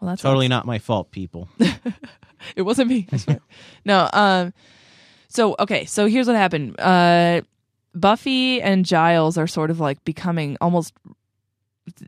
Well, 0.02 0.10
that's 0.10 0.22
Totally 0.22 0.50
not 0.50 0.66
my 0.66 0.80
fault, 0.80 1.12
people. 1.12 1.48
It 2.56 2.62
wasn't 2.64 2.90
me. 2.90 3.08
No. 3.86 4.10
Um. 4.14 4.54
So 5.30 5.56
okay. 5.60 5.86
So 5.86 6.06
here's 6.08 6.28
what 6.28 6.36
happened. 6.36 6.80
Uh, 6.80 7.42
Buffy 7.96 8.62
and 8.62 8.86
Giles 8.86 9.38
are 9.38 9.48
sort 9.48 9.72
of 9.72 9.80
like 9.80 10.04
becoming 10.04 10.58
almost 10.62 10.94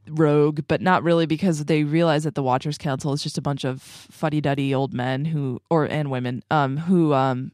rogue, 0.09 0.61
but 0.67 0.81
not 0.81 1.03
really 1.03 1.25
because 1.25 1.65
they 1.65 1.83
realize 1.83 2.23
that 2.23 2.35
the 2.35 2.43
Watchers 2.43 2.77
Council 2.77 3.13
is 3.13 3.23
just 3.23 3.37
a 3.37 3.41
bunch 3.41 3.63
of 3.63 3.81
fuddy-duddy 3.81 4.73
old 4.73 4.93
men 4.93 5.25
who, 5.25 5.61
or 5.69 5.85
and 5.85 6.09
women, 6.11 6.43
um, 6.51 6.77
who 6.77 7.13
um 7.13 7.51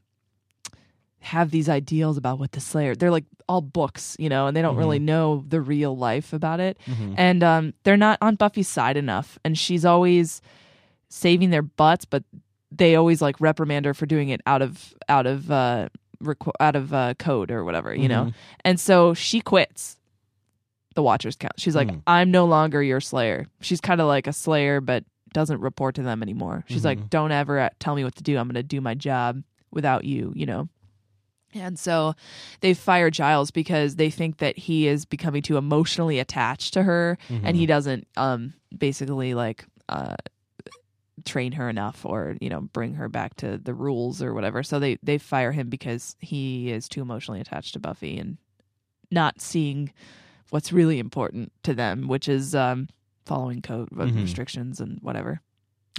have 1.20 1.50
these 1.50 1.70
ideals 1.70 2.18
about 2.18 2.38
what 2.38 2.52
the 2.52 2.60
Slayer. 2.60 2.94
They're 2.94 3.10
like 3.10 3.24
all 3.48 3.62
books, 3.62 4.14
you 4.18 4.28
know, 4.28 4.46
and 4.46 4.54
they 4.54 4.60
don't 4.60 4.76
really 4.76 4.98
know 4.98 5.42
the 5.48 5.60
real 5.60 5.96
life 5.96 6.34
about 6.34 6.60
it. 6.60 6.78
Mhm. 6.86 7.14
And 7.16 7.42
um, 7.42 7.72
they're 7.82 7.96
not 7.96 8.18
on 8.20 8.34
Buffy's 8.34 8.68
side 8.68 8.98
enough, 8.98 9.38
and 9.42 9.56
she's 9.56 9.86
always 9.86 10.42
saving 11.08 11.48
their 11.48 11.62
butts, 11.62 12.04
but 12.04 12.24
they 12.70 12.94
always 12.96 13.22
like 13.22 13.40
reprimand 13.40 13.86
her 13.86 13.94
for 13.94 14.04
doing 14.04 14.28
it 14.30 14.42
out 14.46 14.60
of 14.60 14.92
out 15.08 15.26
of 15.26 15.50
uh 15.50 15.88
requ- 16.22 16.52
out 16.60 16.76
of 16.76 16.92
uh, 16.92 17.14
code 17.14 17.50
or 17.50 17.64
whatever, 17.64 17.94
you 17.94 18.08
know. 18.08 18.24
Mhm. 18.26 18.34
And 18.64 18.80
so 18.80 19.14
she 19.14 19.40
quits 19.40 19.96
the 20.94 21.02
Watchers 21.02 21.36
count. 21.36 21.54
She's 21.58 21.74
like, 21.74 21.88
Mm. 21.88 22.02
I'm 22.06 22.30
no 22.30 22.44
longer 22.44 22.82
your 22.82 23.00
Slayer. 23.00 23.46
She's 23.60 23.80
kind 23.80 24.00
of 24.00 24.06
like 24.06 24.26
a 24.26 24.32
Slayer, 24.32 24.80
but 24.80 25.04
doesn't 25.32 25.60
report 25.60 25.96
to 25.96 26.02
them 26.02 26.22
anymore. 26.22 26.64
She's 26.68 26.84
like, 26.84 27.10
don't 27.10 27.32
ever 27.32 27.58
uh, 27.58 27.70
tell 27.80 27.96
me 27.96 28.04
what 28.04 28.14
to 28.14 28.22
do. 28.22 28.38
I'm 28.38 28.46
going 28.46 28.54
to 28.54 28.62
do 28.62 28.80
my 28.80 28.94
job 28.94 29.42
without 29.72 30.04
you, 30.04 30.32
you 30.36 30.46
know. 30.46 30.68
And 31.52 31.76
so 31.78 32.14
they 32.60 32.74
fire 32.74 33.10
Giles 33.10 33.50
because 33.50 33.96
they 33.96 34.10
think 34.10 34.38
that 34.38 34.56
he 34.56 34.86
is 34.86 35.04
becoming 35.04 35.42
too 35.42 35.56
emotionally 35.56 36.20
attached 36.20 36.74
to 36.74 36.82
her 36.84 37.16
and 37.28 37.56
he 37.56 37.64
doesn't 37.66 38.06
um 38.16 38.54
basically 38.76 39.34
like 39.34 39.64
uh 39.88 40.14
train 41.24 41.52
her 41.52 41.68
enough 41.68 42.04
or 42.04 42.36
you 42.40 42.48
know 42.48 42.60
bring 42.60 42.94
her 42.94 43.08
back 43.08 43.34
to 43.36 43.56
the 43.58 43.72
rules 43.72 44.20
or 44.20 44.34
whatever 44.34 44.62
so 44.64 44.80
they 44.80 44.98
they 45.02 45.16
fire 45.16 45.52
him 45.52 45.68
because 45.68 46.16
he 46.18 46.72
is 46.72 46.88
too 46.88 47.00
emotionally 47.02 47.40
attached 47.40 47.72
to 47.72 47.78
buffy 47.78 48.18
and 48.18 48.36
not 49.10 49.40
seeing 49.40 49.92
what's 50.50 50.72
really 50.72 50.98
important 50.98 51.52
to 51.62 51.72
them, 51.74 52.08
which 52.08 52.28
is 52.28 52.54
um, 52.54 52.88
following 53.26 53.62
code 53.62 53.88
Mhm. 53.90 54.20
restrictions 54.22 54.80
and 54.80 54.98
whatever. 55.02 55.40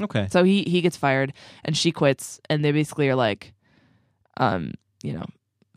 Okay. 0.01 0.27
So 0.29 0.43
he 0.43 0.63
he 0.63 0.81
gets 0.81 0.97
fired 0.97 1.31
and 1.63 1.77
she 1.77 1.91
quits 1.93 2.39
and 2.49 2.63
they 2.63 2.71
basically 2.73 3.07
are 3.09 3.15
like 3.15 3.53
um 4.37 4.73
you 5.01 5.13
know 5.13 5.25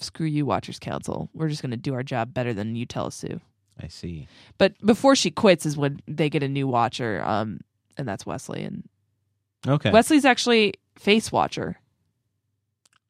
screw 0.00 0.26
you 0.26 0.44
watchers 0.46 0.78
council 0.78 1.28
we're 1.34 1.48
just 1.48 1.60
going 1.62 1.70
to 1.70 1.76
do 1.76 1.94
our 1.94 2.02
job 2.02 2.32
better 2.34 2.52
than 2.52 2.74
you 2.76 2.86
tell 2.86 3.06
us 3.06 3.20
to. 3.20 3.40
I 3.80 3.86
see. 3.88 4.26
But 4.58 4.74
before 4.84 5.14
she 5.14 5.30
quits 5.30 5.64
is 5.64 5.76
when 5.76 6.00
they 6.08 6.28
get 6.28 6.42
a 6.42 6.48
new 6.48 6.66
watcher 6.66 7.22
um 7.24 7.60
and 7.96 8.06
that's 8.08 8.26
Wesley 8.26 8.62
and 8.64 8.88
Okay. 9.66 9.90
Wesley's 9.90 10.24
actually 10.24 10.74
Faith's 10.98 11.32
watcher. 11.32 11.78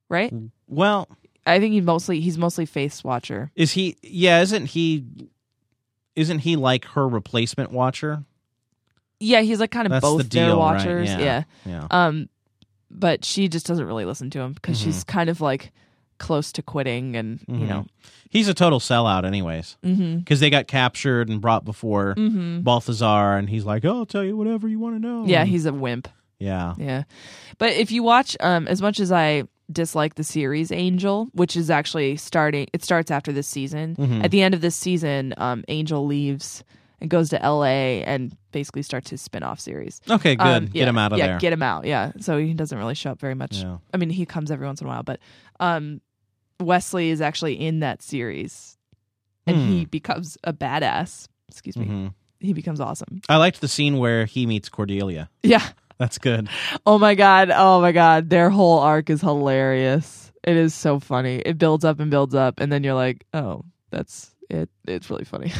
Right? 0.08 0.32
well, 0.66 1.06
I 1.46 1.60
think 1.60 1.72
he 1.74 1.80
mostly 1.82 2.20
he's 2.20 2.38
mostly 2.38 2.64
Faith's 2.66 3.04
watcher. 3.04 3.50
is 3.54 3.72
he? 3.72 3.96
Yeah. 4.02 4.40
Isn't 4.40 4.66
he? 4.66 5.04
Isn't 6.16 6.40
he 6.40 6.56
like 6.56 6.84
her 6.86 7.06
replacement 7.06 7.72
watcher? 7.72 8.24
Yeah, 9.20 9.40
he's 9.42 9.60
like 9.60 9.70
kind 9.70 9.86
of 9.86 9.90
That's 9.90 10.02
both 10.02 10.18
the 10.22 10.24
their 10.28 10.46
deal, 10.46 10.56
right? 10.56 10.74
watchers. 10.76 11.08
Yeah. 11.10 11.18
yeah. 11.18 11.42
Yeah. 11.66 11.86
Um, 11.90 12.28
but 12.90 13.24
she 13.24 13.48
just 13.48 13.66
doesn't 13.66 13.84
really 13.86 14.04
listen 14.06 14.30
to 14.30 14.40
him 14.40 14.52
because 14.54 14.78
Mhm. 14.80 14.84
she's 14.84 15.04
kind 15.04 15.28
of 15.28 15.40
like 15.42 15.72
close 16.18 16.50
to 16.52 16.62
quitting, 16.62 17.14
and 17.16 17.40
you 17.46 17.54
Mhm. 17.54 17.68
know, 17.68 17.86
He's 18.30 18.48
a 18.48 18.52
total 18.54 18.78
sellout, 18.78 19.24
anyways, 19.24 19.78
mm-hmm. 19.82 20.18
because 20.18 20.40
they 20.40 20.50
got 20.50 20.66
captured 20.66 21.28
and 21.30 21.40
brought 21.40 21.64
before 21.64 22.14
Mm-hmm. 22.16 22.60
Balthazar, 22.60 23.36
and 23.38 23.48
he's 23.48 23.64
like, 23.64 23.84
"Oh, 23.86 23.98
I'll 23.98 24.06
tell 24.06 24.22
you 24.24 24.36
whatever 24.36 24.68
you 24.68 24.78
want 24.78 24.96
to 24.96 25.00
know." 25.00 25.24
yeah, 25.26 25.44
he's 25.44 25.64
a 25.66 25.72
wimp. 25.72 26.08
Yeah. 26.38 26.74
Yeah, 26.78 27.04
but 27.58 27.72
if 27.72 27.90
you 27.92 28.02
watch, 28.02 28.36
um, 28.40 28.66
as 28.68 28.80
much 28.82 29.00
as 29.00 29.10
I 29.12 29.44
dislike 29.70 30.14
the 30.14 30.24
series 30.24 30.72
Angel, 30.72 31.28
which 31.32 31.56
is 31.56 31.68
actually 31.70 32.16
starting, 32.16 32.66
it 32.72 32.82
starts 32.82 33.10
after 33.10 33.32
this 33.32 33.46
season. 33.46 33.96
Mhm. 33.96 34.24
At 34.24 34.30
the 34.30 34.40
end 34.42 34.54
of 34.54 34.60
this 34.60 34.74
season, 34.76 35.34
um, 35.36 35.62
Angel 35.68 36.06
leaves 36.06 36.64
and 37.00 37.10
goes 37.10 37.28
to 37.30 37.42
L.A. 37.42 38.02
and 38.04 38.34
basically 38.50 38.82
starts 38.82 39.10
his 39.10 39.20
spin-off 39.20 39.60
series. 39.60 40.00
Okay, 40.10 40.34
good. 40.36 40.46
Um, 40.46 40.66
Get 40.66 40.88
him 40.88 40.96
out 40.98 41.12
of 41.12 41.18
yeah, 41.18 41.26
there. 41.28 41.38
get 41.38 41.52
him 41.52 41.62
out. 41.62 41.84
Yeah, 41.84 42.12
so 42.18 42.38
he 42.38 42.54
doesn't 42.54 42.76
really 42.78 42.94
show 42.94 43.10
up 43.12 43.20
very 43.20 43.34
much. 43.34 43.58
yeah. 43.62 43.76
I 43.94 43.98
mean, 43.98 44.10
he 44.10 44.24
comes 44.26 44.50
every 44.50 44.66
once 44.66 44.80
in 44.80 44.86
a 44.86 44.90
while, 44.90 45.02
but 45.04 45.20
um, 45.60 46.00
Wesley 46.60 47.10
is 47.10 47.20
actually 47.20 47.54
in 47.60 47.80
that 47.80 48.02
series, 48.02 48.76
and 49.46 49.56
he 49.68 49.84
becomes 49.84 50.36
a 50.44 50.52
badass. 50.52 51.28
Excuse 51.48 51.76
me. 51.76 51.86
Mhm. 51.86 52.14
He 52.40 52.52
becomes 52.52 52.80
awesome. 52.80 53.20
I 53.28 53.36
liked 53.36 53.60
the 53.60 53.68
scene 53.68 53.98
where 53.98 54.24
he 54.24 54.46
meets 54.46 54.68
Cordelia. 54.68 55.28
Yeah. 55.42 55.66
That's 55.98 56.18
good. 56.18 56.48
Oh 56.86 56.98
my 56.98 57.14
god. 57.14 57.50
Oh 57.54 57.80
my 57.80 57.92
god. 57.92 58.30
Their 58.30 58.50
whole 58.50 58.78
arc 58.78 59.10
is 59.10 59.20
hilarious. 59.20 60.30
It 60.44 60.56
is 60.56 60.74
so 60.74 61.00
funny. 61.00 61.36
It 61.44 61.58
builds 61.58 61.84
up 61.84 62.00
and 62.00 62.10
builds 62.10 62.34
up, 62.34 62.60
and 62.60 62.70
then 62.70 62.84
you're 62.84 62.94
like, 62.94 63.26
oh, 63.34 63.64
that's 63.90 64.30
it. 64.48 64.70
It's 64.86 65.10
really 65.10 65.24
funny. 65.24 65.52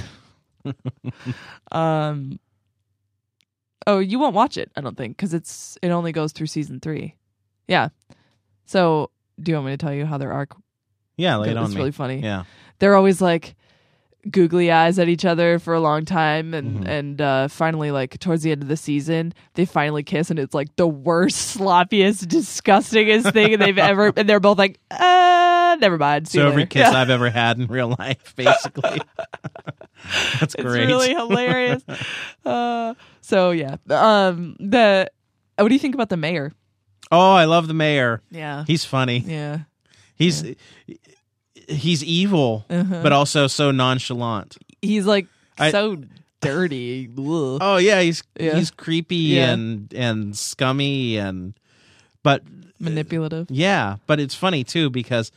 um. 1.72 2.38
Oh, 3.86 4.00
you 4.00 4.18
won't 4.18 4.34
watch 4.34 4.58
it, 4.58 4.70
I 4.76 4.82
don't 4.82 4.96
think, 4.98 5.16
because 5.16 5.32
it's 5.32 5.78
it 5.82 5.88
only 5.88 6.12
goes 6.12 6.32
through 6.32 6.48
season 6.48 6.78
three. 6.78 7.14
Yeah. 7.66 7.88
So, 8.66 9.10
do 9.40 9.50
you 9.50 9.56
want 9.56 9.66
me 9.66 9.72
to 9.72 9.76
tell 9.78 9.94
you 9.94 10.04
how 10.04 10.18
their 10.18 10.32
arc? 10.32 10.54
Yeah, 11.16 11.36
lay 11.36 11.50
it 11.50 11.56
on 11.56 11.64
It's 11.64 11.74
me. 11.74 11.80
really 11.80 11.92
funny. 11.92 12.20
Yeah. 12.20 12.44
they're 12.80 12.94
always 12.96 13.20
like 13.22 13.56
googly 14.30 14.70
eyes 14.70 14.98
at 14.98 15.08
each 15.08 15.24
other 15.24 15.58
for 15.58 15.74
a 15.74 15.80
long 15.80 16.04
time 16.04 16.54
and 16.54 16.80
Mhm. 16.84 16.88
and 16.88 17.20
uh 17.20 17.48
finally 17.48 17.90
like 17.90 18.18
towards 18.20 18.42
the 18.42 18.52
end 18.52 18.62
of 18.62 18.68
the 18.68 18.76
season 18.76 19.32
they 19.54 19.64
finally 19.64 20.02
kiss 20.02 20.30
and 20.30 20.38
it's 20.38 20.54
like 20.54 20.74
the 20.76 20.86
worst 20.86 21.56
sloppiest 21.58 22.28
disgustingest 22.28 23.30
thing 23.32 23.58
they've 23.58 23.78
ever 23.78 24.12
and 24.16 24.28
they're 24.28 24.40
both 24.40 24.58
like 24.58 24.78
uh 24.90 25.76
never 25.80 25.98
mind 25.98 26.28
So 26.28 26.46
every 26.46 26.62
later." 26.62 26.66
kiss 26.68 26.92
Yeah. 26.92 27.00
I've 27.00 27.10
ever 27.10 27.30
had 27.30 27.58
in 27.58 27.66
real 27.66 27.94
life, 27.98 28.34
basically. 28.36 29.00
That's 30.40 30.54
it's 30.54 30.62
great. 30.62 30.86
really 30.86 31.10
hilarious 31.14 31.82
uh 32.44 32.94
so 33.20 33.50
yeah 33.50 33.76
um 33.90 34.56
the 34.60 35.10
what 35.56 35.68
do 35.68 35.74
you 35.74 35.78
think 35.80 35.94
about 35.94 36.08
the 36.08 36.16
mayor 36.16 36.52
oh, 37.10 37.32
I 37.32 37.46
love 37.46 37.66
the 37.68 37.74
mayor. 37.74 38.20
yeah 38.30 38.64
He's 38.66 38.84
funny. 38.84 39.18
yeah 39.26 39.60
He's 40.14 40.44
he's 41.68 42.02
evil, 42.04 42.64
Uh-huh. 42.70 43.00
but 43.02 43.12
also 43.12 43.46
so 43.46 43.70
nonchalant. 43.70 44.56
he's 44.82 45.06
like 45.06 45.26
I- 45.58 45.70
so 45.70 46.02
dirty 46.40 47.08
Ugh. 47.18 47.58
Oh 47.60 47.76
yeah, 47.78 48.00
he's 48.00 48.22
Yeah. 48.38 48.56
he's 48.56 48.70
creepy 48.70 49.16
Yeah. 49.16 49.52
and 49.52 49.92
and 49.94 50.36
scummy 50.36 51.16
and 51.16 51.54
but 52.22 52.42
manipulative 52.78 53.50
yeah, 53.50 53.96
but 54.06 54.20
it's 54.20 54.34
funny 54.34 54.62
too 54.64 54.88
because 54.90 55.32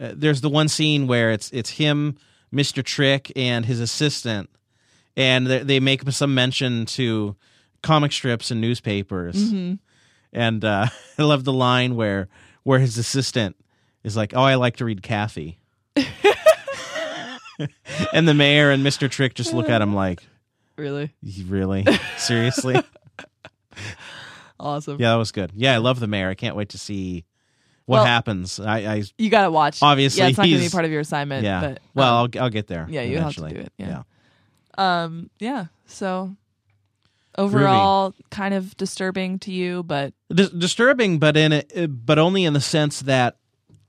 uh, 0.00 0.12
there's 0.14 0.40
the 0.40 0.48
one 0.48 0.68
scene 0.68 1.06
where 1.06 1.30
it's 1.30 1.50
it's 1.52 1.70
him, 1.70 2.16
Mr. 2.54 2.82
Trick, 2.82 3.30
and 3.36 3.64
his 3.66 3.80
assistant, 3.80 4.48
and 5.16 5.46
they, 5.46 5.58
they 5.62 5.80
make 5.80 6.10
some 6.10 6.34
mention 6.34 6.86
to 6.86 7.36
comic 7.82 8.12
strips 8.12 8.50
and 8.50 8.60
newspapers, 8.60 9.36
Mm-hmm. 9.36 9.74
and 10.32 10.64
uh, 10.64 10.86
I 11.18 11.22
love 11.22 11.44
the 11.44 11.52
line 11.52 11.96
where 11.96 12.28
where 12.62 12.78
his 12.78 12.96
assistant 12.98 13.56
is 14.04 14.16
like, 14.16 14.32
"Oh, 14.34 14.42
I 14.42 14.54
like 14.56 14.76
to 14.76 14.84
read 14.86 15.02
Cathy," 15.02 15.58
and 18.12 18.28
the 18.28 18.34
mayor 18.34 18.70
and 18.70 18.84
Mr. 18.84 19.10
Trick 19.10 19.34
just 19.34 19.52
look 19.54 19.68
at 19.68 19.80
him 19.82 19.94
like, 19.94 20.22
really 20.76 21.14
"Really, 21.46 21.86
seriously?" 22.18 22.76
awesome 24.60 25.00
Yeah, 25.00 25.10
that 25.12 25.16
was 25.16 25.32
good. 25.32 25.52
Yeah, 25.54 25.74
I 25.74 25.78
love 25.78 26.00
the 26.00 26.06
mayor. 26.06 26.28
I 26.28 26.34
can't 26.34 26.56
wait 26.56 26.70
to 26.70 26.78
see 26.78 27.24
what 27.86 27.96
Well- 27.98 28.04
happens. 28.06 28.58
I, 28.60 28.78
I 28.78 29.02
You 29.18 29.30
gotta 29.30 29.50
watch. 29.50 29.82
Obviously, 29.82 30.22
yeah, 30.22 30.28
it's 30.28 30.38
not 30.38 30.44
gonna 30.44 30.58
be 30.58 30.68
part 30.68 30.84
of 30.84 30.90
your 30.90 31.00
assignment. 31.00 31.44
yeah. 31.44 31.60
but 31.60 31.80
well, 31.94 32.14
um, 32.24 32.30
I'll 32.34 32.42
I'll 32.44 32.50
get 32.50 32.66
there. 32.66 32.86
yeah, 32.90 33.02
you 33.02 33.18
have 33.18 33.34
to 33.34 33.48
do 33.48 33.56
it, 33.56 33.72
yeah. 33.78 34.02
um, 34.76 35.30
yeah. 35.38 35.66
So 35.86 36.34
overall, 37.38 38.14
kind 38.30 38.54
of 38.54 38.76
disturbing 38.76 39.38
to 39.40 39.52
you, 39.52 39.82
but 39.82 40.12
Dis- 40.32 40.50
disturbing, 40.50 41.18
but 41.18 41.36
in 41.36 41.52
it, 41.52 41.72
but 42.04 42.18
only 42.18 42.44
in 42.44 42.52
the 42.54 42.60
sense 42.60 43.00
that 43.02 43.36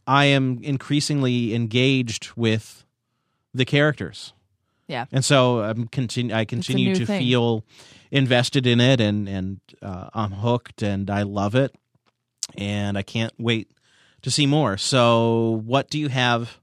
I 0.07 0.25
am 0.25 0.59
increasingly 0.63 1.53
engaged 1.53 2.31
with 2.35 2.85
the 3.53 3.65
characters. 3.65 4.33
Yeah. 4.87 5.05
and 5.11 5.23
so 5.25 5.59
I'm 5.59 5.87
continue. 5.87 6.33
I 6.33 6.45
continue 6.45 6.95
to 6.95 7.05
thing. 7.05 7.21
feel 7.21 7.65
invested 8.09 8.65
in 8.65 8.79
it, 8.79 9.01
and 9.01 9.27
and 9.27 9.59
uh, 9.81 10.09
I'm 10.13 10.31
hooked, 10.31 10.81
and 10.81 11.09
I 11.09 11.23
love 11.23 11.55
it, 11.55 11.75
and 12.57 12.97
I 12.97 13.01
can't 13.01 13.33
wait 13.37 13.69
to 14.21 14.31
see 14.31 14.45
more. 14.45 14.77
So, 14.77 15.61
what 15.65 15.89
do 15.89 15.99
you 15.99 16.07
have 16.07 16.59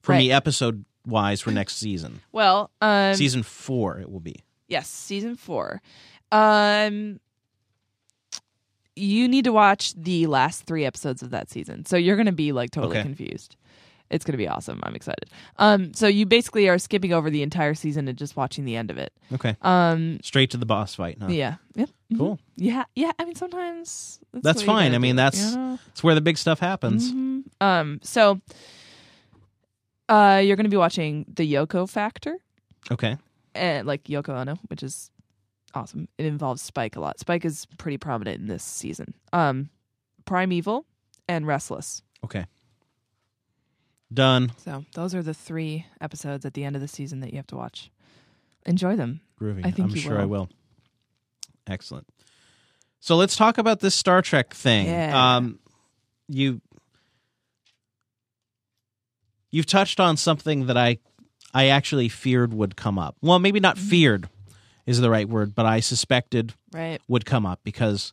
for 0.00 0.14
me, 0.14 0.32
episode 0.32 0.86
wise, 1.06 1.42
for 1.42 1.50
next 1.50 1.76
season? 1.76 2.20
well, 2.32 2.70
um, 2.80 3.12
season 3.12 3.42
four, 3.42 3.98
it 3.98 4.10
will 4.10 4.20
be. 4.20 4.36
yes, 4.68 4.88
season 4.88 5.36
four. 5.36 5.82
Um, 6.32 7.20
you 8.96 9.28
need 9.28 9.44
to 9.44 9.52
watch 9.52 9.92
the 9.94 10.26
last 10.26 10.64
three 10.64 10.84
episodes 10.84 11.22
of 11.22 11.30
that 11.30 11.50
season, 11.50 11.84
so 11.86 11.96
you're 11.96 12.16
gonna 12.16 12.32
be 12.32 12.52
like 12.52 12.70
totally 12.70 12.96
Okay. 12.96 13.02
confused. 13.02 13.56
It's 14.08 14.24
gonna 14.24 14.38
be 14.38 14.46
awesome. 14.48 14.80
I'm 14.84 14.94
excited. 14.94 15.28
Um, 15.56 15.92
so 15.92 16.06
you 16.06 16.26
basically 16.26 16.68
are 16.68 16.78
skipping 16.78 17.12
over 17.12 17.28
the 17.28 17.42
entire 17.42 17.74
season 17.74 18.06
and 18.08 18.16
just 18.16 18.36
watching 18.36 18.64
the 18.64 18.76
end 18.76 18.90
of 18.90 18.98
it. 18.98 19.12
Okay, 19.32 19.56
Um, 19.62 20.18
straight 20.22 20.50
to 20.52 20.56
the 20.56 20.66
boss 20.66 20.94
fight. 20.94 21.18
Huh? 21.20 21.26
yeah, 21.28 21.56
yep, 21.74 21.90
mhm. 22.12 22.18
Cool. 22.18 22.38
Yeah, 22.56 22.84
yeah. 22.94 23.10
I 23.18 23.24
mean, 23.24 23.34
sometimes 23.34 24.20
that's, 24.32 24.44
That's 24.44 24.56
what 24.58 24.62
you 24.62 24.66
fine. 24.66 24.86
gotta 24.90 24.94
I 24.94 24.98
mean, 24.98 25.14
do, 25.14 25.22
that's- 25.22 25.50
you 25.52 25.56
know? 25.58 25.78
It's 25.88 26.02
where 26.04 26.14
the 26.14 26.20
big 26.20 26.38
stuff 26.38 26.60
happens. 26.60 27.12
Mhm. 27.12 27.42
Um, 27.60 27.98
so 28.02 28.40
uh, 30.08 30.40
you're 30.44 30.56
going 30.56 30.64
to 30.64 30.70
be 30.70 30.76
watching 30.76 31.24
the 31.34 31.52
Yoko 31.52 31.88
Factor, 31.88 32.36
Okay. 32.90 33.16
and 33.54 33.86
like 33.86 34.04
Yoko 34.04 34.30
Ono, 34.40 34.54
which 34.68 34.82
is 34.82 35.10
awesome. 35.76 36.08
It 36.18 36.26
involves 36.26 36.62
Spike 36.62 36.96
a 36.96 37.00
lot. 37.00 37.18
Spike 37.20 37.44
is 37.44 37.66
pretty 37.78 37.98
prominent 37.98 38.40
in 38.40 38.48
this 38.48 38.64
season. 38.64 39.14
Um, 39.32 39.70
Primeval 40.24 40.84
and 41.28 41.46
Restless. 41.46 42.02
Okay. 42.24 42.46
Done. 44.12 44.52
So 44.58 44.84
those 44.94 45.14
are 45.14 45.22
the 45.22 45.34
three 45.34 45.86
episodes 46.00 46.44
at 46.46 46.54
the 46.54 46.64
end 46.64 46.76
of 46.76 46.82
the 46.82 46.88
season 46.88 47.20
that 47.20 47.30
you 47.32 47.36
have 47.36 47.46
to 47.48 47.56
watch. 47.56 47.90
Enjoy 48.64 48.96
them. 48.96 49.20
Groovy. 49.40 49.64
I 49.64 49.70
think 49.70 49.90
I'm 49.90 49.94
sure 49.94 50.18
I 50.20 50.24
will. 50.24 50.28
will. 50.42 50.48
Excellent. 51.66 52.06
So 53.00 53.16
let's 53.16 53.36
talk 53.36 53.58
about 53.58 53.80
this 53.80 53.94
Star 53.94 54.22
Trek 54.22 54.54
thing. 54.54 54.86
Yeah. 54.86 55.36
Um, 55.36 55.58
you 56.28 56.60
you've 59.50 59.66
touched 59.66 60.00
on 60.00 60.16
something 60.16 60.66
that 60.66 60.76
I 60.76 60.98
I 61.54 61.66
actually 61.68 62.08
feared 62.08 62.52
would 62.52 62.76
come 62.76 62.98
up. 62.98 63.16
Well, 63.22 63.38
maybe 63.38 63.60
not 63.60 63.76
Mm-hmm. 63.76 63.88
feared 63.88 64.28
is 64.86 65.00
the 65.00 65.10
right 65.10 65.28
word, 65.28 65.54
but 65.54 65.66
I 65.66 65.80
suspected 65.80 66.54
Right. 66.72 67.00
would 67.08 67.24
come 67.26 67.44
up 67.44 67.60
because 67.64 68.12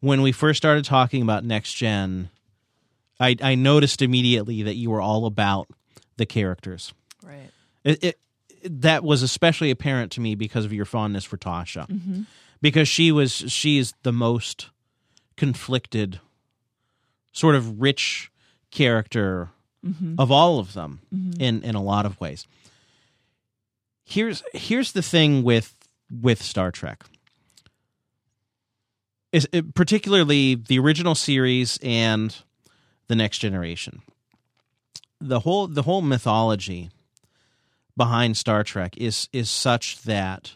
when 0.00 0.22
we 0.22 0.32
first 0.32 0.56
started 0.56 0.84
talking 0.84 1.22
about 1.22 1.44
next 1.44 1.74
gen, 1.74 2.30
I 3.20 3.36
I 3.42 3.54
noticed 3.54 4.02
immediately 4.02 4.62
that 4.62 4.76
you 4.76 4.90
were 4.90 5.00
all 5.00 5.26
about 5.26 5.68
the 6.16 6.26
characters. 6.26 6.92
Right. 7.22 7.50
It, 7.84 8.02
it 8.04 8.18
that 8.64 9.04
was 9.04 9.22
especially 9.22 9.70
apparent 9.70 10.10
to 10.12 10.20
me 10.20 10.34
because 10.34 10.64
of 10.64 10.72
your 10.72 10.84
fondness 10.86 11.24
for 11.24 11.36
Tasha, 11.36 11.86
Mm-hmm. 11.88 12.22
because 12.60 12.88
she 12.88 13.12
was 13.12 13.32
she 13.32 13.78
is 13.78 13.92
the 14.02 14.12
most 14.12 14.70
conflicted, 15.36 16.20
sort 17.32 17.54
of 17.54 17.80
rich 17.80 18.30
character 18.70 19.50
Mm-hmm. 19.86 20.14
of 20.18 20.32
all 20.32 20.58
of 20.58 20.72
them 20.72 21.00
Mhm. 21.14 21.40
in 21.40 21.62
in 21.62 21.74
a 21.76 21.82
lot 21.82 22.06
of 22.06 22.18
ways. 22.20 22.46
here's 24.04 24.42
here's 24.52 24.92
the 24.92 25.02
thing 25.02 25.42
with 25.44 25.75
with 26.10 26.42
Star 26.42 26.70
Trek. 26.70 27.04
Is 29.32 29.48
it, 29.52 29.74
particularly 29.74 30.54
the 30.54 30.78
original 30.78 31.14
series 31.14 31.78
and 31.82 32.34
the 33.08 33.16
next 33.16 33.38
generation. 33.38 34.02
The 35.20 35.40
whole 35.40 35.66
the 35.66 35.82
whole 35.82 36.02
mythology 36.02 36.90
behind 37.96 38.36
Star 38.36 38.64
Trek 38.64 38.96
is 38.96 39.28
is 39.32 39.48
such 39.48 40.02
that 40.02 40.52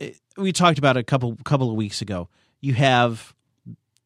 it, 0.00 0.18
we 0.36 0.52
talked 0.52 0.78
about 0.78 0.96
a 0.96 1.04
couple 1.04 1.36
couple 1.44 1.70
of 1.70 1.76
weeks 1.76 2.02
ago. 2.02 2.28
You 2.60 2.74
have 2.74 3.34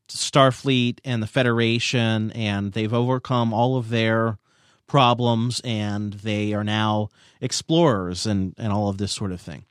Starfleet 0.09 0.99
and 1.05 1.23
the 1.23 1.27
Federation, 1.27 2.31
and 2.33 2.73
they've 2.73 2.93
overcome 2.93 3.53
all 3.53 3.77
of 3.77 3.89
their 3.89 4.39
problems, 4.87 5.61
and 5.65 6.15
they 6.15 6.53
are 6.53 6.65
now 6.65 7.09
explorers 7.41 8.27
and 8.27 8.55
and 8.59 8.73
all 8.73 8.89
of 8.89 8.99
this 8.99 9.13
sort 9.13 9.33
of 9.33 9.41
thing. 9.41 9.65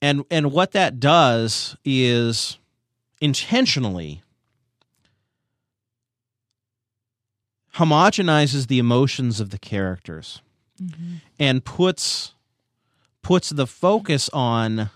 And 0.00 0.24
and 0.30 0.52
what 0.52 0.72
that 0.72 1.00
does 1.00 1.76
is 1.84 2.58
intentionally 3.20 4.22
homogenizes 7.76 8.68
the 8.68 8.78
emotions 8.78 9.40
of 9.40 9.50
the 9.50 9.58
characters 9.58 10.40
mm-hmm. 10.80 11.16
and 11.38 11.64
puts 11.64 12.34
puts 13.22 13.48
the 13.48 13.66
focus 13.66 14.28
on 14.32 14.90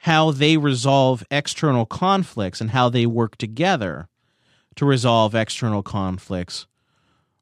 how 0.00 0.30
they 0.30 0.56
resolve 0.58 1.24
external 1.30 1.86
conflicts 1.86 2.60
and 2.60 2.70
how 2.70 2.90
they 2.90 3.06
work 3.06 3.36
together 3.36 4.06
to 4.76 4.84
resolve 4.84 5.34
external 5.34 5.82
conflicts 5.82 6.66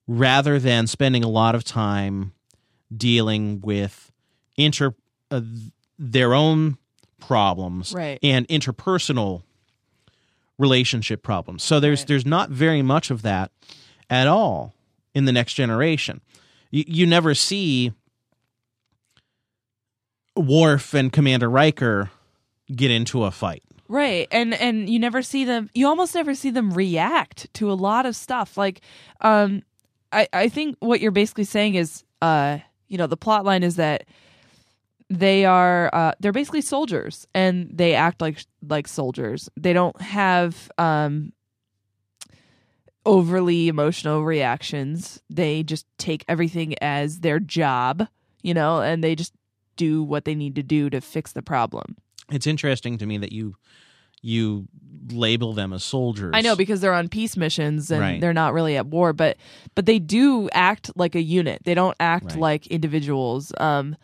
rather 0.07 0.59
than 0.59 0.87
spending 0.87 1.25
a 1.25 1.29
lot 1.29 1.55
of 1.55 1.65
time 1.65 2.33
dealing 2.95 3.61
with 3.61 4.11
inter 4.57 4.95
uh, 5.31 5.41
their 5.99 6.35
own 6.35 6.77
problems 7.19 7.93
Right. 7.95 8.19
and 8.23 8.47
interpersonal 8.49 9.43
relationship 10.59 11.23
problems. 11.23 11.63
So 11.63 11.81
there's 11.81 12.01
Right. 12.01 12.09
there's 12.09 12.27
not 12.27 12.51
very 12.51 12.83
much 12.83 13.11
of 13.11 13.23
that 13.23 13.51
at 14.11 14.27
all 14.29 14.75
in 15.15 15.25
the 15.25 15.33
next 15.33 15.55
generation. 15.55 16.21
You, 16.71 16.85
you 16.87 17.07
never 17.07 17.35
see 17.35 17.93
Worf 20.37 20.95
and 20.95 21.13
Commander 21.13 21.49
Riker 21.51 22.11
get 22.75 22.91
into 22.91 23.25
a 23.25 23.31
fight. 23.31 23.63
Right. 23.93 24.27
And 24.33 24.55
and 24.55 24.89
you 24.89 24.99
never 24.99 25.21
see 25.21 25.45
them 25.45 25.69
you 25.75 25.87
almost 25.87 26.15
never 26.15 26.35
see 26.35 26.49
them 26.49 26.71
react 26.73 27.53
to 27.53 27.71
a 27.71 27.75
lot 27.75 28.07
of 28.07 28.17
stuff. 28.17 28.57
Like 28.57 28.81
um 29.21 29.65
I 30.11 30.27
I 30.33 30.49
think 30.49 30.79
what 30.81 31.03
you're 31.03 31.11
basically 31.11 31.45
saying 31.45 31.75
is 31.75 32.03
uh 32.23 32.61
you 32.89 32.97
know 32.97 33.07
the 33.07 33.19
plot 33.19 33.45
line 33.45 33.63
is 33.63 33.77
that 33.77 34.05
they 35.11 35.45
are 35.45 35.91
uh 35.93 36.13
they're 36.21 36.33
basically 36.33 36.63
soldiers 36.63 37.27
and 37.35 37.69
they 37.71 37.95
act 37.95 38.23
like 38.23 38.39
like 38.67 38.89
soldiers. 38.89 39.51
They 39.61 39.75
don't 39.75 40.01
have 40.01 40.71
um 40.79 41.35
overly 43.05 43.69
emotional 43.69 44.25
reactions. 44.25 45.21
They 45.29 45.65
just 45.65 45.85
take 45.99 46.25
everything 46.29 46.77
as 46.81 47.21
their 47.21 47.39
job, 47.39 48.09
you 48.43 48.55
know, 48.55 48.81
and 48.81 49.05
they 49.05 49.15
just 49.15 49.35
do 49.77 50.03
what 50.03 50.25
they 50.25 50.35
need 50.35 50.55
to 50.55 50.63
do 50.63 50.89
to 50.89 51.03
fix 51.03 51.33
the 51.33 51.43
problem. 51.43 51.97
It's 52.31 52.47
interesting 52.47 52.99
to 52.99 53.07
me 53.07 53.19
that 53.19 53.33
you 53.33 53.57
you 54.25 54.69
label 55.11 55.53
them 55.53 55.73
as 55.73 55.83
soldiers. 55.83 56.31
I 56.33 56.43
know 56.43 56.55
because 56.55 56.81
they're 56.81 56.95
on 56.95 57.09
peace 57.09 57.37
missions 57.37 57.91
and 57.91 58.01
Right. 58.01 58.21
they're 58.21 58.33
not 58.33 58.53
really 58.55 58.77
at 58.77 58.87
war, 58.87 59.13
but 59.13 59.37
but 59.75 59.87
they 59.87 59.99
do 59.99 60.49
act 60.53 60.91
like 60.97 61.15
a 61.17 61.23
unit. 61.23 61.63
They 61.65 61.75
don't 61.75 61.97
act 61.99 62.27
Right. 62.27 62.39
like 62.39 62.67
individuals. 62.69 63.53
Um, 63.59 63.97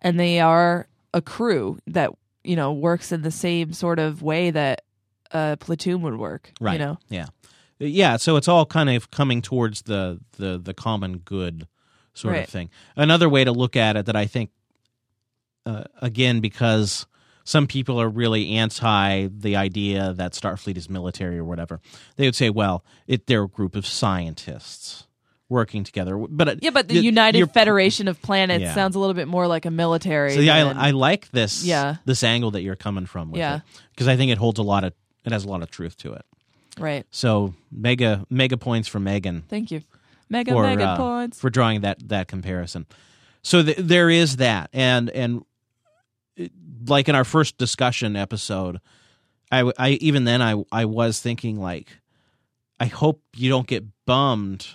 and 0.00 0.20
they 0.20 0.38
are 0.38 0.86
a 1.12 1.20
crew 1.20 1.78
that 1.88 2.10
you 2.44 2.54
know 2.56 2.72
works 2.72 3.10
in 3.10 3.22
the 3.22 3.30
same 3.32 3.72
sort 3.72 3.98
of 3.98 4.22
way 4.22 4.50
that 4.52 4.82
a 5.32 5.56
platoon 5.58 6.02
would 6.02 6.18
work. 6.18 6.52
right. 6.60 6.74
You 6.74 6.78
know. 6.78 6.98
Yeah. 7.08 7.26
Yeah, 7.80 8.16
so 8.18 8.36
it's 8.36 8.46
all 8.46 8.64
kind 8.66 8.88
of 8.88 9.10
coming 9.10 9.42
towards 9.42 9.82
the 9.82 10.20
the 10.38 10.58
the 10.62 10.72
common 10.74 11.18
good 11.18 11.66
sort 12.14 12.34
Right. 12.34 12.44
of 12.44 12.48
thing. 12.48 12.70
Another 12.94 13.28
way 13.28 13.42
to 13.42 13.50
look 13.50 13.74
at 13.74 13.96
it 13.96 14.06
that 14.06 14.14
I 14.14 14.26
think 14.26 14.50
uh, 15.66 15.84
again 16.00 16.40
because 16.40 17.06
some 17.44 17.66
people 17.66 18.00
are 18.00 18.08
really 18.08 18.52
anti 18.56 19.26
the 19.28 19.56
idea 19.56 20.12
that 20.14 20.32
Starfleet 20.32 20.76
is 20.76 20.88
military 20.90 21.38
or 21.38 21.44
whatever. 21.44 21.80
They 22.16 22.26
would 22.26 22.34
say, 22.34 22.50
well, 22.50 22.84
it 23.06 23.26
they're 23.26 23.44
a 23.44 23.48
group 23.48 23.76
of 23.76 23.86
scientists 23.86 25.06
working 25.50 25.84
together. 25.84 26.16
But 26.16 26.48
it- 26.48 26.58
Yeah, 26.62 26.70
but 26.70 26.88
the 26.88 26.98
United 26.98 27.50
Federation 27.52 28.08
of 28.08 28.20
Planets 28.22 28.62
Yeah. 28.62 28.74
sounds 28.74 28.96
a 28.96 28.98
little 28.98 29.14
bit 29.14 29.28
more 29.28 29.46
like 29.46 29.66
a 29.66 29.70
military. 29.70 30.32
So 30.34 30.40
yeah, 30.40 30.64
than- 30.64 30.78
I, 30.78 30.88
I 30.88 30.90
like 30.92 31.30
this 31.32 31.64
Yeah. 31.64 31.96
this 32.06 32.22
angle 32.24 32.52
that 32.52 32.62
you're 32.62 32.76
coming 32.76 33.06
from 33.06 33.30
with 33.30 33.38
Yeah. 33.38 33.60
because 33.90 34.08
I 34.08 34.16
think 34.16 34.32
it 34.32 34.38
holds 34.38 34.58
a 34.58 34.62
lot 34.62 34.84
of 34.84 34.94
it 35.24 35.32
has 35.32 35.44
a 35.44 35.48
lot 35.48 35.62
of 35.62 35.70
truth 35.70 35.96
to 35.98 36.12
it. 36.14 36.24
right. 36.78 37.06
So 37.10 37.54
mega 37.70 38.24
mega 38.30 38.56
points 38.56 38.88
for 38.88 38.98
Megan 39.00 39.44
Thank 39.48 39.70
you. 39.70 39.82
Mega 40.30 40.52
for 40.52 40.62
mega 40.62 40.84
uh, 40.88 40.96
points. 40.96 41.38
for 41.38 41.50
drawing 41.50 41.82
that 41.82 42.08
that 42.08 42.26
comparison. 42.26 42.86
So 43.42 43.62
th- 43.62 43.76
there 43.76 44.08
is 44.08 44.36
that, 44.36 44.70
and 44.72 45.10
and 45.10 45.44
like 46.86 47.08
in 47.08 47.14
our 47.14 47.24
first 47.24 47.58
discussion 47.58 48.16
episode, 48.16 48.80
I, 49.50 49.70
I 49.78 49.90
even 50.00 50.24
then 50.24 50.42
I 50.42 50.62
I 50.72 50.84
was 50.84 51.20
thinking 51.20 51.60
like, 51.60 51.88
I 52.80 52.86
hope 52.86 53.22
you 53.36 53.48
don't 53.48 53.66
get 53.66 53.84
bummed 54.06 54.68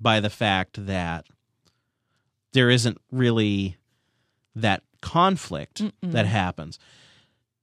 by 0.00 0.20
the 0.20 0.30
fact 0.30 0.86
that 0.86 1.26
there 2.52 2.70
isn't 2.70 2.98
really 3.10 3.76
that 4.54 4.82
conflict 5.00 5.82
that 6.02 6.26
happens. 6.26 6.78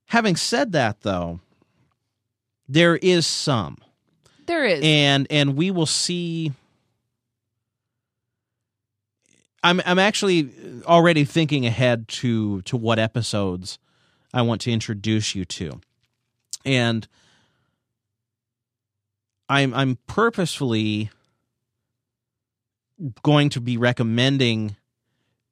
Having 0.06 0.36
said 0.36 0.72
that, 0.74 1.02
though, 1.02 1.40
there 2.68 2.96
is 2.96 3.26
some 3.26 3.78
there 4.46 4.66
is. 4.66 4.82
and 4.84 5.28
and 5.30 5.56
we 5.56 5.72
will 5.72 5.86
see 5.86 6.54
I'm 9.64 9.82
I'm 9.86 10.00
actually 10.00 10.52
already 10.86 11.24
thinking 11.24 11.66
ahead 11.66 12.08
to 12.10 12.62
to 12.64 12.78
what 12.78 13.00
episodes 13.00 13.80
I 14.34 14.42
want 14.42 14.62
to 14.62 14.72
introduce 14.72 15.36
you 15.36 15.46
to. 15.46 15.80
And 16.66 17.08
I'm 19.48 19.74
I'm 19.74 19.98
purposefully 20.08 21.10
going 23.24 23.50
to 23.50 23.62
be 23.62 23.78
recommending 23.78 24.76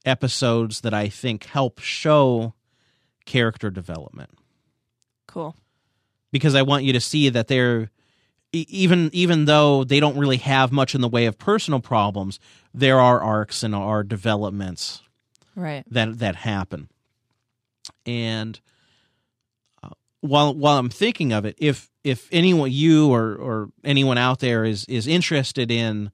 episodes 0.06 0.82
that 0.82 0.94
I 0.94 1.10
think 1.10 1.46
help 1.46 1.80
show 1.80 2.54
character 3.26 3.70
development 3.70 4.32
cool. 5.28 5.56
because 6.32 6.56
I 6.56 6.64
want 6.64 6.84
you 6.84 6.94
to 6.94 7.00
see 7.00 7.30
that 7.30 7.48
they're 7.48 7.92
even 8.54 9.10
even 9.14 9.46
though 9.46 9.84
they 9.84 10.00
don't 10.00 10.18
really 10.18 10.38
have 10.38 10.72
much 10.72 10.94
in 10.96 11.02
the 11.02 11.08
way 11.08 11.26
of 11.26 11.38
personal 11.38 11.80
problems, 11.80 12.40
there 12.74 13.00
are 13.00 13.22
arcs 13.22 13.64
and 13.64 13.74
are 13.74 14.04
developments 14.04 15.02
Right. 15.56 15.84
that 15.90 16.20
that 16.20 16.36
happen. 16.38 16.90
And 18.06 18.60
uh, 19.84 19.90
while 20.22 20.54
while 20.54 20.78
I'm 20.78 20.90
thinking 20.90 21.32
of 21.32 21.46
it, 21.46 21.56
if 21.58 21.90
if 22.04 22.28
anyone 22.32 22.72
you 22.72 23.10
or 23.12 23.36
or 23.36 23.70
anyone 23.84 24.18
out 24.18 24.40
there 24.40 24.66
is 24.66 24.86
is 24.86 25.08
interested 25.08 25.72
in 25.72 26.12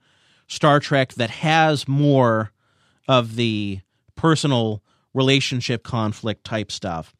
Star 0.47 0.79
Trek 0.79 1.13
that 1.15 1.29
has 1.29 1.87
more 1.87 2.51
of 3.07 3.35
the 3.35 3.79
personal 4.15 4.83
relationship 5.13 5.83
conflict 5.83 6.43
type 6.43 6.71
stuff, 6.71 7.15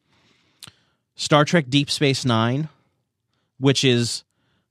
Star 1.16 1.44
Trek 1.44 1.66
Deep 1.68 1.90
Space 1.90 2.24
9, 2.24 2.68
which 3.58 3.84
is 3.84 4.24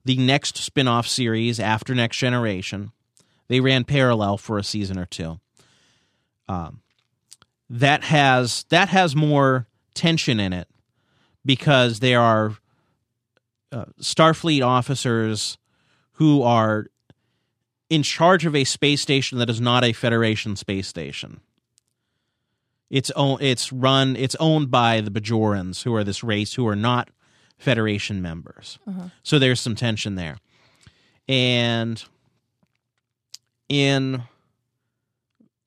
the 0.07 0.17
next 0.17 0.57
spin-off 0.57 1.05
series 1.05 1.59
after 1.59 1.93
Next 1.93 2.17
Generation. 2.17 2.91
They 3.49 3.59
ran 3.59 3.83
parallel 3.83 4.37
for 4.37 4.57
a 4.57 4.63
season 4.63 4.97
or 4.97 5.05
two. 5.05 5.39
Um, 6.47 6.81
that 7.69 8.05
has 8.05 8.65
that 8.69 8.87
has 8.89 9.15
more 9.15 9.67
tension 9.93 10.39
in 10.39 10.53
it 10.53 10.69
because 11.45 11.99
there 11.99 12.21
are 12.21 12.55
uh, 13.71 13.85
Starfleet 13.99 14.65
officers 14.65 15.57
who 16.13 16.41
are 16.41 16.87
in 17.89 18.03
charge 18.03 18.45
of 18.45 18.55
a 18.55 18.63
space 18.63 19.01
station 19.01 19.37
that 19.39 19.49
is 19.49 19.59
not 19.59 19.83
a 19.83 19.91
Federation 19.91 20.55
space 20.55 20.87
station. 20.87 21.41
It's 22.89 23.11
own, 23.11 23.39
it's 23.41 23.73
run 23.73 24.15
it's 24.15 24.35
owned 24.39 24.71
by 24.71 25.01
the 25.01 25.11
Bajorans, 25.11 25.83
who 25.83 25.93
are 25.93 26.05
this 26.05 26.23
race 26.23 26.53
who 26.53 26.65
are 26.65 26.77
not 26.77 27.09
Federation 27.57 28.21
members. 28.21 28.79
Uh-huh. 28.87 29.09
So 29.23 29.39
there's 29.39 29.59
some 29.59 29.75
tension 29.75 30.15
there, 30.15 30.37
and 31.27 32.03
in 33.69 34.23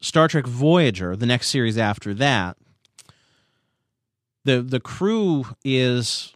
Star 0.00 0.28
Trek 0.28 0.46
Voyager, 0.46 1.16
the 1.16 1.26
next 1.26 1.48
series 1.48 1.76
after 1.76 2.14
that, 2.14 2.56
the 4.44 4.62
the 4.62 4.80
crew 4.80 5.46
is 5.64 6.32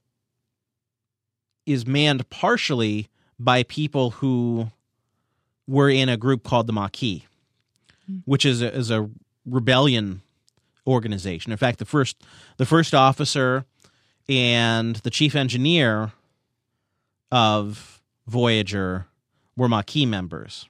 is 1.67 1.87
manned 1.87 2.29
partially 2.31 3.09
by 3.39 3.63
people 3.63 4.11
who 4.11 4.69
were 5.67 5.89
in 5.89 6.09
a 6.09 6.17
group 6.17 6.43
called 6.43 6.67
the 6.67 6.73
Maquis. 6.73 7.23
Hmm. 8.07 8.19
which 8.27 8.45
is 8.45 8.61
a, 8.61 8.75
is 8.75 8.91
a 8.91 9.09
rebellion 9.47 10.21
organization. 10.87 11.53
In 11.53 11.59
fact, 11.59 11.79
the 11.79 11.87
first 11.87 12.23
the 12.59 12.67
first 12.67 12.95
officer 12.95 13.65
and 14.29 14.97
the 14.97 15.11
chief 15.11 15.35
engineer 15.35 16.13
of 17.31 18.01
Voyager 18.27 19.07
were 19.57 19.69
Maquis 19.69 20.07
members, 20.07 20.69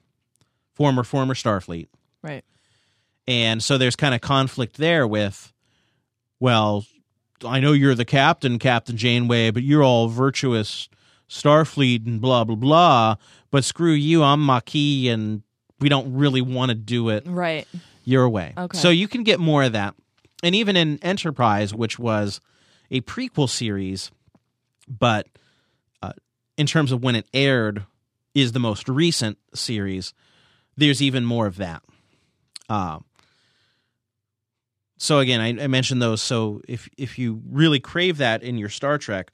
former 0.73 1.03
former 1.03 1.33
Starfleet, 1.33 1.87
Right. 2.21 2.43
and 3.27 3.61
so 3.63 3.77
there's 3.77 3.95
kind 3.95 4.13
of 4.15 4.21
conflict 4.21 4.77
there 4.77 5.07
with, 5.07 5.53
well, 6.39 6.85
I 7.45 7.59
know 7.59 7.71
you're 7.73 7.95
the 7.95 8.05
captain, 8.05 8.59
Captain 8.59 8.97
Janeway, 8.97 9.51
but 9.51 9.63
you're 9.63 9.83
all 9.83 10.07
virtuous 10.07 10.89
Starfleet 11.29 12.05
and 12.05 12.21
blah 12.21 12.43
blah 12.43 12.55
blah. 12.55 13.15
But 13.51 13.63
screw 13.63 13.93
you, 13.93 14.21
I'm 14.23 14.45
Maquis, 14.45 15.07
and 15.09 15.41
we 15.79 15.89
don't 15.89 16.13
really 16.13 16.41
want 16.41 16.69
to 16.69 16.75
do 16.75 17.09
it 17.09 17.23
Right. 17.25 17.67
your 18.03 18.29
way. 18.29 18.53
Okay. 18.57 18.77
So 18.77 18.89
you 18.89 19.07
can 19.07 19.23
get 19.23 19.39
more 19.39 19.63
of 19.63 19.73
that. 19.73 19.95
And 20.43 20.53
even 20.55 20.75
in 20.77 20.99
Enterprise, 21.01 21.73
which 21.73 21.97
was 21.97 22.39
a 22.91 23.01
prequel 23.01 23.49
series, 23.49 24.11
but 24.87 25.27
uh, 26.01 26.13
in 26.57 26.65
terms 26.65 26.91
of 26.91 27.03
when 27.03 27.15
it 27.15 27.27
aired, 27.33 27.85
is 28.35 28.51
the 28.51 28.59
most 28.59 28.87
recent 28.89 29.37
series, 29.53 30.13
there's 30.75 31.01
even 31.01 31.25
more 31.25 31.47
of 31.47 31.55
that. 31.55 31.81
Uh, 32.67 32.99
so 34.97 35.19
again, 35.19 35.39
I, 35.39 35.63
I 35.63 35.67
mentioned 35.67 36.01
those. 36.01 36.21
So 36.21 36.61
if 36.67 36.89
if 36.97 37.17
you 37.17 37.41
really 37.49 37.79
crave 37.79 38.17
that 38.17 38.43
in 38.43 38.57
your 38.57 38.69
Star 38.69 38.97
Trek, 38.97 39.31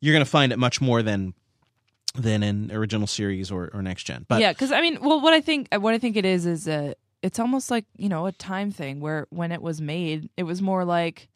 you're 0.00 0.14
going 0.14 0.24
to 0.24 0.30
find 0.30 0.52
it 0.52 0.58
much 0.58 0.80
more 0.80 1.02
than 1.02 1.34
than 2.14 2.42
in 2.42 2.70
original 2.70 3.06
series 3.06 3.50
or, 3.50 3.70
or 3.72 3.82
next 3.82 4.04
gen. 4.04 4.26
But 4.28 4.40
yeah, 4.40 4.52
because 4.52 4.72
I 4.72 4.80
mean, 4.80 4.98
well, 5.00 5.20
what 5.20 5.32
I 5.32 5.40
think, 5.40 5.68
what 5.72 5.94
I 5.94 5.98
think 5.98 6.16
it 6.16 6.24
is, 6.24 6.46
is 6.46 6.68
uh, 6.68 6.94
it's 7.22 7.38
almost 7.38 7.70
like 7.70 7.86
you 7.96 8.08
know 8.08 8.26
a 8.26 8.32
time 8.32 8.70
thing 8.70 9.00
where 9.00 9.26
when 9.30 9.52
it 9.52 9.62
was 9.62 9.80
made, 9.80 10.28
it 10.36 10.42
was 10.42 10.60
more 10.60 10.84
like 10.84 11.28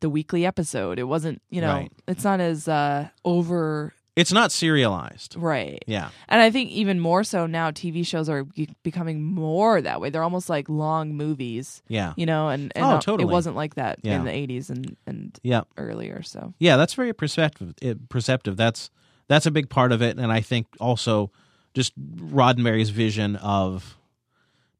the 0.00 0.10
weekly 0.10 0.44
episode. 0.46 0.98
It 0.98 1.04
wasn't, 1.04 1.40
you 1.50 1.60
know, 1.60 1.72
Right. 1.74 1.92
it's 2.08 2.24
not 2.24 2.40
as 2.40 2.66
uh, 2.68 3.08
over 3.24 3.92
it's 4.16 4.32
not 4.32 4.52
serialized. 4.52 5.36
right. 5.36 5.82
Yeah. 5.86 6.10
And 6.28 6.42
I 6.42 6.50
think 6.50 6.70
even 6.72 7.00
more 7.00 7.24
so 7.24 7.46
now, 7.46 7.70
TV 7.70 8.04
shows 8.04 8.28
are 8.28 8.44
becoming 8.82 9.22
more 9.22 9.80
that 9.80 10.00
way. 10.00 10.10
They're 10.10 10.22
almost 10.24 10.50
like 10.50 10.68
long 10.68 11.14
movies, 11.14 11.80
Yeah. 11.88 12.12
you 12.16 12.26
know, 12.26 12.48
and, 12.48 12.72
and 12.74 12.84
Oh, 12.84 12.98
totally. 13.00 13.30
it 13.30 13.32
wasn't 13.32 13.56
like 13.56 13.76
that 13.76 14.00
Yeah. 14.02 14.16
in 14.16 14.24
the 14.24 14.30
'80s 14.32 14.68
and 14.68 14.96
and 15.06 15.38
Yeah. 15.42 15.62
earlier. 15.78 16.22
So 16.22 16.52
Yeah, 16.58 16.76
that's 16.76 16.92
very 16.94 17.12
perceptive. 17.14 17.74
It, 17.80 18.08
perceptive. 18.10 18.56
That's 18.56 18.90
that's 19.28 19.46
a 19.46 19.50
big 19.50 19.70
part 19.70 19.92
of 19.92 20.02
it, 20.02 20.18
and 20.18 20.32
I 20.32 20.40
think 20.40 20.66
also 20.80 21.30
just 21.72 21.92
Roddenberry's 21.98 22.90
vision 22.90 23.36
of 23.36 23.96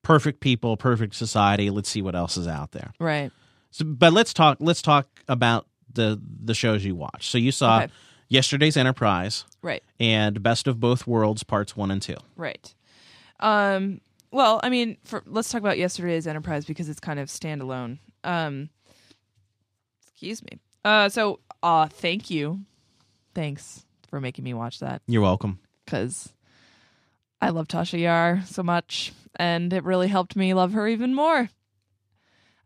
perfect 0.03 0.41
people, 0.41 0.77
perfect 0.77 1.15
society. 1.15 1.71
Let's 1.71 1.89
see 1.89 2.03
what 2.03 2.15
else 2.17 2.37
is 2.37 2.49
out 2.49 2.73
there. 2.73 2.93
right, 2.99 3.31
So, 3.71 3.85
but 3.85 4.13
let's 4.13 4.33
talk. 4.35 4.59
Let's 4.61 4.83
talk 4.83 5.07
about 5.29 5.67
the 5.93 6.21
the 6.45 6.55
shows 6.55 6.85
you 6.85 6.95
watch. 6.95 7.29
So 7.31 7.39
you 7.39 7.53
saw 7.53 7.83
Okay. 7.83 7.93
yesterday's 8.29 8.77
Enterprise 8.77 9.45
right. 9.63 9.83
and 9.99 10.43
Best 10.43 10.67
of 10.67 10.81
Both 10.81 11.07
Worlds 11.07 11.43
parts 11.43 11.77
one 11.77 11.91
and 11.91 12.01
two. 12.03 12.17
Right. 12.37 12.75
Um, 13.41 14.01
well, 14.33 14.61
I 14.63 14.69
mean, 14.71 14.97
for, 15.05 15.23
let's 15.27 15.51
talk 15.51 15.61
about 15.61 15.79
yesterday's 15.79 16.27
Enterprise 16.27 16.65
because 16.65 16.89
it's 16.89 17.01
kind 17.01 17.19
of 17.19 17.29
standalone. 17.29 17.99
Um, 18.23 18.69
excuse 20.03 20.43
me. 20.43 20.59
Uh, 20.85 21.09
so, 21.09 21.41
uh, 21.63 21.87
thank 21.89 22.31
you. 22.31 22.61
Thanks 23.35 23.85
for 24.09 24.21
making 24.21 24.45
me 24.45 24.55
watch 24.55 24.81
that 24.81 25.03
You're 25.07 25.23
welcome. 25.23 25.59
because 25.85 26.33
I 27.41 27.51
love 27.51 27.69
Tasha 27.69 27.99
Yar 28.01 28.43
so 28.47 28.63
much, 28.63 29.13
and 29.37 29.73
it 29.73 29.85
really 29.85 30.09
helped 30.09 30.37
me 30.37 30.53
love 30.55 30.73
her 30.73 30.87
even 30.89 31.15
more. 31.15 31.49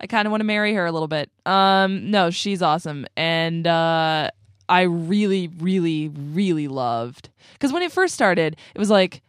I 0.00 0.06
kind 0.06 0.26
of 0.26 0.30
want 0.30 0.40
to 0.40 0.46
marry 0.46 0.74
her 0.74 0.86
a 0.86 0.92
little 0.92 1.08
bit. 1.08 1.30
Um, 1.46 2.10
no, 2.10 2.30
she's 2.30 2.62
awesome, 2.62 3.06
and 3.16 3.66
uh, 3.66 4.30
I 4.68 4.82
really, 4.82 5.48
really, 5.58 6.08
really 6.08 6.68
loved 6.68 7.30
because 7.52 7.72
when 7.72 7.82
it 7.82 7.92
first 7.92 8.14
started, 8.14 8.56
it 8.74 8.78
was 8.78 8.90
like, 8.90 9.22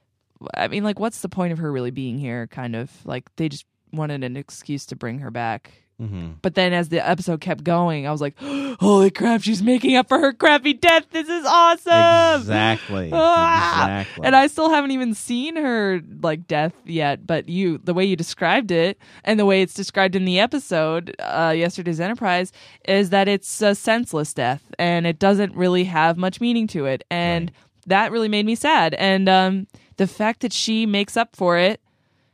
I 0.55 0.68
mean, 0.68 0.84
like, 0.84 0.99
what's 0.99 1.22
the 1.22 1.30
point 1.30 1.53
of 1.53 1.59
her 1.59 1.72
really 1.72 1.91
being 1.91 2.18
here? 2.18 2.47
Kind 2.47 2.76
of 2.76 2.91
like 3.05 3.34
they 3.36 3.49
just 3.49 3.66
wanted 3.91 4.24
an 4.24 4.38
excuse 4.38 4.86
to 4.88 4.95
bring 4.95 5.20
her 5.20 5.32
back. 5.32 5.84
Hmm 5.99 6.31
But 6.41 6.55
then 6.55 6.73
as 6.73 6.89
the 6.89 7.05
episode 7.07 7.39
kept 7.41 7.63
going, 7.63 8.05
I 8.05 8.11
was 8.11 8.21
like, 8.21 8.35
holy 8.79 9.09
crap, 9.11 9.41
she's 9.41 9.63
making 9.63 9.95
up 9.95 10.09
for 10.09 10.19
her 10.19 10.33
crappy 10.33 10.73
death. 10.73 11.05
This 11.11 11.29
is 11.29 11.45
awesome. 11.45 12.41
Exactly. 12.41 13.11
Ah! 13.13 14.01
exactly. 14.01 14.25
And 14.25 14.35
I 14.35 14.47
still 14.47 14.69
haven't 14.69 14.91
even 14.91 15.13
seen 15.13 15.55
her 15.55 16.01
like 16.21 16.47
death 16.47 16.73
yet, 16.85 17.25
but 17.25 17.47
you 17.47 17.77
the 17.77 17.93
way 17.93 18.03
you 18.05 18.15
described 18.15 18.71
it 18.71 18.97
and 19.23 19.39
the 19.39 19.45
way 19.45 19.61
it's 19.61 19.73
described 19.73 20.15
in 20.15 20.25
the 20.25 20.39
episode, 20.39 21.15
uh, 21.19 21.53
yesterday's 21.55 21.99
Enterprise, 21.99 22.51
is 22.87 23.09
that 23.11 23.27
it's 23.27 23.61
a 23.61 23.73
senseless 23.75 24.33
death 24.33 24.63
and 24.77 25.07
it 25.07 25.19
doesn't 25.19 25.55
really 25.55 25.85
have 25.85 26.17
much 26.17 26.41
meaning 26.41 26.67
to 26.67 26.85
it. 26.85 27.03
And 27.09 27.51
that 27.87 28.11
really 28.11 28.29
made 28.29 28.45
me 28.45 28.55
sad. 28.55 28.93
And 28.95 29.29
um, 29.29 29.67
the 29.97 30.07
fact 30.07 30.41
that 30.41 30.51
she 30.53 30.85
makes 30.85 31.15
up 31.15 31.35
for 31.35 31.57
it 31.57 31.79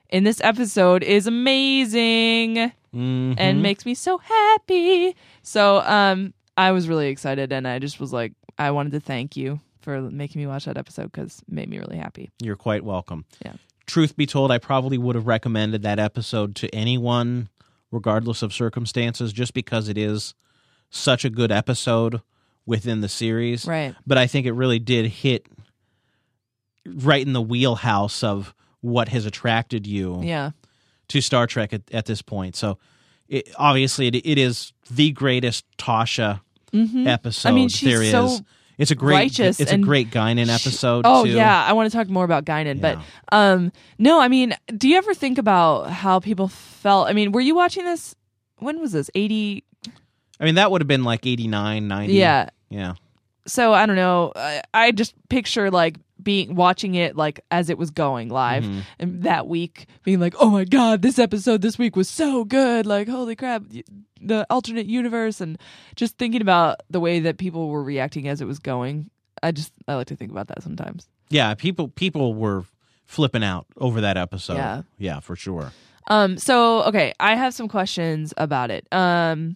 in 0.09 0.23
this 0.23 0.41
episode 0.41 1.03
is 1.03 1.27
amazing 1.27 2.71
Mhm. 2.95 3.35
and 3.37 3.61
makes 3.61 3.85
me 3.85 3.93
so 3.93 4.17
happy. 4.17 5.15
So 5.41 5.79
um 5.81 6.33
I 6.57 6.71
was 6.71 6.87
really 6.87 7.07
excited 7.07 7.51
and 7.53 7.67
I 7.67 7.79
just 7.79 7.99
was 7.99 8.11
like 8.11 8.33
I 8.57 8.71
wanted 8.71 8.91
to 8.93 8.99
thank 8.99 9.37
you 9.37 9.59
for 9.81 10.01
making 10.01 10.41
me 10.41 10.47
watch 10.47 10.65
that 10.65 10.77
episode 10.77 11.11
cuz 11.13 11.39
it 11.47 11.51
made 11.53 11.69
me 11.69 11.79
really 11.79 11.97
happy. 11.97 12.29
You're 12.41 12.55
quite 12.57 12.83
welcome. 12.83 13.25
Yeah. 13.45 13.53
Truth 13.87 14.15
be 14.15 14.25
told, 14.25 14.51
I 14.51 14.57
probably 14.57 14.97
would 14.97 15.15
have 15.15 15.27
recommended 15.27 15.81
that 15.83 15.99
episode 15.99 16.55
to 16.57 16.73
anyone, 16.73 17.49
regardless 17.91 18.41
of 18.41 18.53
circumstances, 18.53 19.33
just 19.33 19.53
because 19.53 19.89
it 19.89 19.97
is 19.97 20.33
such 20.89 21.25
a 21.25 21.29
good 21.29 21.51
episode 21.51 22.21
within 22.65 23.01
the 23.01 23.09
series. 23.09 23.65
Right. 23.65 23.95
But 24.05 24.17
I 24.17 24.27
think 24.27 24.45
it 24.45 24.53
really 24.53 24.79
did 24.79 25.07
hit 25.07 25.47
right 26.85 27.25
in 27.25 27.33
the 27.33 27.41
wheelhouse 27.41 28.23
of 28.23 28.53
what 28.81 29.09
has 29.09 29.25
attracted 29.25 29.85
you 29.85 30.21
Yeah. 30.23 30.51
To 31.11 31.21
Star 31.21 31.47
Trek 31.47 31.73
at, 31.73 31.81
at 31.93 32.05
this 32.05 32.21
point. 32.21 32.55
So 32.55 32.77
it, 33.27 33.49
obviously, 33.57 34.07
it, 34.07 34.15
it 34.15 34.37
is 34.37 34.73
the 34.89 35.11
greatest 35.11 35.65
Tasha 35.77 36.41
episode 36.73 37.49
Mm-hmm. 37.49 37.55
mean, 37.55 37.69
there 37.83 38.01
is. 38.01 38.11
so 38.11 38.39
it's 38.77 38.91
a 38.91 38.95
great. 38.95 39.15
righteous 39.15 39.59
It's 39.59 39.71
a 39.71 39.77
great 39.77 40.09
Guinan 40.09 40.47
episode. 40.49 41.03
Oh 41.05 41.23
too. 41.23 41.31
yeah, 41.31 41.63
I 41.63 41.73
want 41.73 41.91
to 41.91 41.95
talk 41.95 42.09
more 42.09 42.23
about 42.23 42.45
Guinan, 42.45 42.81
but 42.81 42.97
um 43.31 43.71
no, 43.99 44.19
I 44.19 44.27
mean, 44.27 44.55
do 44.75 44.87
you 44.89 44.97
ever 44.97 45.13
think 45.13 45.37
about 45.37 45.89
how 45.89 46.19
people 46.19 46.47
felt? 46.47 47.07
I 47.07 47.13
mean, 47.13 47.31
were 47.31 47.41
you 47.41 47.55
watching 47.55 47.85
this 47.85 48.15
when 48.57 48.79
was 48.79 48.91
this? 48.91 49.09
80 49.13 49.63
I 50.39 50.45
mean, 50.45 50.55
that 50.55 50.71
would 50.71 50.81
have 50.81 50.87
been 50.87 51.03
like 51.03 51.27
89, 51.27 51.87
90. 51.87 52.13
Yeah. 52.13 52.49
Yeah. 52.69 52.93
so 53.45 53.73
I 53.73 53.85
don't 53.85 53.95
know. 53.97 54.31
I, 54.35 54.61
I 54.73 54.91
just 54.91 55.13
picture 55.29 55.69
like 55.69 55.97
being 56.23 56.55
watching 56.55 56.95
it 56.95 57.15
like 57.15 57.39
as 57.51 57.69
it 57.69 57.77
was 57.77 57.91
going 57.91 58.29
live, 58.29 58.63
Mm-hmm. 58.63 58.79
and 58.99 59.23
that 59.23 59.47
week 59.47 59.87
being 60.03 60.19
like, 60.19 60.35
"Oh 60.39 60.49
my 60.49 60.65
god, 60.65 61.01
this 61.01 61.17
episode 61.19 61.61
this 61.61 61.77
week 61.77 61.95
was 61.95 62.09
so 62.09 62.43
good!" 62.43 62.85
Like, 62.85 63.07
holy 63.07 63.35
crap, 63.35 63.63
the 64.21 64.45
alternate 64.49 64.85
universe, 64.87 65.41
and 65.41 65.57
just 65.95 66.17
thinking 66.17 66.41
about 66.41 66.81
the 66.89 66.99
way 66.99 67.19
that 67.21 67.37
people 67.37 67.69
were 67.69 67.83
reacting 67.83 68.27
as 68.27 68.41
it 68.41 68.45
was 68.45 68.59
going. 68.59 69.09
I 69.43 69.51
just 69.51 69.73
I 69.87 69.95
like 69.95 70.07
to 70.07 70.15
think 70.15 70.31
about 70.31 70.47
that 70.49 70.61
sometimes. 70.63 71.07
Yeah. 71.29 71.53
People 71.55 71.87
people 71.87 72.33
were 72.33 72.63
flipping 73.05 73.43
out 73.43 73.65
over 73.77 74.01
that 74.01 74.17
episode. 74.17 74.55
Yeah. 74.57 74.81
Yeah, 74.97 75.19
for 75.19 75.35
sure. 75.35 75.71
Um. 76.07 76.37
So 76.37 76.83
okay, 76.83 77.13
I 77.19 77.35
have 77.35 77.53
some 77.53 77.67
questions 77.67 78.33
about 78.37 78.69
it. 78.71 78.85
Um. 78.91 79.55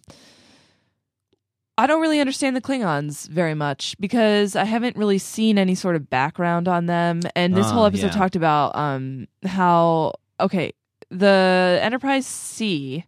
I 1.78 1.86
don't 1.86 2.00
really 2.00 2.20
understand 2.20 2.56
the 2.56 2.60
Klingons 2.62 3.28
very 3.28 3.54
much 3.54 3.96
because 4.00 4.56
I 4.56 4.64
haven't 4.64 4.96
really 4.96 5.18
seen 5.18 5.58
any 5.58 5.74
sort 5.74 5.94
of 5.96 6.08
background 6.08 6.68
on 6.68 6.86
them. 6.86 7.20
And 7.34 7.54
this 7.54 7.66
Ah, 7.66 7.72
whole 7.72 7.84
episode 7.84 8.06
yeah. 8.06 8.12
talked 8.12 8.36
about 8.36 8.74
um 8.76 9.26
how 9.44 10.12
okay, 10.40 10.72
the 11.10 11.78
Enterprise 11.82 12.26
C 12.26 13.04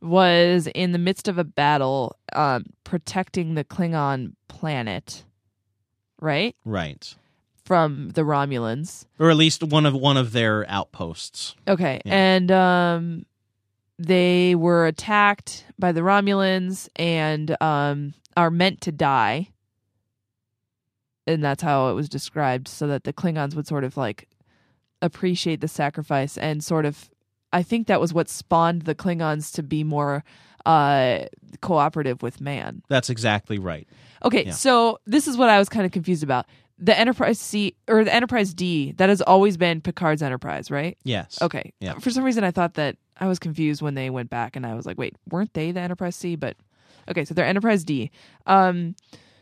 was 0.00 0.68
in 0.74 0.92
the 0.92 0.98
midst 0.98 1.26
of 1.28 1.38
a 1.38 1.44
battle 1.44 2.16
um 2.32 2.66
protecting 2.84 3.54
the 3.54 3.64
Klingon 3.64 4.34
planet, 4.48 5.24
right? 6.20 6.54
Right. 6.64 7.14
From 7.64 8.10
the 8.10 8.22
Romulans. 8.22 9.04
Or 9.18 9.30
at 9.30 9.36
least 9.36 9.62
one 9.62 9.86
of 9.86 9.94
one 9.94 10.16
of 10.16 10.32
their 10.32 10.64
outposts. 10.68 11.54
Okay. 11.66 12.00
Yeah. 12.04 12.14
And 12.14 12.50
um 12.52 13.26
they 14.06 14.54
were 14.54 14.86
attacked 14.86 15.64
by 15.78 15.92
the 15.92 16.00
Romulans 16.00 16.88
and 16.96 17.56
um 17.62 18.14
are 18.36 18.50
meant 18.50 18.80
to 18.82 18.92
die. 18.92 19.48
And 21.26 21.42
that's 21.42 21.62
how 21.62 21.88
it 21.90 21.94
was 21.94 22.08
described 22.08 22.66
so 22.68 22.86
that 22.88 23.04
the 23.04 23.12
Klingons 23.12 23.54
would 23.54 23.66
sort 23.66 23.84
of 23.84 23.96
like 23.96 24.28
appreciate 25.00 25.60
the 25.60 25.68
sacrifice 25.68 26.36
and 26.36 26.62
sort 26.64 26.84
of 26.84 27.10
I 27.52 27.62
think 27.62 27.86
that 27.86 28.00
was 28.00 28.14
what 28.14 28.28
spawned 28.28 28.82
the 28.82 28.94
Klingons 28.94 29.52
to 29.54 29.62
be 29.62 29.84
more 29.84 30.24
uh 30.66 31.24
cooperative 31.60 32.22
with 32.22 32.40
man. 32.40 32.82
That's 32.88 33.10
exactly 33.10 33.58
right. 33.58 33.86
Okay, 34.24 34.46
Yeah. 34.46 34.52
so 34.52 34.98
this 35.06 35.26
is 35.28 35.36
what 35.36 35.48
I 35.50 35.58
was 35.58 35.68
kind 35.68 35.84
of 35.86 35.92
confused 35.92 36.22
about. 36.22 36.46
the 36.78 36.98
Enterprise 36.98 37.38
C 37.38 37.74
or 37.88 38.02
the 38.04 38.12
Enterprise 38.14 38.54
D 38.54 38.92
that 38.92 39.08
has 39.08 39.20
always 39.22 39.56
been 39.56 39.80
Picard's 39.80 40.22
Enterprise, 40.22 40.70
right? 40.70 40.96
Yes. 41.04 41.38
Okay. 41.42 41.72
Yeah. 41.80 41.98
For 41.98 42.10
some 42.10 42.24
reason, 42.24 42.42
I 42.44 42.50
thought 42.50 42.74
that 42.74 42.96
I 43.18 43.28
was 43.28 43.38
confused 43.38 43.82
when 43.82 43.94
they 43.94 44.10
went 44.10 44.30
back, 44.30 44.56
and 44.56 44.66
I 44.66 44.74
was 44.74 44.86
like, 44.86 44.98
wait, 44.98 45.14
weren't 45.30 45.54
they 45.54 45.70
the 45.70 45.80
Enterprise 45.80 46.16
C? 46.16 46.36
But 46.36 46.56
okay, 47.08 47.24
so 47.24 47.34
they're 47.34 47.46
Enterprise 47.46 47.84
D. 47.84 48.10
Um, 48.46 48.94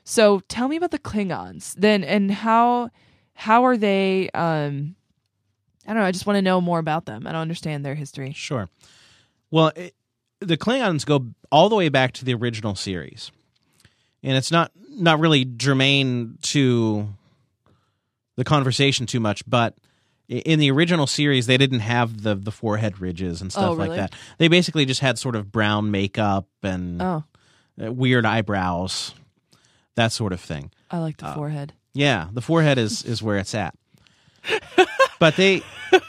so 0.05 0.41
tell 0.49 0.69
me 0.69 0.77
about 0.77 0.91
the 0.91 0.99
Klingons 0.99 1.75
then, 1.75 2.05
and 2.05 2.31
how 2.31 2.91
how 3.35 3.65
are 3.65 3.77
they? 3.77 4.29
Um, 4.31 4.97
I 5.87 5.93
don't 5.93 6.03
know. 6.03 6.07
I 6.07 6.13
just 6.13 6.27
want 6.27 6.37
to 6.37 6.43
know 6.43 6.61
more 6.61 6.79
about 6.79 7.07
them. 7.07 7.27
I 7.27 7.33
don't 7.33 7.41
understand 7.41 7.85
their 7.85 7.95
history. 7.95 8.33
Sure. 8.33 8.69
Well, 9.51 9.73
it, 9.75 9.95
the 10.41 10.57
Klingons 10.57 11.07
go 11.07 11.29
all 11.51 11.69
the 11.69 11.77
way 11.77 11.89
back 11.89 12.13
to 12.13 12.25
the 12.25 12.35
original 12.35 12.75
series, 12.75 13.31
and 14.23 14.37
it's 14.37 14.51
not 14.51 14.73
not 14.89 15.21
really 15.21 15.45
germane 15.45 16.39
to 16.43 17.09
the 18.37 18.45
conversation 18.45 19.07
too 19.07 19.21
much, 19.21 19.49
but 19.49 19.77
in 20.31 20.61
the 20.61 20.71
original 20.71 21.07
series 21.09 21.47
they 21.47 21.57
didn't 21.59 21.81
have 21.81 22.23
the 22.23 22.35
the 22.37 22.53
forehead 22.53 23.01
ridges 23.01 23.43
and 23.43 23.51
stuff 23.53 23.71
Oh, 23.71 23.73
like 23.73 23.91
that. 23.97 24.15
They 24.39 24.49
basically 24.49 24.85
just 24.87 25.01
had 25.01 25.19
sort 25.19 25.35
of 25.37 25.51
brown 25.51 25.91
makeup 25.91 26.47
and 26.63 27.03
Oh, 27.03 27.25
uh, 27.85 27.93
weird 27.93 28.25
eyebrows, 28.25 29.15
that 29.97 30.13
sort 30.13 30.33
of 30.33 30.41
thing. 30.41 30.71
I 30.91 30.99
like 30.99 31.17
the 31.17 31.33
forehead. 31.33 31.73
Yeah, 31.93 32.29
the 32.33 32.41
forehead 32.43 32.79
is 32.79 33.03
is 33.05 33.23
where 33.23 33.39
it's 33.39 33.55
at. 33.55 33.75
but 35.19 35.37
they 35.37 35.63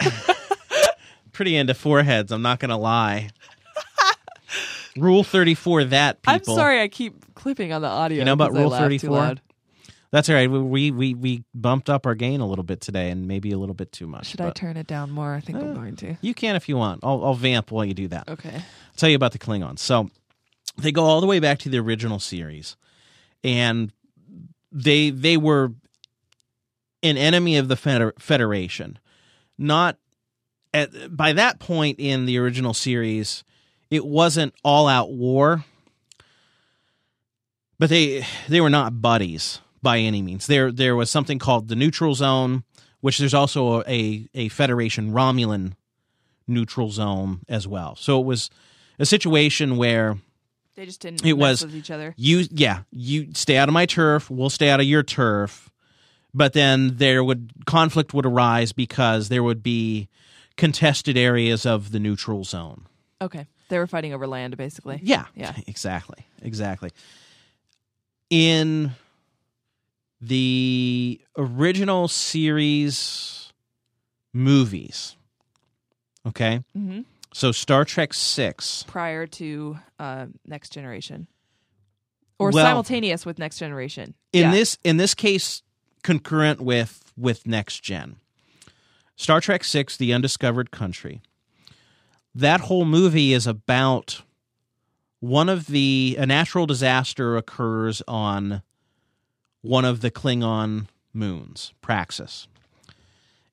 pretty 1.32 1.56
into 1.56 1.74
foreheads, 1.74 2.32
I'm 2.32 2.42
not 2.44 2.60
going 2.60 2.70
to 2.70 2.78
lie. 2.78 3.30
Rule 4.98 5.24
34 5.24 5.86
that 5.86 6.22
people. 6.22 6.34
I'm 6.34 6.44
sorry, 6.44 6.82
I 6.82 6.88
keep 6.88 7.34
clipping 7.34 7.74
on 7.74 7.82
the 7.82 7.88
audio. 7.88 8.20
You 8.20 8.26
know 8.26 8.34
about 8.34 8.54
Rule 8.54 8.70
34? 8.70 9.36
That's 10.12 10.28
all 10.30 10.36
right. 10.36 10.52
We 10.52 10.92
we 10.92 11.14
we 11.14 11.44
bumped 11.54 11.90
up 11.90 12.06
our 12.06 12.16
gain 12.16 12.42
a 12.42 12.48
little 12.48 12.66
bit 12.66 12.82
today 12.82 13.12
and 13.12 13.28
maybe 13.30 13.52
a 13.52 13.58
little 13.58 13.74
bit 13.74 13.94
too 13.94 14.08
much. 14.08 14.28
Should 14.28 14.42
I 14.42 14.50
turn 14.52 14.76
it 14.76 14.86
down 14.86 15.10
more? 15.10 15.34
I 15.34 15.40
think 15.40 15.58
I'm 15.58 15.72
eh, 15.72 15.74
going 15.74 15.96
to. 15.98 16.18
You 16.20 16.34
can 16.34 16.58
if 16.58 16.68
you 16.68 16.76
want. 16.76 17.00
I'll 17.02 17.24
I'll 17.24 17.34
vamp 17.34 17.72
while 17.72 17.86
you 17.86 17.94
do 17.94 18.10
that. 18.10 18.28
Okay. 18.28 18.56
I'll 18.56 18.98
tell 18.98 19.10
you 19.10 19.16
about 19.16 19.32
the 19.32 19.40
Klingons. 19.40 19.80
So 19.80 20.10
they 20.78 20.92
go 20.92 21.06
all 21.06 21.22
the 21.22 21.28
way 21.28 21.40
back 21.40 21.60
to 21.60 21.70
the 21.70 21.80
original 21.80 22.20
series, 22.20 22.76
and 23.42 23.94
they 24.70 25.12
they 25.12 25.38
were 25.38 25.72
an 27.02 27.16
enemy 27.16 27.56
of 27.56 27.70
the 27.70 27.78
Feder- 27.78 28.14
Federation. 28.20 29.00
Not 29.58 29.98
at 30.74 31.16
by 31.16 31.32
that 31.32 31.60
point 31.60 32.02
in 32.02 32.26
the 32.26 32.38
original 32.38 32.74
series, 32.74 33.46
it 33.90 34.06
wasn't 34.06 34.54
all 34.62 34.90
out 34.90 35.10
war, 35.10 35.64
but 37.80 37.90
they 37.90 38.26
they 38.50 38.60
were 38.60 38.70
not 38.70 39.02
buddies 39.02 39.62
by 39.82 40.00
any 40.00 40.22
means. 40.22 40.48
There 40.48 40.72
there 40.72 40.96
was 40.96 41.10
something 41.10 41.40
called 41.40 41.68
the 41.68 41.76
neutral 41.76 42.16
zone, 42.16 42.64
which 43.02 43.18
there's 43.18 43.34
also 43.34 43.82
a 43.88 44.28
a 44.34 44.50
Federation 44.50 45.12
Romulan 45.12 45.74
neutral 46.48 46.90
zone 46.92 47.40
as 47.48 47.68
well. 47.68 47.96
So 47.96 48.20
it 48.20 48.26
was 48.26 48.50
a 49.00 49.06
situation 49.06 49.78
where 49.78 50.18
They 50.76 50.86
just 50.86 51.02
didn't 51.02 51.26
It 51.26 51.34
mess 51.36 51.40
was- 51.42 51.66
with 51.66 51.76
each 51.76 51.92
other. 51.92 52.14
you 52.18 52.46
yeah 52.52 52.84
you 52.92 53.30
stay 53.34 53.58
out 53.58 53.68
of 53.70 53.74
my 53.74 53.86
turf 53.86 54.30
we'll 54.30 54.50
stay 54.50 54.70
out 54.70 54.80
of 54.80 54.86
your 54.86 55.04
turf 55.04 55.70
but 56.34 56.54
then 56.54 56.96
there 56.98 57.24
would 57.24 57.52
conflict 57.66 58.14
would 58.14 58.26
arise 58.26 58.72
because 58.72 59.30
there 59.30 59.44
would 59.44 59.62
be 59.64 60.08
contested 60.58 61.18
areas 61.18 61.66
of 61.66 61.92
the 61.92 62.00
neutral 62.00 62.44
zone 62.44 62.86
Okay. 63.22 63.46
They 63.70 63.78
were 63.78 63.88
fighting 63.88 64.14
over 64.14 64.28
land, 64.28 64.58
basically. 64.58 65.00
yeah 65.04 65.26
Yeah. 65.36 65.54
exactly 65.68 66.26
exactly 66.42 66.92
in 68.30 68.92
the 70.22 71.20
original 71.38 72.08
series 72.08 73.52
movies 74.34 75.16
okay? 76.28 76.64
Hmm 76.74 77.02
so 77.34 77.52
star 77.54 77.86
trek 77.86 78.14
6 78.14 78.84
Prior 78.88 79.26
to 79.26 79.78
uh, 80.00 80.26
Next 80.46 80.74
Generation, 80.74 81.28
or 82.38 82.52
Well- 82.52 82.66
simultaneous 82.66 83.26
with 83.26 83.40
Next 83.40 83.58
Generation. 83.58 84.16
in 84.34 84.42
Yeah. 84.42 84.52
this 84.52 84.78
in 84.84 84.98
this 84.98 85.14
case 85.14 85.62
concurrent 86.04 86.60
with 86.60 87.04
with 87.18 87.48
next 87.48 87.84
gen. 87.84 88.18
Star 89.16 89.40
trek 89.40 89.64
6 89.64 89.96
the 89.98 90.12
undiscovered 90.14 90.72
country. 90.72 91.22
That 92.36 92.62
whole 92.62 92.84
movie 92.86 93.32
is 93.34 93.48
about 93.48 94.24
one 95.22 95.48
of 95.48 95.68
the 95.68 96.18
a 96.20 96.26
natural 96.26 96.66
disaster 96.66 97.38
occurs 97.38 98.02
on 98.10 98.62
one 99.62 99.86
of 99.86 100.02
the 100.02 100.12
klingon 100.12 100.88
moons 101.14 101.74
praxis 101.82 102.48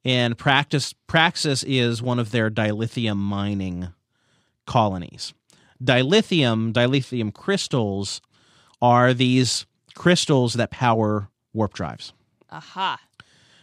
and 0.05 0.39
practice 0.39 0.95
praxis 1.07 1.65
is 1.65 2.01
one 2.01 2.19
of 2.19 2.31
their 2.31 2.51
dilithium 2.51 3.17
mining 3.17 3.89
colonies 4.67 5.35
dilithium 5.83 6.73
dilithium 6.73 7.33
crystals 7.33 8.21
are 8.81 9.13
these 9.13 9.67
crystals 9.99 10.55
that 10.55 10.71
power 10.71 11.29
warp 11.53 11.75
drives. 11.75 12.13
Aha. 12.51 12.99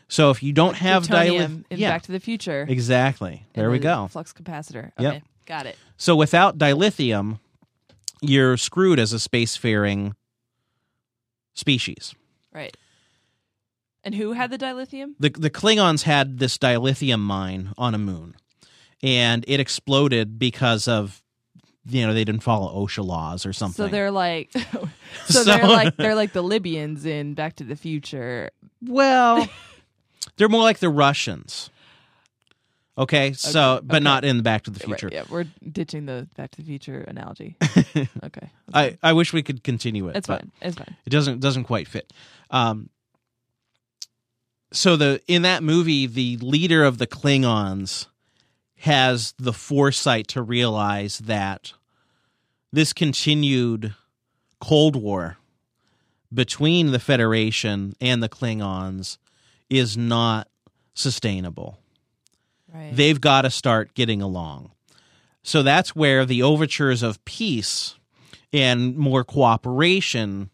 So 0.08 0.30
if 0.30 0.44
you 0.44 0.54
don't 0.54 0.76
have 0.76 1.08
dilithium, 1.08 1.64
in 1.70 1.80
yeah, 1.80 1.90
Back 1.90 2.04
to 2.04 2.12
the 2.12 2.20
Future. 2.20 2.66
exactly. 2.70 3.44
There 3.54 3.72
we 3.72 3.80
the 3.80 3.84
go. 3.84 4.08
Flux 4.08 4.34
capacitor. 4.34 4.92
Yep. 5.00 5.14
Okay. 5.16 5.24
Got 5.48 5.66
it. 5.66 5.78
So 5.98 6.16
without 6.16 6.58
dilithium, 6.58 7.40
you're 8.22 8.58
screwed 8.58 9.00
as 9.00 9.14
a 9.14 9.18
spacefaring 9.18 10.14
species. 11.54 12.14
Right. 12.56 12.76
And 14.04 14.16
who 14.16 14.32
had 14.34 14.50
the 14.52 14.58
dilithium? 14.58 15.16
The 15.20 15.30
the 15.30 15.50
Klingons 15.50 16.04
had 16.04 16.38
this 16.40 16.58
dilithium 16.58 17.20
mine 17.20 17.74
on 17.78 17.94
a 17.94 17.98
moon, 17.98 18.36
and 19.04 19.44
it 19.48 19.60
exploded 19.60 20.38
because 20.40 20.88
of 20.88 21.22
you 21.88 22.06
know 22.08 22.14
they 22.14 22.24
didn't 22.24 22.42
follow 22.44 22.86
OSHA 22.86 23.04
laws 23.06 23.46
or 23.46 23.54
something. 23.54 23.86
So 23.86 23.92
they're 23.92 24.12
like, 24.12 24.52
So- 24.54 24.90
so, 25.28 25.44
they're 25.44 25.68
like 25.68 25.98
they're 25.98 26.16
like 26.16 26.34
the 26.34 26.44
Libyans 26.44 27.06
in 27.06 27.34
Back 27.34 27.56
to 27.58 27.64
the 27.64 27.76
Future. 27.76 28.52
well, 28.82 29.48
they're 30.38 30.50
more 30.50 30.62
like 30.64 30.80
the 30.80 30.90
Russians. 30.90 31.70
Okay, 32.98 33.34
so 33.34 33.76
Okay, 33.76 33.86
but 33.88 33.96
okay. 33.98 34.04
not 34.04 34.24
in 34.24 34.38
the 34.38 34.44
Back 34.44 34.64
to 34.64 34.72
the 34.72 34.80
Right, 34.80 35.00
Future. 35.00 35.10
yeah, 35.14 35.24
we're 35.30 35.46
ditching 35.72 36.06
the 36.06 36.28
Back 36.38 36.52
to 36.52 36.58
the 36.62 36.64
Future 36.64 37.02
analogy. 37.02 37.58
okay. 37.62 38.08
that's 38.24 38.50
I. 38.74 38.98
I 39.04 39.14
wish 39.14 39.34
we 39.34 39.44
could 39.44 39.64
continue 39.64 40.08
it. 40.08 40.16
It's 40.16 40.28
fine. 40.28 40.52
It's 40.62 40.78
fine. 40.78 40.96
It 41.06 41.10
doesn't 41.10 41.42
doesn't 41.42 41.66
quite 41.66 41.88
fit. 41.90 42.14
Um, 42.52 42.90
so 44.72 44.96
the 44.96 45.22
in 45.28 45.42
that 45.42 45.62
movie, 45.62 46.08
the 46.08 46.38
leader 46.38 46.84
of 46.84 46.98
the 46.98 47.08
Klingons 47.08 48.08
has 48.80 49.34
the 49.38 49.54
foresight 49.54 50.28
to 50.30 50.42
realize 50.42 51.20
that 51.20 51.74
this 52.72 52.94
continued 52.94 53.94
Cold 54.62 54.96
War 54.96 55.38
between 56.34 56.92
the 56.92 57.00
Federation 57.00 57.94
and 58.02 58.22
the 58.24 58.30
Klingons 58.30 59.18
is 59.70 59.98
not 59.98 60.48
sustainable 60.94 61.80
Right. 62.76 62.92
they've 62.94 63.20
got 63.20 63.44
to 63.44 63.50
start 63.50 63.94
getting 63.94 64.22
along. 64.22 64.72
So 65.44 65.64
that's 65.64 65.96
where 65.96 66.26
the 66.26 66.44
overtures 66.44 67.04
of 67.04 67.24
peace 67.26 67.96
and 68.52 68.98
more 68.98 69.24
cooperation 69.24 70.50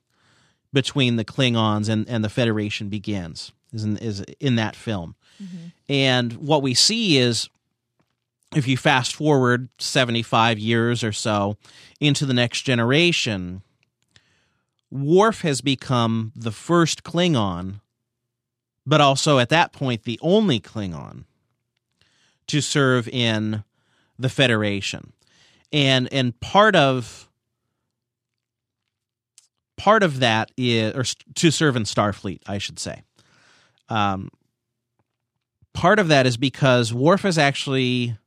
between 0.73 1.15
the 1.15 1.25
Klingons 1.25 1.89
and, 1.89 2.07
and 2.07 2.23
the 2.23 2.29
Federation 2.29 2.89
begins 2.89 3.51
is 3.73 3.83
in, 3.83 3.97
is 3.97 4.21
in 4.39 4.55
that 4.55 4.75
film. 4.75 5.15
Mm-hmm. 5.41 5.67
And 5.89 6.33
what 6.33 6.61
we 6.61 6.73
see 6.73 7.17
is 7.17 7.49
if 8.55 8.67
you 8.67 8.77
fast 8.77 9.15
forward 9.15 9.69
75 9.79 10.59
years 10.59 11.03
or 11.03 11.11
so 11.11 11.57
into 11.99 12.25
the 12.25 12.33
next 12.33 12.63
generation, 12.63 13.61
Worf 14.89 15.41
has 15.41 15.61
become 15.61 16.33
the 16.35 16.51
first 16.51 17.03
Klingon, 17.03 17.79
but 18.85 18.99
also 18.99 19.39
at 19.39 19.49
that 19.49 19.71
point 19.71 20.03
the 20.03 20.19
only 20.21 20.59
Klingon 20.59 21.23
to 22.51 22.61
serve 22.61 23.07
in 23.07 23.63
the 24.19 24.29
Federation. 24.29 25.13
And 25.71 26.11
and 26.11 26.37
part 26.41 26.75
of 26.75 27.29
part 29.77 30.03
of 30.03 30.19
that 30.19 30.51
is 30.57 30.93
or 30.93 31.03
to 31.35 31.51
serve 31.51 31.75
in 31.75 31.83
Starfleet, 31.83 32.41
I 32.47 32.57
should 32.57 32.77
say. 32.77 33.03
Um 33.89 34.29
part 35.73 35.97
of 35.97 36.09
that 36.09 36.25
is 36.25 36.35
because 36.35 36.93
Worf 36.93 37.23
is 37.23 37.37
actually 37.37 38.17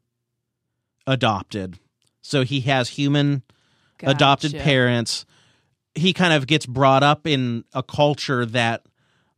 adopted. 1.06 1.78
So 2.22 2.42
he 2.42 2.60
has 2.62 2.88
human 2.88 3.42
adopted 4.02 4.54
parents. 4.54 5.26
He 5.94 6.14
kind 6.14 6.32
of 6.32 6.46
gets 6.46 6.64
brought 6.64 7.02
up 7.02 7.26
in 7.26 7.64
a 7.74 7.82
culture 7.82 8.46
that 8.46 8.86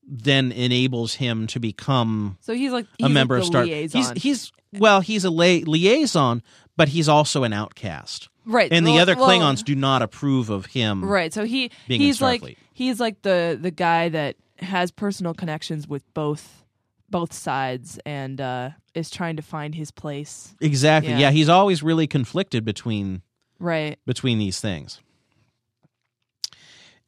then 0.09 0.53
enables 0.53 1.15
him 1.15 1.49
to 1.49 1.59
become 1.59 2.39
So 2.41 2.55
he's 2.55 2.71
like 2.71 2.87
he's 2.97 3.07
a 3.07 3.11
member 3.11 3.35
the 3.35 3.41
of 3.41 3.47
Star. 3.47 3.65
liaison. 3.65 4.01
He's 4.15 4.23
he's 4.23 4.53
well, 4.73 5.01
he's 5.01 5.25
a 5.25 5.31
la- 5.31 5.63
liaison, 5.67 6.43
but 6.77 6.89
he's 6.89 7.09
also 7.09 7.43
an 7.45 7.53
outcast, 7.53 8.29
right, 8.45 8.73
and 8.73 8.87
the 8.87 8.93
well- 8.93 9.03
other 9.03 9.17
well, 9.17 9.29
Klingons 9.29 9.65
do 9.65 9.75
not 9.75 10.03
approve 10.03 10.51
of 10.51 10.67
him. 10.67 11.05
Right. 11.05 11.33
So 11.33 11.45
he 11.45 11.71
he's 11.87 12.21
like 12.21 12.59
he's 12.73 13.01
like 13.01 13.23
the 13.23 13.59
the 13.61 13.71
guy 13.71 14.09
that 14.11 14.37
has 14.59 14.91
personal 14.91 15.35
connections 15.35 15.87
with 15.89 16.03
both 16.15 16.65
both 17.09 17.33
sides 17.33 17.99
and 18.05 18.41
uh, 18.41 18.71
is 18.95 19.11
trying 19.11 19.37
to 19.37 19.43
find 19.43 19.75
his 19.75 19.91
place. 19.91 20.55
Exactly. 20.61 21.13
Yeah. 21.13 21.19
Yeah. 21.19 21.31
he's 21.31 21.49
always 21.49 21.83
really 21.83 22.07
conflicted 22.09 22.65
between 22.65 23.23
Right. 23.61 23.99
between 24.07 24.39
these 24.39 24.61
things. 24.61 25.01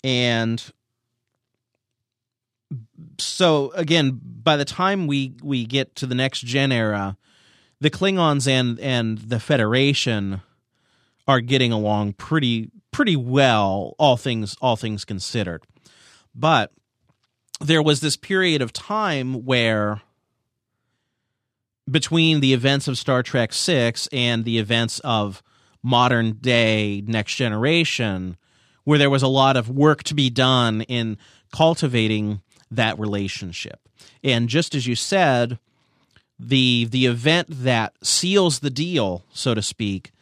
And 0.04 0.62
so 3.18 3.72
again, 3.74 4.18
by 4.22 4.56
the 4.56 4.64
time 4.64 5.06
we 5.06 5.34
we 5.42 5.64
get 5.66 5.94
to 5.96 6.06
the 6.06 6.14
next 6.14 6.40
gen 6.40 6.72
era, 6.72 7.16
the 7.80 7.90
Klingons 7.90 8.48
and 8.48 8.78
and 8.80 9.18
the 9.18 9.40
Federation 9.40 10.42
are 11.26 11.40
getting 11.40 11.72
along 11.72 12.14
pretty 12.14 12.70
pretty 12.90 13.16
well, 13.16 13.94
all 13.98 14.16
things 14.16 14.56
all 14.60 14.76
things 14.76 15.04
considered. 15.04 15.62
But 16.34 16.72
there 17.60 17.82
was 17.82 18.00
this 18.00 18.16
period 18.16 18.62
of 18.62 18.72
time 18.72 19.44
where 19.44 20.00
between 21.90 22.40
the 22.40 22.52
events 22.52 22.86
of 22.86 22.98
Star 22.98 23.22
Trek 23.22 23.52
6 23.52 24.08
and 24.12 24.44
the 24.44 24.58
events 24.58 24.98
of 25.00 25.42
modern 25.82 26.32
day 26.34 27.02
next 27.06 27.36
generation 27.36 28.36
where 28.84 28.98
there 28.98 29.10
was 29.10 29.22
a 29.22 29.28
lot 29.28 29.56
of 29.56 29.70
work 29.70 30.02
to 30.04 30.14
be 30.14 30.30
done 30.30 30.82
in 30.82 31.16
cultivating 31.52 32.40
that 32.70 32.98
relationship. 32.98 33.80
And 34.22 34.48
just 34.48 34.74
as 34.74 34.86
you 34.86 34.94
said, 34.94 35.58
the 36.38 36.84
the 36.90 37.06
event 37.06 37.46
that 37.50 37.94
seals 38.02 38.60
the 38.60 38.70
deal, 38.70 39.24
so 39.32 39.54
to 39.54 39.62
speak, 39.62 40.12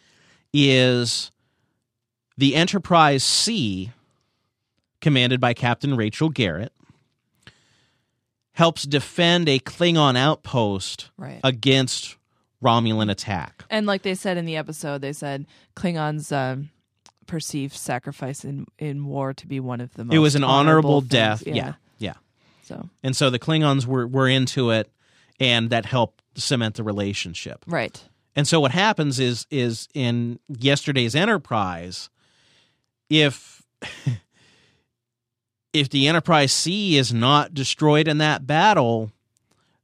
is 0.52 1.30
the 2.38 2.54
Enterprise 2.54 3.22
C, 3.22 3.90
commanded 5.00 5.40
by 5.40 5.52
Captain 5.54 5.94
Rachel 5.96 6.28
Garrett, 6.28 6.72
helps 8.52 8.84
defend 8.84 9.48
a 9.48 9.58
Klingon 9.58 10.16
outpost 10.16 11.10
Right. 11.16 11.40
against 11.44 12.16
Romulan 12.62 13.10
attack. 13.10 13.64
And 13.70 13.86
like 13.86 14.02
they 14.02 14.14
said 14.14 14.36
in 14.38 14.46
the 14.46 14.56
episode, 14.56 15.02
they 15.02 15.12
said 15.12 15.46
Klingons 15.76 16.32
um, 16.34 16.70
perceive 17.26 17.76
sacrifice 17.76 18.44
in, 18.44 18.66
in 18.78 19.04
war 19.04 19.34
to 19.34 19.46
be 19.46 19.60
one 19.60 19.80
of 19.82 19.92
the 19.94 20.04
most. 20.04 20.14
It 20.14 20.18
was 20.20 20.34
an 20.34 20.44
honorable 20.44 21.00
things. 21.02 21.10
death. 21.10 21.46
Yeah. 21.46 21.74
yeah. 21.98 22.14
So 22.62 22.88
And 23.02 23.14
so 23.14 23.28
the 23.30 23.38
Klingons 23.38 23.84
were, 23.86 24.06
were 24.06 24.28
into 24.28 24.70
it, 24.70 24.90
and 25.38 25.70
that 25.70 25.86
helped 25.86 26.22
cement 26.34 26.76
the 26.76 26.84
relationship. 26.84 27.64
right. 27.66 28.02
And 28.34 28.46
so 28.46 28.60
what 28.60 28.70
happens 28.70 29.18
is 29.18 29.46
is 29.50 29.88
in 29.94 30.38
yesterday's 30.46 31.14
Enterprise, 31.14 32.10
if 33.08 33.62
if 35.72 35.88
the 35.88 36.06
Enterprise 36.06 36.52
C 36.52 36.98
is 36.98 37.14
not 37.14 37.54
destroyed 37.54 38.08
in 38.08 38.18
that 38.18 38.46
battle, 38.46 39.10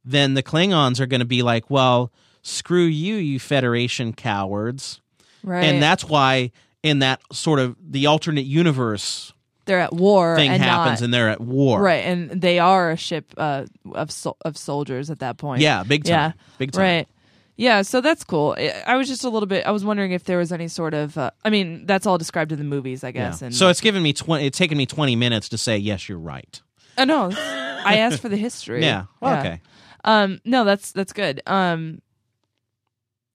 then 0.05 0.35
the 0.35 0.43
Klingons 0.43 1.01
are 1.01 1.07
going 1.07 1.21
to 1.21 1.27
be 1.27 1.43
like, 1.43 1.71
well, 1.71 2.13
screw 2.43 2.85
you, 2.85 3.15
you 3.15 3.39
Federation 3.39 4.13
cowards. 4.13 5.01
Right. 5.43 5.65
And 5.65 5.83
that's 5.83 6.05
why 6.05 6.53
in 6.83 6.99
that 7.01 7.21
sort 7.33 7.59
of 7.59 7.77
the 7.81 8.07
alternate 8.07 8.45
universe 8.45 9.33
they're 9.65 9.81
at 9.81 9.93
war 9.93 10.37
thing 10.37 10.51
and 10.51 10.63
happens 10.63 11.01
not, 11.01 11.05
and 11.05 11.15
they're 11.15 11.29
at 11.31 11.41
war. 11.41 11.81
right, 11.81 12.05
and 12.05 12.31
they 12.41 12.59
are 12.59 12.91
a 12.91 12.97
ship 12.97 13.33
uh, 13.37 13.67
of 13.93 14.11
sol- 14.11 14.37
of 14.45 14.57
soldiers 14.57 15.11
at 15.11 15.21
that 15.21 15.37
point. 15.39 15.61
Yeah, 15.63 15.83
big 15.85 16.05
time. 16.05 16.11
Yeah. 16.13 16.33
Big 16.59 16.73
time. 16.73 16.83
Right. 16.83 17.09
Yeah, 17.57 17.83
so 17.83 18.01
that's 18.01 18.25
cool. 18.25 18.57
I- 18.59 18.83
I 18.87 18.97
was 18.97 19.07
just 19.09 19.25
a 19.25 19.29
little 19.29 19.47
bit. 19.47 19.67
I 19.67 19.71
was 19.71 19.85
wondering 19.85 20.13
if 20.13 20.25
there 20.25 20.39
was 20.39 20.53
any 20.53 20.69
sort 20.69 20.95
of. 20.95 21.17
Uh, 21.19 21.31
I 21.45 21.51
mean, 21.51 21.85
that's 21.87 22.07
all 22.07 22.19
described 22.19 22.51
in 22.51 22.59
the 22.59 22.65
movies, 22.65 23.05
I 23.05 23.09
Yeah. 23.09 23.13
guess. 23.13 23.43
And 23.43 23.55
So 23.55 23.69
it's 23.69 23.81
given 23.81 24.03
me 24.03 24.13
twenty. 24.13 24.47
It's 24.47 24.59
taken 24.59 24.77
me 24.79 24.87
twenty 24.87 25.17
minutes 25.17 25.49
to 25.51 25.59
say 25.59 25.77
yes, 25.79 26.09
you're 26.09 26.19
right. 26.19 26.61
Oh 26.99 27.05
no, 27.05 27.31
I 27.35 27.99
asked 27.99 28.21
for 28.21 28.29
the 28.29 28.37
history. 28.37 28.83
Yeah. 28.85 29.05
Well, 29.21 29.39
Okay. 29.41 29.61
Um. 30.05 30.41
No, 30.45 30.65
that's 30.65 30.93
that's 30.93 31.13
good. 31.13 31.41
Um. 31.47 32.01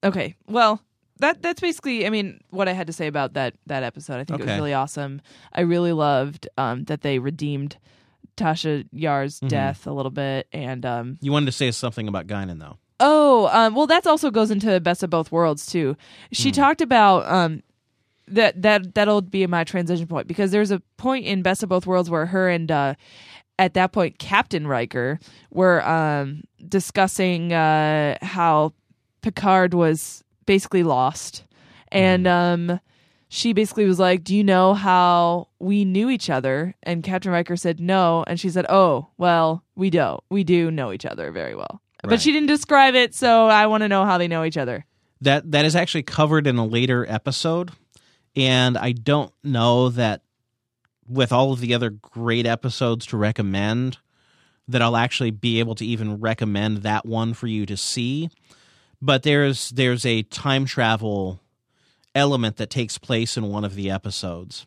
Okay. 0.04 0.34
Well, 0.46 0.80
that 1.20 1.42
that's 1.42 1.60
basically. 1.60 2.06
I 2.06 2.10
mean, 2.10 2.40
what 2.50 2.68
I 2.68 2.72
had 2.72 2.86
to 2.88 2.92
say 2.92 3.06
about 3.06 3.34
that 3.34 3.54
that 3.66 3.82
episode. 3.82 4.14
I 4.14 4.24
think 4.24 4.40
it 4.40 4.44
was 4.44 4.50
Okay. 4.50 4.56
really 4.56 4.74
awesome. 4.74 5.20
I 5.52 5.62
really 5.62 5.92
loved 5.92 6.48
um 6.58 6.84
that 6.84 7.02
they 7.02 7.18
redeemed 7.18 7.76
Tasha 8.36 8.86
Yar's 8.92 9.36
Mm-hmm. 9.38 9.48
death 9.48 9.86
a 9.86 9.92
little 9.92 10.10
bit, 10.12 10.46
and 10.52 10.84
um. 10.86 11.18
You 11.20 11.32
wanted 11.32 11.46
to 11.46 11.52
say 11.52 11.70
something 11.70 12.08
about 12.08 12.26
Guinan 12.26 12.58
though. 12.60 12.76
Oh, 13.00 13.48
um. 13.52 13.74
Well, 13.74 13.86
that 13.86 14.06
also 14.06 14.30
goes 14.30 14.50
into 14.50 14.78
best 14.80 15.02
of 15.02 15.10
both 15.10 15.30
worlds 15.32 15.66
too. 15.66 15.96
She 16.32 16.50
talked 16.52 16.80
about 16.80 17.26
um. 17.30 17.62
That 18.30 18.60
that 18.60 18.94
that'll 18.94 19.22
be 19.22 19.46
my 19.46 19.64
transition 19.64 20.06
point 20.06 20.26
because 20.26 20.50
there's 20.50 20.70
a 20.70 20.80
point 20.98 21.24
in 21.24 21.40
Best 21.40 21.62
of 21.62 21.70
Both 21.70 21.86
Worlds 21.86 22.10
where 22.10 22.26
her 22.26 22.46
and 22.50 22.70
uh, 22.70 22.94
at 23.58 23.72
that 23.72 23.92
point 23.92 24.18
Captain 24.18 24.66
Riker 24.66 25.18
were 25.50 25.82
um, 25.88 26.42
discussing 26.68 27.54
uh, 27.54 28.18
how 28.20 28.74
Picard 29.22 29.72
was 29.72 30.22
basically 30.48 30.82
lost, 30.82 31.44
and 31.92 32.26
um, 32.26 32.80
she 33.28 33.52
basically 33.52 33.84
was 33.84 33.98
like, 34.00 34.24
"Do 34.24 34.34
you 34.34 34.42
know 34.42 34.72
how 34.74 35.48
we 35.60 35.84
knew 35.84 36.08
each 36.08 36.30
other?" 36.30 36.74
And 36.82 37.04
Captain 37.04 37.30
Riker 37.30 37.54
said, 37.54 37.78
"No," 37.78 38.24
and 38.26 38.40
she 38.40 38.48
said, 38.48 38.64
"Oh, 38.68 39.08
well, 39.18 39.62
we 39.76 39.90
do. 39.90 40.18
We 40.30 40.42
do 40.42 40.70
know 40.70 40.90
each 40.90 41.04
other 41.06 41.30
very 41.30 41.54
well." 41.54 41.82
Right. 42.02 42.10
But 42.10 42.20
she 42.22 42.32
didn't 42.32 42.48
describe 42.48 42.94
it, 42.94 43.14
so 43.14 43.46
I 43.46 43.66
want 43.66 43.82
to 43.82 43.88
know 43.88 44.04
how 44.06 44.16
they 44.18 44.26
know 44.26 44.42
each 44.42 44.56
other. 44.56 44.86
That 45.20 45.52
that 45.52 45.66
is 45.66 45.76
actually 45.76 46.04
covered 46.04 46.46
in 46.46 46.56
a 46.56 46.66
later 46.66 47.04
episode, 47.06 47.70
and 48.34 48.78
I 48.78 48.92
don't 48.92 49.32
know 49.44 49.90
that 49.90 50.22
with 51.06 51.30
all 51.30 51.52
of 51.52 51.60
the 51.60 51.74
other 51.74 51.90
great 51.90 52.46
episodes 52.46 53.04
to 53.06 53.18
recommend 53.18 53.98
that 54.66 54.80
I'll 54.80 54.96
actually 54.96 55.30
be 55.30 55.58
able 55.60 55.74
to 55.74 55.84
even 55.84 56.20
recommend 56.20 56.78
that 56.78 57.04
one 57.06 57.34
for 57.34 57.46
you 57.46 57.66
to 57.66 57.76
see. 57.76 58.30
But 59.00 59.22
there's 59.22 59.70
there's 59.70 60.04
a 60.04 60.22
time 60.22 60.64
travel 60.64 61.40
element 62.14 62.56
that 62.56 62.70
takes 62.70 62.98
place 62.98 63.36
in 63.36 63.48
one 63.48 63.64
of 63.64 63.74
the 63.74 63.90
episodes 63.90 64.66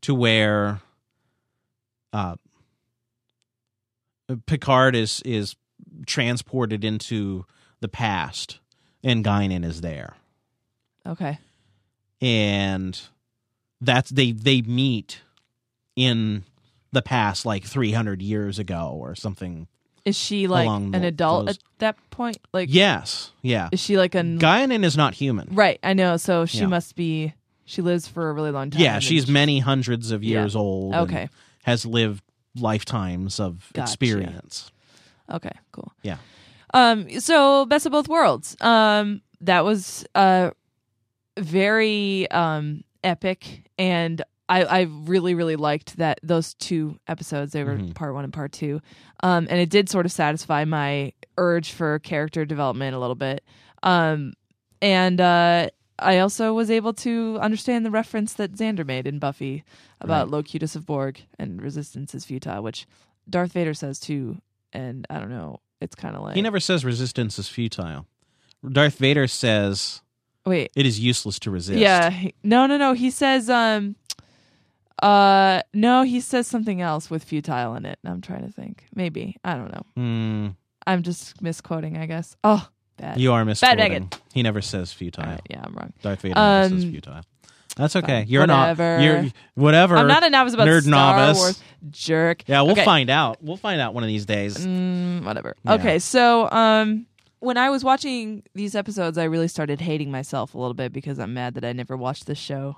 to 0.00 0.14
where 0.14 0.80
uh, 2.12 2.36
Picard 4.46 4.96
is 4.96 5.22
is 5.24 5.56
transported 6.06 6.84
into 6.84 7.44
the 7.80 7.88
past 7.88 8.58
and 9.02 9.24
Guinan 9.24 9.64
is 9.64 9.80
there. 9.80 10.16
Okay. 11.06 11.38
And 12.20 13.00
that's 13.80 14.10
they 14.10 14.32
they 14.32 14.62
meet 14.62 15.20
in 15.96 16.44
the 16.92 17.02
past 17.02 17.46
like 17.46 17.64
300 17.64 18.20
years 18.20 18.58
ago 18.58 18.96
or 19.00 19.14
something. 19.14 19.68
Is 20.04 20.16
she 20.16 20.46
like 20.48 20.66
Along 20.66 20.94
an 20.94 21.02
tho- 21.02 21.08
adult 21.08 21.46
those- 21.46 21.56
at 21.56 21.62
that 21.78 22.10
point? 22.10 22.38
Like, 22.52 22.68
Yes, 22.72 23.32
yeah. 23.42 23.68
is 23.72 23.80
she 23.80 23.96
like 23.98 24.14
a 24.14 24.22
Guinan 24.22 24.84
is 24.84 24.96
not 24.96 25.14
human. 25.14 25.48
right? 25.52 25.78
I 25.82 25.92
know. 25.94 26.16
So 26.16 26.46
she 26.46 26.58
Yeah. 26.60 26.66
must 26.66 26.96
be. 26.96 27.34
She 27.64 27.82
lives 27.82 28.08
for 28.08 28.30
a 28.30 28.32
really 28.32 28.50
long 28.50 28.70
time. 28.70 28.80
Yeah, 28.82 28.94
and 28.94 29.04
she's 29.04 29.26
she- 29.26 29.32
many 29.32 29.60
hundreds 29.60 30.10
of 30.10 30.24
years 30.24 30.56
old. 30.56 30.92
and 30.94 31.02
Okay. 31.02 31.28
has 31.64 31.84
lived 31.86 32.22
lifetimes 32.56 33.38
of 33.38 33.70
Gotcha. 33.74 33.84
experience. 33.92 34.72
Okay, 35.30 35.52
cool. 35.72 35.92
Yeah. 36.02 36.16
Um. 36.74 37.20
So 37.20 37.66
best 37.66 37.86
of 37.86 37.92
both 37.92 38.08
worlds. 38.08 38.56
Um. 38.60 39.20
That 39.42 39.64
was 39.64 40.04
uh 40.14 40.50
very 41.38 42.30
um 42.30 42.82
epic, 43.04 43.70
and 43.78 44.22
I 44.50 44.64
I 44.64 44.80
really 44.82 45.34
really 45.34 45.56
liked 45.56 45.96
that 45.98 46.20
those 46.22 46.54
two 46.54 46.98
episodes. 47.08 47.52
They 47.52 47.64
were 47.64 47.76
Mhm. 47.76 47.94
part 47.94 48.12
one 48.14 48.24
and 48.24 48.32
part 48.32 48.52
two. 48.52 48.80
Um. 49.22 49.46
And 49.48 49.58
it 49.60 49.70
did 49.70 49.88
sort 49.88 50.04
of 50.06 50.12
satisfy 50.12 50.64
my 50.64 51.12
urge 51.38 51.70
for 51.72 51.98
character 52.00 52.44
development 52.44 52.94
a 52.94 52.98
little 52.98 53.14
bit. 53.14 53.42
Um. 53.82 54.34
And 54.82 55.20
uh. 55.20 55.70
I 56.02 56.20
also 56.20 56.54
was 56.54 56.70
able 56.70 56.94
to 56.94 57.38
understand 57.42 57.84
the 57.84 57.90
reference 57.90 58.32
that 58.34 58.52
Xander 58.52 58.86
made 58.86 59.06
in 59.06 59.18
Buffy 59.18 59.64
about 60.00 60.28
Right. 60.28 60.32
Locutus 60.32 60.74
of 60.74 60.86
Borg 60.86 61.20
and 61.38 61.60
resistance 61.60 62.14
is 62.14 62.24
futile, 62.24 62.62
which 62.62 62.86
Darth 63.28 63.52
Vader 63.52 63.74
says 63.74 64.00
too. 64.00 64.40
And 64.72 65.06
I 65.10 65.18
don't 65.18 65.28
know, 65.28 65.60
it's 65.82 65.94
kind 65.94 66.16
of 66.16 66.22
like 66.22 66.36
He 66.36 66.40
never 66.40 66.58
says 66.58 66.86
resistance 66.86 67.38
is 67.38 67.50
futile. 67.50 68.06
Darth 68.66 68.96
Vader 68.96 69.26
says 69.26 70.00
wait, 70.46 70.70
it 70.74 70.86
is 70.86 70.98
useless 70.98 71.38
to 71.40 71.50
resist. 71.50 71.78
yeah, 71.78 72.28
no, 72.42 72.64
no, 72.64 72.78
no. 72.78 72.94
He 72.94 73.10
says, 73.10 73.50
um, 73.50 73.94
uh, 75.02 75.62
no, 75.72 76.02
he 76.02 76.20
says 76.20 76.46
something 76.46 76.80
else 76.80 77.10
with 77.10 77.24
futile 77.24 77.74
in 77.74 77.86
it. 77.86 77.98
I'm 78.04 78.20
trying 78.20 78.46
to 78.46 78.52
think. 78.52 78.84
Maybe 78.94 79.36
I 79.44 79.54
don't 79.54 79.72
know. 79.72 79.82
Hmm, 79.96 80.48
I'm 80.86 81.02
just 81.02 81.40
misquoting, 81.42 81.96
I 81.96 82.06
guess. 82.06 82.36
Oh, 82.44 82.68
bad. 82.96 83.18
you 83.18 83.32
are 83.32 83.44
misquoting. 83.44 83.78
Megan. 83.78 84.08
He 84.34 84.42
never 84.42 84.60
says 84.60 84.92
futile. 84.92 85.24
Right, 85.24 85.40
yeah, 85.48 85.62
I'm 85.64 85.74
wrong. 85.74 85.92
Darth 86.02 86.20
Vader 86.22 86.34
never 86.34 86.68
says 86.74 86.84
Um, 86.84 86.90
futile. 86.90 87.20
That's 87.76 87.96
okay. 87.96 88.24
You're 88.28 88.42
Whatever. 88.42 88.96
not. 88.98 89.02
You're 89.02 89.24
whatever. 89.54 89.96
I'm 89.96 90.08
not 90.08 90.24
a 90.24 90.28
novice 90.28 90.54
about 90.54 90.66
nerd 90.66 90.82
Star 90.82 91.16
novice. 91.16 91.38
Wars. 91.38 91.62
Jerk. 91.90 92.42
Yeah, 92.46 92.62
we'll 92.62 92.72
Okay. 92.72 92.84
find 92.84 93.08
out. 93.08 93.42
We'll 93.42 93.56
find 93.56 93.80
out 93.80 93.94
one 93.94 94.02
of 94.02 94.08
these 94.08 94.26
days. 94.26 94.58
Mm, 94.58 95.24
whatever. 95.24 95.54
Yeah. 95.64 95.74
Okay, 95.74 95.98
so 96.00 96.50
um, 96.50 97.06
when 97.38 97.56
I 97.56 97.70
was 97.70 97.84
watching 97.84 98.42
these 98.54 98.74
episodes, 98.74 99.16
I 99.16 99.24
really 99.24 99.48
started 99.48 99.80
hating 99.80 100.10
myself 100.10 100.54
a 100.54 100.58
little 100.58 100.74
bit 100.74 100.92
because 100.92 101.18
I'm 101.20 101.32
mad 101.32 101.54
that 101.54 101.64
I 101.64 101.72
never 101.72 101.96
watched 101.96 102.26
this 102.26 102.38
show 102.38 102.76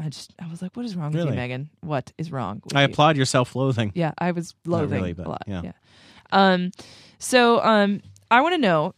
I 0.00 0.08
just 0.08 0.32
I 0.40 0.46
was 0.48 0.62
like, 0.62 0.76
what 0.76 0.86
is 0.86 0.96
wrong 0.96 1.08
with 1.12 1.16
Really? 1.16 1.30
you, 1.30 1.36
Megan? 1.36 1.70
What 1.80 2.12
is 2.16 2.32
wrong? 2.32 2.60
With 2.64 2.74
I 2.76 2.82
you? 2.82 2.86
applaud 2.86 3.16
your 3.16 3.26
self-loathing. 3.26 3.92
Yeah, 3.94 4.12
I 4.18 4.32
was 4.32 4.54
loathing 4.64 5.00
really, 5.00 5.12
but 5.12 5.26
a 5.26 5.28
lot. 5.28 5.42
yeah. 5.46 5.62
Yeah. 5.64 5.72
Um, 6.32 6.70
so 7.18 7.60
um, 7.62 8.00
I 8.30 8.40
want 8.40 8.54
to 8.54 8.58
know. 8.60 8.94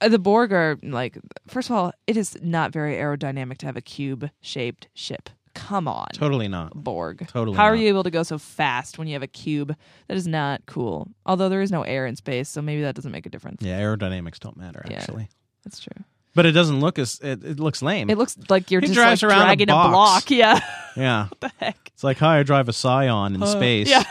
uh, 0.00 0.08
The 0.08 0.18
Borg 0.18 0.52
are 0.52 0.78
like, 0.82 1.16
first 1.46 1.70
of 1.70 1.76
all, 1.76 1.92
it 2.06 2.16
is 2.16 2.36
not 2.42 2.72
very 2.72 2.96
aerodynamic 2.96 3.58
to 3.58 3.66
have 3.66 3.76
a 3.76 3.80
cube-shaped 3.80 4.88
ship. 4.92 5.30
Come 5.54 5.88
on, 5.88 6.08
Totally 6.12 6.46
not. 6.46 6.72
Borg. 6.74 7.26
Totally 7.28 7.56
How 7.56 7.64
are 7.64 7.74
not. 7.74 7.80
you 7.80 7.88
able 7.88 8.02
to 8.04 8.10
go 8.10 8.22
so 8.22 8.38
fast 8.38 8.96
when 8.98 9.08
you 9.08 9.14
have 9.14 9.22
a 9.24 9.26
cube? 9.28 9.74
That 10.08 10.16
is 10.16 10.26
not 10.28 10.66
cool. 10.66 11.08
Although 11.26 11.48
there 11.48 11.62
is 11.62 11.72
no 11.72 11.82
air 11.82 12.06
in 12.06 12.14
space, 12.16 12.48
so 12.48 12.60
maybe 12.62 12.82
that 12.82 12.94
doesn't 12.94 13.10
make 13.10 13.26
a 13.26 13.30
difference. 13.30 13.62
Yeah, 13.62 13.80
aerodynamics 13.80 14.38
don't 14.38 14.56
matter 14.56 14.84
Yeah. 14.88 14.98
actually. 14.98 15.28
That's 15.64 15.80
true. 15.80 16.04
But 16.38 16.46
it 16.46 16.52
doesn't 16.52 16.78
look 16.78 17.00
as 17.00 17.18
it, 17.18 17.42
it 17.42 17.58
looks 17.58 17.82
lame. 17.82 18.08
It 18.08 18.16
looks 18.16 18.38
like 18.48 18.70
you're 18.70 18.80
He 18.80 18.86
just 18.86 18.94
drives 18.94 19.24
like 19.24 19.32
around 19.32 19.40
a 19.40 19.44
dragging 19.46 19.70
a, 19.70 19.72
box. 19.72 19.90
block. 19.90 20.30
Yeah. 20.30 20.60
yeah. 20.94 21.26
what 21.30 21.40
the 21.40 21.50
heck? 21.58 21.90
It's 21.92 22.04
like 22.04 22.18
how 22.18 22.28
I 22.28 22.44
drive 22.44 22.68
a 22.68 22.72
Scion 22.72 23.34
in 23.34 23.44
space. 23.44 23.88
Yeah. 23.88 24.04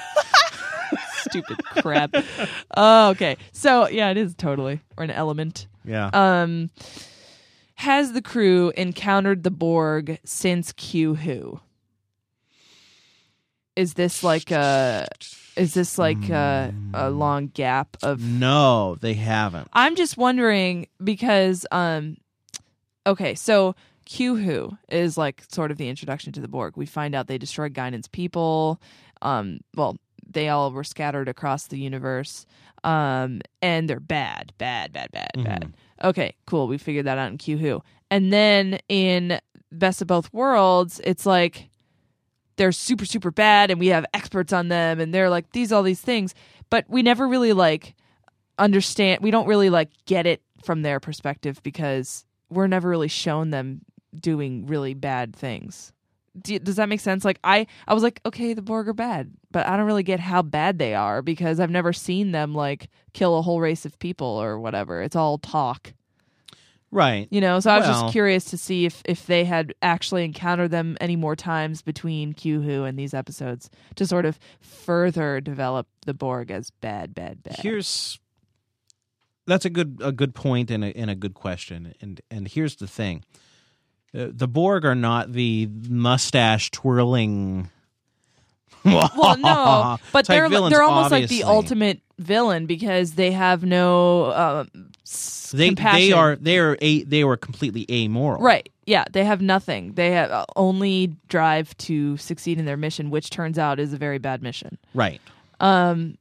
Stupid 1.19 1.63
crap. 1.63 2.13
Oh, 2.75 3.11
okay. 3.11 3.38
So 3.53 3.88
yeah, 3.88 4.09
it 4.09 4.17
is 4.17 4.36
totally 4.36 4.82
or 4.97 5.05
an 5.05 5.11
element. 5.11 5.67
Yeah. 5.86 6.09
Um, 6.11 6.69
has 7.75 8.11
the 8.11 8.21
crew 8.21 8.73
encountered 8.75 9.43
the 9.43 9.51
Borg 9.51 10.19
since 10.25 10.73
Q 10.73 11.15
Who? 11.15 11.61
Is 13.78 13.93
this 13.93 14.21
like 14.21 14.51
a? 14.51 15.07
Is 15.58 15.74
this 15.74 15.97
like 15.97 16.30
a, 16.30 16.74
a 16.93 17.10
long 17.10 17.47
gap 17.47 17.97
of? 18.03 18.22
no, 18.22 18.95
they 18.95 19.16
haven't. 19.16 19.68
I'm 19.74 19.95
just 19.95 20.18
wondering 20.18 20.88
because 21.03 21.66
um, 21.72 22.18
okay, 23.05 23.36
so 23.36 23.76
Q 24.05 24.36
Who 24.36 24.78
is 24.89 25.18
like 25.18 25.43
sort 25.49 25.72
of 25.72 25.78
the 25.78 25.89
introduction 25.89 26.32
to 26.34 26.41
the 26.41 26.47
Borg. 26.47 26.78
We 26.78 26.86
find 26.86 27.16
out 27.16 27.28
they 27.28 27.38
destroyed 27.38 27.74
Guinan's 27.74 28.08
people. 28.08 28.80
Um, 29.22 29.60
well, 29.76 29.97
they 30.30 30.49
all 30.49 30.72
were 30.72 30.84
scattered 30.84 31.28
across 31.28 31.68
the 31.68 31.80
universe. 31.80 32.45
Um, 32.84 33.41
and 33.62 33.89
they're 33.89 33.99
bad, 33.99 34.53
bad, 34.58 34.93
bad, 34.93 35.12
bad, 35.12 35.32
bad. 35.43 35.74
Okay, 36.03 36.36
cool. 36.45 36.68
We 36.68 36.78
figured 36.78 37.05
that 37.08 37.18
out 37.18 37.32
in 37.32 37.38
Q 37.38 37.58
Who. 37.58 37.82
And 38.12 38.32
then 38.32 38.80
in 38.88 39.39
Best 39.72 40.01
of 40.01 40.08
Both 40.08 40.32
Worlds, 40.32 41.01
it's 41.03 41.26
like 41.26 41.70
they're 42.58 42.72
super, 42.72 43.05
super 43.05 43.32
bad, 43.32 43.72
and 43.72 43.80
we 43.80 43.88
have 43.88 44.05
experts 44.14 44.51
on 44.51 44.68
them, 44.68 44.99
and 44.99 45.14
they're 45.14 45.30
like 45.30 45.51
these, 45.51 45.72
all 45.72 45.84
these 45.84 46.01
things. 46.01 46.36
But 46.70 46.86
we 46.89 47.01
never 47.01 47.28
really 47.28 47.53
like 47.53 47.95
understand. 48.58 49.20
We 49.22 49.32
don't 49.32 49.47
really 49.47 49.70
like 49.70 49.89
get 50.05 50.26
it 50.26 50.41
from 50.64 50.82
their 50.82 50.99
perspective 50.99 51.62
because 51.64 52.26
we're 52.49 52.68
never 52.68 52.89
really 52.89 53.08
shown 53.08 53.51
them 53.51 53.82
doing 54.20 54.66
really 54.66 54.93
bad 54.93 55.36
things. 55.36 55.93
Do, 56.39 56.60
does 56.60 56.76
that 56.76 56.89
make 56.89 56.99
sense? 56.99 57.26
Like 57.26 57.39
I, 57.43 57.66
I 57.88 57.93
was 57.93 58.03
like, 58.03 58.22
okay, 58.26 58.53
the 58.53 58.62
Borg 58.62 58.88
are 58.88 58.93
bad, 58.93 59.32
but 59.51 59.66
I 59.66 59.76
don't 59.76 59.88
really 59.88 60.03
get 60.03 60.20
how 60.20 60.41
bad 60.41 60.78
they 60.78 60.93
are 60.93 61.22
because 61.22 61.60
I've 61.60 61.72
never 61.72 61.93
seen 61.93 62.32
them 62.32 62.53
like 62.53 62.89
kill 63.14 63.38
a 63.38 63.41
whole 63.41 63.60
race 63.60 63.86
of 63.86 63.97
people 63.99 64.28
or 64.28 64.60
whatever. 64.60 65.01
It's 65.01 65.16
all 65.16 65.39
talk, 65.39 65.93
Right. 66.90 67.28
you 67.32 67.42
know. 67.42 67.60
So 67.60 67.70
I 67.72 67.78
was 67.80 67.88
Well- 67.88 68.02
just 68.04 68.12
curious 68.14 68.46
to 68.46 68.58
see 68.58 68.86
if 68.86 69.02
if 69.06 69.26
they 69.26 69.44
had 69.44 69.74
actually 69.82 70.24
encountered 70.24 70.72
them 70.72 70.98
any 71.02 71.16
more 71.16 71.36
times 71.36 71.82
between 71.82 72.34
Q 72.34 72.62
Who 72.62 72.84
and 72.86 72.98
these 72.98 73.14
episodes 73.14 73.70
to 73.96 74.06
sort 74.08 74.26
of 74.26 74.40
further 74.62 75.42
develop 75.42 75.88
the 76.06 76.14
Borg 76.14 76.50
as 76.50 76.70
bad, 76.70 77.14
bad, 77.14 77.44
bad. 77.44 77.58
Here's 77.60 78.20
that's 79.46 79.66
a 79.66 79.70
good 79.70 80.00
a 80.02 80.12
good 80.12 80.34
point 80.34 80.72
and 80.72 80.84
a, 80.84 80.96
and 80.98 81.10
a 81.10 81.16
good 81.16 81.34
question. 81.34 81.94
And 82.02 82.22
and 82.32 82.48
here's 82.48 82.78
the 82.78 82.88
thing: 82.88 83.24
uh, 84.18 84.28
the 84.32 84.48
Borg 84.48 84.86
are 84.86 84.96
not 84.96 85.34
the 85.34 85.70
mustache 85.90 86.72
twirling. 86.72 87.70
well, 88.86 89.38
no, 89.38 89.97
but 90.13 90.26
type 90.26 90.36
they're 90.36 90.49
villains, 90.49 90.74
they're 90.74 90.84
almost 90.84 91.11
like 91.11 91.28
the 91.28 91.43
ultimate 91.43 92.01
villain 92.20 92.65
because 92.65 93.13
they 93.13 93.32
have 93.32 93.63
no 93.63 94.65
s- 95.05 95.51
They 95.55 95.68
compassion. 95.68 95.99
they 95.99 96.11
are 96.13 96.36
they 96.36 96.57
are 96.59 96.78
a 96.82 97.03
they 97.03 97.24
were 97.24 97.38
completely 97.38 97.86
amoral. 97.91 98.41
right. 98.41 98.70
Yeah, 98.86 99.03
they 99.11 99.26
have 99.26 99.41
nothing. 99.41 99.93
They 99.95 100.11
have 100.11 100.32
uh, 100.32 100.45
only 100.55 101.18
drive 101.28 101.76
to 101.80 102.15
succeed 102.15 102.57
in 102.57 102.63
their 102.63 102.78
mission, 102.78 103.09
which 103.09 103.30
turns 103.30 103.59
out 103.59 103.80
is 103.82 103.91
a 103.91 103.97
very 103.97 104.18
bad 104.18 104.41
mission. 104.41 104.78
Right. 104.93 105.20
Um, 105.59 106.18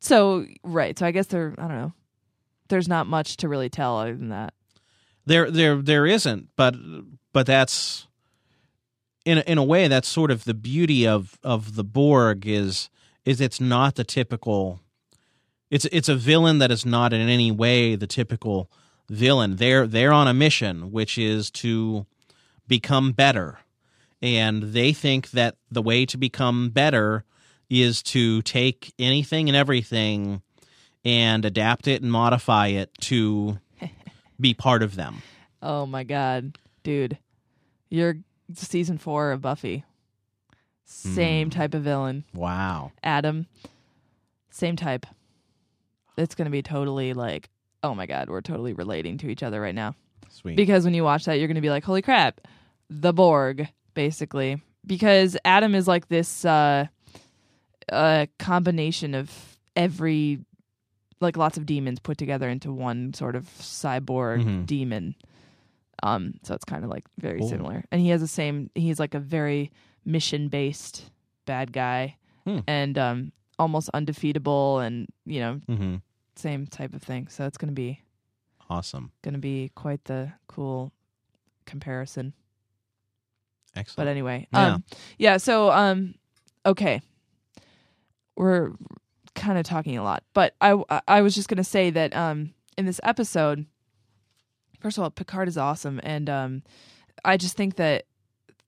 so 0.00 0.46
right. 0.64 0.98
So 0.98 1.06
I 1.06 1.12
guess 1.12 1.28
there. 1.28 1.54
I 1.58 1.62
don't 1.68 1.76
know. 1.76 1.92
There's 2.68 2.88
not 2.88 3.06
much 3.06 3.36
to 3.38 3.48
really 3.48 3.68
tell 3.68 3.98
other 3.98 4.16
than 4.16 4.30
that. 4.30 4.52
There 5.26 5.48
there 5.48 5.76
there 5.76 6.06
isn't, 6.06 6.48
but 6.56 6.74
but 7.32 7.46
that's 7.46 8.08
in 9.26 9.38
a, 9.38 9.40
in 9.42 9.58
a 9.58 9.64
way 9.64 9.88
that's 9.88 10.08
sort 10.08 10.30
of 10.30 10.44
the 10.44 10.54
beauty 10.54 11.06
of 11.06 11.38
of 11.42 11.74
the 11.74 11.84
Borg 11.84 12.46
is 12.46 12.88
is 13.26 13.40
it's 13.40 13.60
not 13.60 13.96
the 13.96 14.04
typical 14.04 14.80
it's 15.68 15.84
it's 15.86 16.08
a 16.08 16.14
villain 16.14 16.58
that 16.58 16.70
is 16.70 16.86
not 16.86 17.12
in 17.12 17.28
any 17.28 17.50
way 17.50 17.96
the 17.96 18.06
typical 18.06 18.70
villain. 19.10 19.56
They're 19.56 19.86
they're 19.86 20.12
on 20.12 20.28
a 20.28 20.32
mission 20.32 20.92
which 20.92 21.18
is 21.18 21.50
to 21.50 22.06
become 22.66 23.12
better. 23.12 23.58
And 24.22 24.62
they 24.62 24.92
think 24.92 25.32
that 25.32 25.56
the 25.70 25.82
way 25.82 26.06
to 26.06 26.16
become 26.16 26.70
better 26.70 27.24
is 27.68 28.02
to 28.02 28.40
take 28.42 28.94
anything 28.98 29.48
and 29.48 29.56
everything 29.56 30.40
and 31.04 31.44
adapt 31.44 31.86
it 31.86 32.00
and 32.00 32.10
modify 32.10 32.68
it 32.68 32.90
to 33.02 33.58
be 34.40 34.54
part 34.54 34.82
of 34.82 34.94
them. 34.94 35.22
Oh 35.60 35.84
my 35.84 36.04
god, 36.04 36.58
dude, 36.84 37.18
you're 37.90 38.16
season 38.54 38.98
four 38.98 39.32
of 39.32 39.40
Buffy. 39.40 39.84
Same 40.84 41.50
type 41.50 41.74
of 41.74 41.82
villain. 41.82 42.24
Wow. 42.32 42.92
Adam, 43.02 43.46
same 44.50 44.76
type. 44.76 45.04
It's 46.16 46.34
going 46.36 46.46
to 46.46 46.50
be 46.52 46.62
totally 46.62 47.12
like, 47.12 47.48
oh 47.82 47.94
my 47.94 48.06
God, 48.06 48.30
we're 48.30 48.40
totally 48.40 48.72
relating 48.72 49.18
to 49.18 49.28
each 49.28 49.42
other 49.42 49.60
right 49.60 49.74
now. 49.74 49.96
Sweet. 50.30 50.56
Because 50.56 50.84
when 50.84 50.94
you 50.94 51.02
watch 51.04 51.24
that, 51.24 51.34
you're 51.38 51.48
going 51.48 51.56
to 51.56 51.60
be 51.60 51.70
like, 51.70 51.84
holy 51.84 52.02
crap, 52.02 52.40
the 52.88 53.12
Borg, 53.12 53.68
basically. 53.94 54.62
Because 54.86 55.36
Adam 55.44 55.74
is 55.74 55.88
like 55.88 56.08
this 56.08 56.44
uh, 56.44 56.86
uh, 57.90 58.26
combination 58.38 59.14
of 59.14 59.58
every, 59.74 60.38
like 61.20 61.36
lots 61.36 61.56
of 61.58 61.66
demons 61.66 61.98
put 61.98 62.16
together 62.16 62.48
into 62.48 62.70
one 62.72 63.12
sort 63.12 63.34
of 63.34 63.44
cyborg 63.58 64.44
Mhm. 64.44 64.66
demon. 64.66 65.14
Um, 66.02 66.34
so 66.42 66.54
it's 66.54 66.64
kind 66.64 66.84
of 66.84 66.90
like 66.90 67.04
very 67.18 67.42
similar. 67.42 67.84
And 67.90 68.00
he 68.00 68.08
has 68.10 68.20
the 68.20 68.26
same, 68.28 68.70
he's 68.74 68.98
like 69.00 69.14
a 69.14 69.18
very 69.20 69.70
mission 70.04 70.48
based 70.48 71.10
bad 71.46 71.72
guy 71.72 72.16
Hmm. 72.44 72.58
and 72.68 72.96
um, 72.98 73.32
almost 73.58 73.90
undefeatable 73.94 74.78
and, 74.80 75.08
you 75.24 75.40
know, 75.40 75.54
hmm 75.66 75.96
same 76.36 76.66
type 76.66 76.92
of 76.94 77.02
thing. 77.02 77.28
So 77.28 77.46
it's 77.46 77.56
going 77.56 77.70
to 77.70 77.74
be 77.74 78.02
Awesome. 78.68 79.10
going 79.22 79.32
to 79.34 79.40
be 79.40 79.70
quite 79.74 80.04
the 80.04 80.32
cool 80.48 80.92
comparison. 81.64 82.34
Excellent. 83.74 83.96
But 83.96 84.10
anyway, 84.10 84.46
Yeah. 84.52 84.74
um, 84.74 84.84
yeah. 85.18 85.36
So, 85.38 85.70
um, 85.70 86.14
okay, 86.66 87.00
we're 88.36 88.72
kind 89.34 89.58
of 89.58 89.64
talking 89.64 89.96
a 89.98 90.02
lot, 90.02 90.22
but 90.34 90.54
I 90.60 90.82
I 91.08 91.20
was 91.22 91.34
just 91.34 91.48
gonna 91.48 91.64
say 91.64 91.90
that 91.90 92.14
um, 92.16 92.54
in 92.78 92.86
this 92.86 93.00
episode, 93.02 93.66
first 94.80 94.98
of 94.98 95.04
all, 95.04 95.10
Picard 95.10 95.48
is 95.48 95.56
awesome, 95.58 96.00
and 96.02 96.28
um, 96.30 96.62
I 97.24 97.36
just 97.36 97.56
think 97.56 97.76
that 97.76 98.04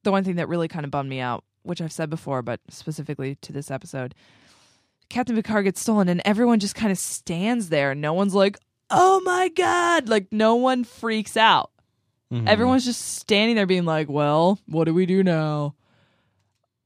the 0.04 0.10
one 0.10 0.24
thing 0.24 0.36
that 0.36 0.48
really 0.48 0.68
kind 0.68 0.84
of 0.84 0.90
bummed 0.90 1.08
me 1.10 1.20
out, 1.20 1.44
which 1.62 1.80
I've 1.82 1.92
said 1.92 2.08
before, 2.10 2.42
but 2.42 2.60
specifically 2.70 3.36
to 3.42 3.52
this 3.52 3.70
episode, 3.70 4.14
Captain 5.08 5.34
Picard 5.36 5.64
gets 5.64 5.80
stolen, 5.80 6.08
and 6.08 6.20
everyone 6.24 6.60
just 6.60 6.74
kind 6.74 6.92
of 6.92 6.98
stands 6.98 7.68
there. 7.70 7.94
No 7.94 8.12
one's 8.12 8.34
like, 8.34 8.58
"Oh 8.90 9.20
my 9.24 9.48
god!" 9.48 10.08
Like 10.08 10.26
no 10.32 10.54
one 10.54 10.84
freaks 10.84 11.36
out. 11.36 11.70
Mhm. 12.32 12.46
Everyone's 12.46 12.84
just 12.84 13.00
standing 13.16 13.56
there 13.56 13.66
being 13.66 13.86
like, 13.86 14.08
"Well, 14.08 14.58
what 14.66 14.84
do 14.84 14.92
we 14.94 15.06
do 15.06 15.22
now?" 15.22 15.74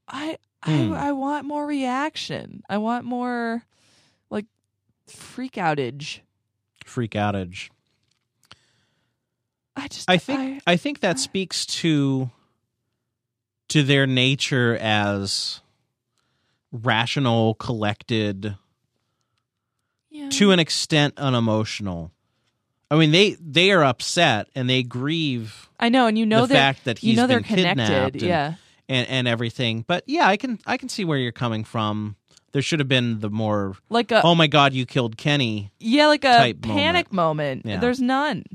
I 0.07 0.37
Hmm. 0.63 0.93
I 0.93 1.09
I 1.09 1.11
want 1.11 1.45
more 1.45 1.65
reaction. 1.65 2.63
I 2.69 2.77
want 2.77 3.03
more 3.03 3.63
like 4.29 4.45
freak 5.07 5.53
outage. 5.53 6.19
freak 6.85 7.11
outage. 7.11 7.69
I 9.75 9.87
just 9.87 10.09
I 10.09 10.17
think 10.17 10.61
I, 10.67 10.77
think 10.77 10.99
that 10.99 11.19
speaks 11.19 11.65
to 11.65 12.29
to 13.69 13.83
their 13.83 14.05
nature 14.05 14.77
as 14.79 15.61
rational, 16.71 17.55
collected, 17.55 18.55
yeah. 20.09 20.29
to 20.29 20.51
an 20.51 20.59
extent 20.59 21.15
unemotional. 21.17 22.11
I 22.91 22.97
mean, 22.97 23.11
they 23.11 23.31
they 23.39 23.71
are 23.71 23.83
upset 23.83 24.47
and 24.53 24.69
they 24.69 24.83
grieve 24.83 25.69
I 25.79 25.89
know, 25.89 26.07
and 26.07 26.17
you 26.17 26.25
know 26.25 26.45
the 26.45 26.53
fact 26.53 26.85
that 26.85 26.99
he's 26.99 27.11
you 27.11 27.15
know 27.15 27.27
they're 27.27 27.41
connected. 27.41 28.13
and, 28.13 28.21
yeah, 28.21 28.53
and 28.87 29.07
and 29.09 29.27
everything. 29.27 29.83
But 29.87 30.03
yeah, 30.07 30.27
I 30.27 30.37
can 30.37 30.59
I 30.65 30.77
can 30.77 30.89
see 30.89 31.03
where 31.03 31.17
you're 31.17 31.31
coming 31.31 31.63
from. 31.63 32.15
There 32.51 32.61
should 32.61 32.79
have 32.79 32.87
been 32.87 33.19
the 33.19 33.29
more 33.29 33.75
like 33.89 34.11
a 34.11 34.21
oh 34.21 34.35
my 34.35 34.47
god, 34.47 34.73
you 34.73 34.85
killed 34.85 35.17
Kenny. 35.17 35.71
yeah, 35.79 36.07
like 36.07 36.23
a 36.23 36.53
panic 36.53 37.11
moment. 37.11 37.65
Yeah. 37.65 37.79
There's 37.79 37.99
none. 37.99 38.45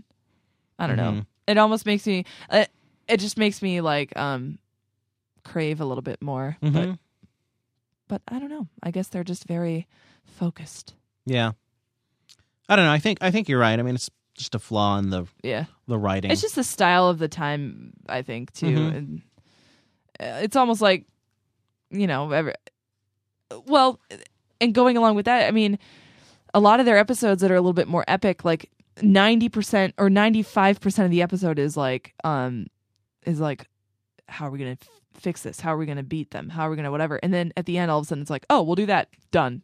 I 0.79 0.87
don't 0.87 0.97
know. 0.97 1.12
Mhm. 1.12 1.26
It 1.47 1.59
almost 1.59 1.87
makes 1.87 2.07
me. 2.07 2.24
Uh, 2.51 2.66
it 3.09 3.18
just 3.18 3.37
makes 3.39 3.62
me 3.62 3.81
like 3.81 4.16
um 4.16 4.59
crave 5.45 5.81
a 5.81 5.85
little 5.85 6.03
bit 6.03 6.20
more. 6.22 6.57
Mhm. 6.62 6.72
But 6.72 6.99
but 8.09 8.22
I 8.35 8.39
don't 8.39 8.51
know. 8.51 8.68
I 8.83 8.91
guess 8.91 9.09
they're 9.09 9.24
just 9.24 9.47
very 9.47 9.87
focused. 10.24 10.95
Yeah. 11.26 11.53
I 12.68 12.76
don't 12.76 12.85
know. 12.85 12.93
I 12.93 12.99
think 12.99 13.18
I 13.20 13.31
think 13.31 13.49
you're 13.49 13.59
right. 13.61 13.79
I 13.79 13.83
mean, 13.83 13.95
it's 13.95 14.11
just 14.35 14.55
a 14.55 14.59
flaw 14.59 14.99
in 14.99 15.11
the 15.11 15.26
Yeah. 15.43 15.64
the 15.87 15.99
writing. 15.99 16.31
It's 16.31 16.43
just 16.43 16.55
the 16.55 16.64
style 16.64 17.09
of 17.09 17.18
the 17.18 17.29
time, 17.29 17.95
I 18.09 18.22
think, 18.22 18.53
too. 18.53 18.66
Mhm. 18.76 18.97
And 18.97 19.22
uh, 20.20 20.41
it's 20.43 20.55
almost 20.57 20.81
like, 20.83 21.07
you 21.91 22.07
know, 22.07 22.31
every, 22.31 22.53
well, 23.66 23.99
and 24.61 24.74
going 24.74 24.97
along 24.97 25.14
with 25.16 25.24
that, 25.26 25.47
I 25.49 25.51
mean, 25.51 25.79
a 26.55 26.61
lot 26.61 26.81
of 26.81 26.87
their 26.87 26.99
episodes 26.99 27.41
that 27.43 27.51
are 27.51 27.55
a 27.57 27.61
little 27.61 27.72
bit 27.72 27.89
more 27.89 28.05
epic, 28.09 28.45
like 28.45 28.70
90% 29.01 29.92
or 29.99 30.09
95% 30.09 31.05
of 31.05 31.11
the 31.11 31.22
episode 31.22 31.59
is 31.59 31.76
like, 31.76 32.14
um, 32.24 32.66
is 33.24 33.40
like, 33.40 33.66
how 34.28 34.46
are 34.46 34.51
we 34.51 34.59
going 34.59 34.76
to 34.76 34.82
f- 34.82 34.88
fix 35.20 35.42
this? 35.42 35.61
How 35.61 35.74
are 35.74 35.78
we 35.78 35.86
going 35.86 35.96
to 35.99 36.03
beat 36.05 36.30
them? 36.30 36.49
How 36.49 36.66
are 36.66 36.70
we 36.70 36.76
going 36.76 36.84
to 36.84 36.90
whatever? 36.90 37.16
And 37.22 37.32
then 37.32 37.53
at 37.57 37.66
the 37.66 37.78
end, 37.78 37.90
all 37.90 37.99
of 37.99 38.05
a 38.05 38.09
sudden, 38.09 38.22
it's 38.22 38.30
like, 38.30 38.46
oh, 38.51 38.62
we'll 38.62 38.74
do 38.76 38.86
that. 38.86 39.09
Done. 39.30 39.62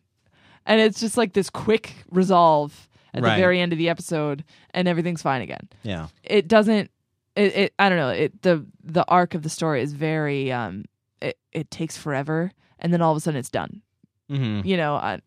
And 0.67 0.81
it's 0.81 1.01
just 1.01 1.17
like 1.17 1.33
this 1.35 1.51
quick 1.51 1.93
resolve 2.11 2.89
at 3.13 3.23
Right. 3.23 3.37
the 3.37 3.41
very 3.41 3.61
end 3.61 3.73
of 3.73 3.79
the 3.79 3.89
episode, 3.89 4.43
and 4.71 4.89
everything's 4.89 5.23
fine 5.23 5.41
again 5.41 5.69
yeah. 5.85 6.09
it 6.25 6.49
doesn't 6.49 6.91
it, 7.37 7.55
it 7.57 7.75
i 7.79 7.89
don't 7.89 7.97
know 7.99 8.09
it 8.09 8.43
the 8.43 8.67
the 8.83 9.05
arc 9.07 9.35
of 9.35 9.43
the 9.45 9.49
story 9.49 9.83
is 9.83 9.93
very 9.93 10.51
um 10.51 10.85
it, 11.23 11.39
it 11.53 11.71
takes 11.71 11.97
forever 11.97 12.51
and 12.81 12.93
then 12.93 13.01
all 13.01 13.13
of 13.13 13.17
a 13.17 13.21
sudden 13.21 13.39
it's 13.39 13.51
done 13.51 13.83
hmm 14.29 14.63
you 14.65 14.77
know 14.77 14.95
I, 14.97 15.21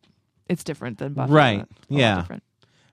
it's 0.50 0.66
different 0.66 0.98
than 0.98 1.14
Buffy 1.14 1.32
Right. 1.32 1.66
Yeah. 1.88 2.16
different. 2.20 2.44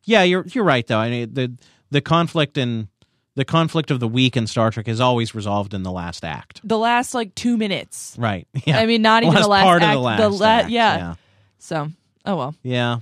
Yeah, 0.05 0.23
you're 0.23 0.45
you're 0.47 0.65
right 0.65 0.87
though. 0.87 0.99
I 0.99 1.11
mean, 1.11 1.35
the 1.35 1.53
the 1.91 2.01
conflict 2.01 2.57
in 2.59 2.89
the 3.37 3.45
conflict 3.45 3.91
of 3.91 3.99
the 4.01 4.07
week 4.09 4.37
in 4.37 4.47
Star 4.47 4.71
Trek 4.71 4.87
is 4.89 5.01
always 5.01 5.35
resolved 5.35 5.75
in 5.75 5.83
the 5.83 5.91
last 5.93 6.25
act. 6.25 6.61
the 6.63 6.79
last 6.79 7.15
like 7.15 7.35
two 7.35 7.57
minutes 7.57 8.15
Right. 8.19 8.47
Yeah. 8.65 8.79
i 8.79 8.87
mean 8.87 9.03
not 9.03 9.23
even 9.25 9.35
last 9.35 9.43
the 9.45 9.49
last 9.49 9.65
part 9.65 9.83
act 9.83 9.89
of 9.91 9.95
the 9.95 10.01
last 10.01 10.19
the 10.21 10.29
la- 10.31 10.47
act. 10.47 10.71
yeah. 10.71 10.97
yeah. 10.97 11.15
so 11.59 11.89
oh 12.27 12.37
well 12.37 12.55
Yeah. 12.63 12.99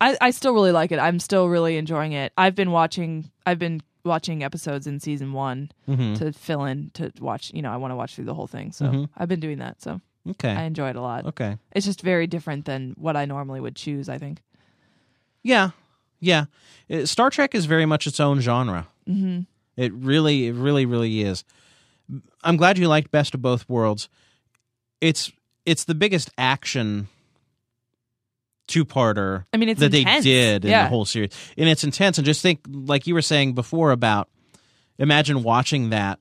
I, 0.00 0.16
I 0.20 0.30
still 0.32 0.52
really 0.54 0.72
like 0.72 0.90
it 0.92 0.98
i'm 0.98 1.20
still 1.20 1.48
really 1.48 1.76
enjoying 1.76 2.12
it 2.12 2.32
i've 2.36 2.54
been 2.56 2.72
watching 2.72 3.30
i've 3.46 3.60
been 3.60 3.80
watching 4.04 4.42
episodes 4.42 4.86
in 4.88 4.98
season 4.98 5.32
one 5.32 5.70
hmm 5.86 6.14
to 6.14 6.32
fill 6.32 6.64
in 6.64 6.90
to 6.94 7.12
watch 7.20 7.52
you 7.54 7.62
know 7.62 7.70
i 7.70 7.76
want 7.76 7.92
to 7.92 7.96
watch 7.96 8.14
through 8.16 8.24
the 8.24 8.34
whole 8.34 8.48
thing 8.48 8.72
so 8.72 8.86
Mhm. 8.86 9.08
i've 9.16 9.28
been 9.28 9.40
doing 9.40 9.58
that 9.58 9.80
so 9.80 10.00
Okay. 10.30 10.50
i 10.50 10.64
enjoy 10.64 10.88
it 10.90 10.96
a 10.96 11.00
lot 11.00 11.26
okay. 11.26 11.56
It's 11.72 11.86
just 11.86 12.00
very 12.02 12.26
different 12.26 12.64
than 12.64 12.94
what 12.98 13.16
I 13.16 13.24
normally 13.26 13.60
would 13.60 13.76
choose, 13.76 14.08
I 14.08 14.18
think. 14.18 14.42
Yeah. 15.44 15.70
Yeah. 16.20 16.46
Uh, 16.90 17.06
Star 17.06 17.30
Trek 17.30 17.54
is 17.54 17.66
very 17.66 17.86
much 17.86 18.06
its 18.06 18.20
own 18.20 18.40
genre. 18.40 18.86
hmm 19.06 19.40
It 19.76 19.92
really, 19.92 20.46
it 20.46 20.54
really, 20.54 20.86
really 20.86 21.22
is. 21.22 21.44
I'm 22.42 22.56
glad 22.56 22.78
you 22.78 22.88
liked 22.88 23.10
Best 23.10 23.34
of 23.34 23.42
Both 23.42 23.68
Worlds. 23.68 24.08
It's 25.00 25.32
it's 25.64 25.84
the 25.84 25.94
biggest 25.94 26.30
action 26.38 27.08
two 28.68 28.84
parter 28.84 29.44
I 29.52 29.56
mean, 29.56 29.68
it's 29.68 29.80
that 29.80 29.94
intense. 29.94 30.24
they 30.24 30.30
did 30.30 30.64
in 30.64 30.70
yeah. 30.70 30.84
the 30.84 30.88
whole 30.88 31.04
series, 31.04 31.30
and 31.56 31.68
it's 31.68 31.84
intense. 31.84 32.18
And 32.18 32.24
just 32.24 32.42
think, 32.42 32.60
like 32.68 33.06
you 33.06 33.14
were 33.14 33.22
saying 33.22 33.54
before 33.54 33.90
about, 33.90 34.28
imagine 34.98 35.42
watching 35.42 35.90
that 35.90 36.20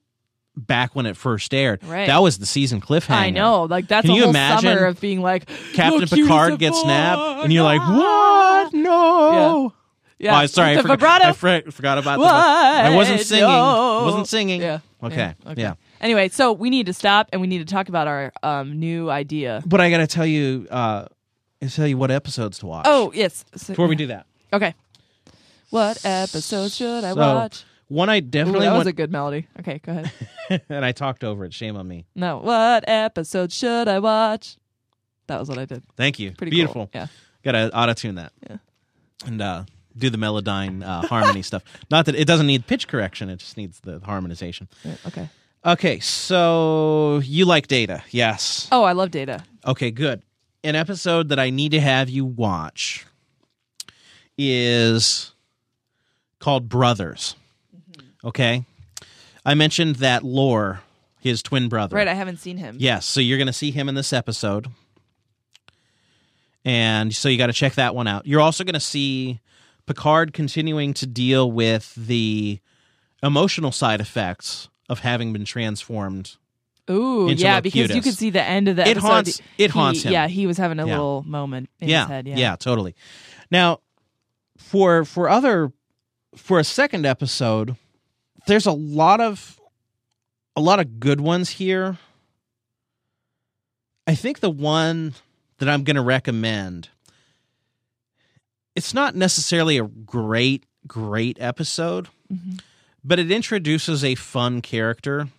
back 0.55 0.95
when 0.95 1.05
it 1.05 1.17
first 1.17 1.53
aired. 1.53 1.83
Right. 1.83 2.07
That 2.07 2.21
was 2.21 2.37
the 2.37 2.45
season 2.45 2.81
cliffhanger. 2.81 3.11
I 3.11 3.29
know. 3.29 3.63
Like, 3.63 3.87
that's 3.87 4.05
Can 4.05 4.11
a 4.11 4.15
you 4.15 4.21
whole 4.21 4.29
imagine 4.29 4.71
summer 4.73 4.85
of 4.85 4.99
being 5.01 5.21
like, 5.21 5.49
Captain 5.73 6.07
Picard 6.07 6.59
gets 6.59 6.77
phone." 6.77 6.85
snapped, 6.85 7.43
and 7.43 7.53
you're 7.53 7.63
like, 7.63 7.81
"What? 7.81 8.73
No!" 8.73 9.63
Yeah. 9.63 9.69
Oh, 10.23 10.45
sorry, 10.45 10.71
I 10.71 10.75
The 10.75 10.81
forgot, 10.83 10.99
vibrato. 10.99 11.67
I 11.67 11.71
forgot 11.71 11.97
about 11.97 12.19
What? 12.19 12.29
that. 12.31 12.85
I 12.85 12.95
wasn't 12.95 13.21
singing. 13.21 13.47
No. 13.47 14.03
Wasn't 14.05 14.27
singing. 14.27 14.61
Yeah. 14.61 14.79
Okay. 15.03 15.15
Yeah. 15.45 15.51
Okay. 15.51 15.61
Yeah. 15.61 15.73
Anyway, 16.01 16.29
so 16.29 16.53
we 16.53 16.69
need 16.69 16.85
to 16.85 16.93
stop 16.93 17.29
and 17.31 17.41
we 17.41 17.47
need 17.47 17.59
to 17.59 17.65
talk 17.65 17.89
about 17.89 18.07
our 18.07 18.31
um, 18.43 18.79
new 18.79 19.09
idea. 19.09 19.61
But 19.65 19.81
I 19.81 19.89
got 19.89 19.97
to 19.97 20.07
tell 20.07 20.25
you, 20.25 20.67
uh, 20.71 21.05
I 21.61 21.67
tell 21.67 21.87
you 21.87 21.97
what 21.97 22.11
episodes 22.11 22.59
to 22.59 22.65
watch. 22.65 22.85
Oh, 22.87 23.11
yes. 23.13 23.43
So- 23.55 23.73
before 23.73 23.87
we 23.87 23.95
do 23.95 24.07
that, 24.07 24.25
Okay. 24.53 24.73
What 25.69 25.99
episode 26.05 26.71
should 26.71 27.03
I 27.03 27.11
So, 27.13 27.15
watch? 27.35 27.63
one 27.87 28.07
I 28.09 28.17
Ooh, 28.17 28.21
definitely 28.21 28.61
that 28.67 28.71
was 28.71 28.77
want, 28.79 28.87
a 28.87 28.93
good 28.93 29.11
melody. 29.11 29.47
Okay, 29.59 29.79
go 29.83 29.91
ahead. 29.91 30.61
and 30.69 30.85
I 30.85 30.91
talked 30.93 31.23
over 31.23 31.43
it. 31.43 31.53
Shame 31.53 31.75
on 31.75 31.87
me. 31.87 32.05
no. 32.15 32.37
What 32.37 32.85
episode 32.87 33.51
should 33.51 33.87
I 33.89 33.99
watch? 33.99 34.57
That 35.27 35.39
was 35.39 35.49
what 35.49 35.57
I 35.57 35.65
did. 35.65 35.83
Thank 35.97 36.19
you. 36.19 36.31
Pretty 36.31 36.51
Beautiful. 36.51 36.85
Cool. 36.87 36.91
Yeah. 37.01 37.07
Got 37.43 37.51
to 37.53 37.75
auto 37.77 37.93
tune 37.93 38.15
that. 38.15 38.31
Yeah. 38.47 38.57
And 39.25 39.41
uh, 39.41 39.63
do 39.97 40.09
the 40.09 40.17
Melodyne 40.17 40.83
uh, 40.83 41.07
harmony 41.07 41.41
stuff. 41.41 41.63
Not 41.89 42.05
that 42.05 42.15
it 42.15 42.25
doesn't 42.25 42.47
need 42.47 42.67
pitch 42.67 42.87
correction; 42.87 43.29
it 43.29 43.37
just 43.37 43.57
needs 43.57 43.79
the 43.81 43.99
harmonization. 43.99 44.67
Yeah, 44.83 44.95
Okay. 45.07 45.29
Okay, 45.65 45.99
so 45.99 47.21
you 47.23 47.45
like 47.45 47.65
Data, 47.65 48.03
yes? 48.11 48.67
Oh, 48.71 48.83
I 48.83 48.91
love 48.91 49.09
data. 49.09 49.43
Okay, 49.65 49.89
good. 49.89 50.21
An 50.63 50.75
episode 50.75 51.29
that 51.29 51.39
I 51.39 51.49
need 51.49 51.71
to 51.71 51.79
have 51.81 52.07
you 52.07 52.23
watch 52.23 53.03
is 54.37 55.31
called 56.37 56.69
Brothers. 56.69 57.35
Mm-hmm. 57.75 58.27
Okay, 58.27 58.65
I 59.43 59.55
mentioned 59.55 59.95
that 59.97 60.23
Lore, 60.23 60.81
his 61.19 61.41
twin 61.41 61.67
brother. 61.67 61.95
Right, 61.95 62.07
I 62.07 62.13
haven't 62.13 62.37
seen 62.37 62.57
him. 62.57 62.77
Yes, 62.79 63.07
so 63.07 63.19
you're 63.19 63.39
going 63.39 63.47
to 63.47 63.53
see 63.53 63.71
him 63.71 63.89
in 63.89 63.95
this 63.95 64.13
episode. 64.13 64.67
And 66.63 67.13
so 67.13 67.29
you 67.29 67.37
got 67.37 67.47
to 67.47 67.53
check 67.53 67.73
that 67.75 67.95
one 67.95 68.07
out. 68.07 68.25
You're 68.25 68.41
also 68.41 68.63
going 68.63 68.73
to 68.73 68.79
see 68.79 69.39
Picard 69.85 70.33
continuing 70.33 70.93
to 70.95 71.05
deal 71.05 71.51
with 71.51 71.93
the 71.95 72.59
emotional 73.23 73.71
side 73.71 74.01
effects 74.01 74.69
of 74.89 74.99
having 74.99 75.33
been 75.33 75.45
transformed. 75.45 76.35
Ooh, 76.89 77.29
yeah, 77.35 77.61
because 77.61 77.93
you 77.95 78.01
could 78.01 78.13
see 78.13 78.29
the 78.29 78.43
end 78.43 78.67
of 78.67 78.75
the 78.75 78.83
It 78.83 78.89
episode. 78.97 79.07
haunts- 79.07 79.39
it 79.57 79.71
He- 79.71 79.79
haunts 79.79 80.03
him. 80.03 80.11
Yeah, 80.13 80.27
he 80.27 80.45
was 80.45 80.57
having 80.57 80.79
a 80.79 80.85
Yeah. 80.85 80.93
little 80.93 81.23
moment 81.23 81.69
in 81.79 81.89
yeah, 81.89 82.01
his 82.01 82.07
head. 82.09 82.27
Yeah, 82.27 82.37
Yeah. 82.37 82.55
totally. 82.57 82.95
Now, 83.49 83.79
for 84.57 85.03
for 85.05 85.27
other 85.29 85.71
for 86.35 86.59
a 86.59 86.63
second 86.63 87.05
episode, 87.05 87.75
there's 88.45 88.65
a 88.67 88.71
lot 88.71 89.19
of 89.21 89.59
a 90.55 90.61
lot 90.61 90.79
of 90.79 90.99
good 90.99 91.19
ones 91.21 91.49
here. 91.51 91.97
I 94.07 94.13
think 94.15 94.39
the 94.39 94.49
one 94.51 95.15
that 95.57 95.67
I'm 95.69 95.83
going 95.83 95.95
to 95.95 96.01
recommend 96.01 96.89
it's 98.75 98.93
not 98.93 99.15
necessarily 99.15 99.77
a 99.77 99.83
great 99.83 100.65
great 100.87 101.37
episode, 101.41 102.09
Mhm. 102.31 102.59
but 103.03 103.17
it 103.17 103.31
introduces 103.31 104.03
a 104.03 104.13
fun 104.15 104.61
character, 104.61 105.29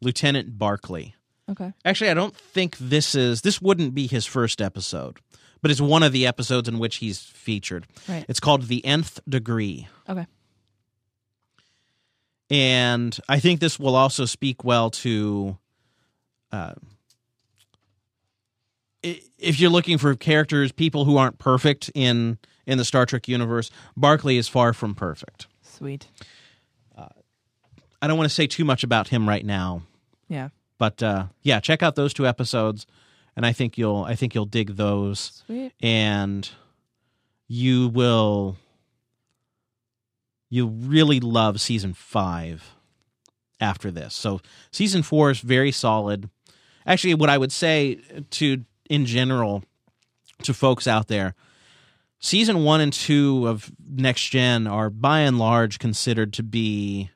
Lieutenant 0.00 0.58
Barclay. 0.58 1.14
Okay. 1.48 1.72
Actually, 1.84 2.10
I 2.10 2.14
don't 2.14 2.34
think 2.36 2.76
this 2.78 3.14
is 3.14 3.42
this 3.42 3.60
wouldn't 3.62 3.94
be 3.94 4.06
his 4.08 4.26
first 4.26 4.60
episode, 4.60 5.18
but 5.62 5.70
it's 5.70 5.80
one 5.80 6.02
of 6.02 6.12
the 6.12 6.26
episodes 6.26 6.68
in 6.68 6.78
which 6.80 6.96
he's 6.96 7.20
featured. 7.20 7.86
Right. 8.08 8.24
It's 8.28 8.40
called 8.40 8.62
The 8.64 8.84
Nth 8.84 9.20
Degree. 9.28 9.86
Okay. 10.08 10.26
And 12.50 13.16
I 13.28 13.38
think 13.38 13.60
this 13.60 13.78
will 13.78 13.94
also 13.94 14.24
speak 14.24 14.64
well 14.64 14.90
to 14.90 15.56
uh, 16.50 16.74
if 19.02 19.60
you're 19.60 19.70
looking 19.70 19.98
for 19.98 20.14
characters, 20.16 20.72
people 20.72 21.04
who 21.04 21.16
aren't 21.16 21.38
perfect 21.38 21.90
in 21.94 22.38
in 22.66 22.78
the 22.78 22.84
Star 22.84 23.06
Trek 23.06 23.28
universe, 23.28 23.70
Barclay 23.96 24.36
is 24.36 24.48
far 24.48 24.72
from 24.72 24.94
perfect. 24.94 25.46
Sweet. 25.62 26.06
I 28.02 28.06
don't 28.06 28.16
want 28.16 28.30
to 28.30 28.34
say 28.34 28.46
too 28.46 28.64
much 28.64 28.82
about 28.82 29.08
him 29.08 29.28
right 29.28 29.44
now, 29.44 29.82
Yeah. 30.26 30.48
but 30.78 31.02
uh, 31.02 31.26
yeah, 31.42 31.60
check 31.60 31.82
out 31.82 31.96
those 31.96 32.14
two 32.14 32.26
episodes, 32.26 32.86
and 33.36 33.44
I 33.44 33.52
think 33.52 33.76
you'll 33.76 34.04
I 34.04 34.14
think 34.14 34.34
you'll 34.34 34.46
dig 34.46 34.76
those. 34.76 35.42
Sweet. 35.44 35.72
and 35.82 36.48
you 37.46 37.88
will 37.88 38.56
you'll 40.48 40.70
really 40.70 41.20
love 41.20 41.60
season 41.60 41.92
five 41.92 42.74
after 43.60 43.90
this 43.90 44.14
so 44.14 44.40
season 44.72 45.02
four 45.02 45.30
is 45.30 45.40
very 45.40 45.70
solid 45.72 46.30
actually 46.86 47.12
what 47.14 47.28
i 47.28 47.36
would 47.36 47.52
say 47.52 47.96
to 48.30 48.64
in 48.88 49.04
general 49.04 49.62
to 50.42 50.54
folks 50.54 50.86
out 50.86 51.08
there 51.08 51.34
season 52.20 52.62
one 52.64 52.80
and 52.80 52.92
two 52.92 53.46
of 53.48 53.70
next 53.88 54.28
gen 54.28 54.66
are 54.66 54.90
by 54.90 55.20
and 55.20 55.38
large 55.38 55.78
considered 55.78 56.32
to 56.34 56.42
be 56.42 57.10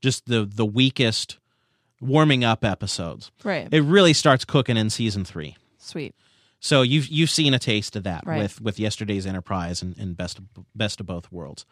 just 0.00 0.26
the 0.26 0.44
the 0.44 0.66
weakest 0.66 1.38
warming 2.00 2.44
up 2.44 2.64
episodes 2.64 3.30
Right. 3.44 3.68
it 3.70 3.82
really 3.82 4.12
starts 4.12 4.44
cooking 4.44 4.76
in 4.76 4.90
season 4.90 5.24
three 5.24 5.56
Sweet. 5.78 6.14
so 6.60 6.82
you've 6.82 7.08
you've 7.08 7.30
seen 7.30 7.54
a 7.54 7.58
taste 7.58 7.96
of 7.96 8.02
that 8.04 8.26
Right. 8.26 8.38
with 8.42 8.60
with 8.60 8.78
yesterday's 8.78 9.26
Enterprise 9.26 9.82
and, 9.82 9.96
and 9.98 10.16
best 10.16 10.38
of, 10.38 10.44
best 10.74 11.00
of 11.00 11.06
both 11.06 11.30
worlds, 11.32 11.64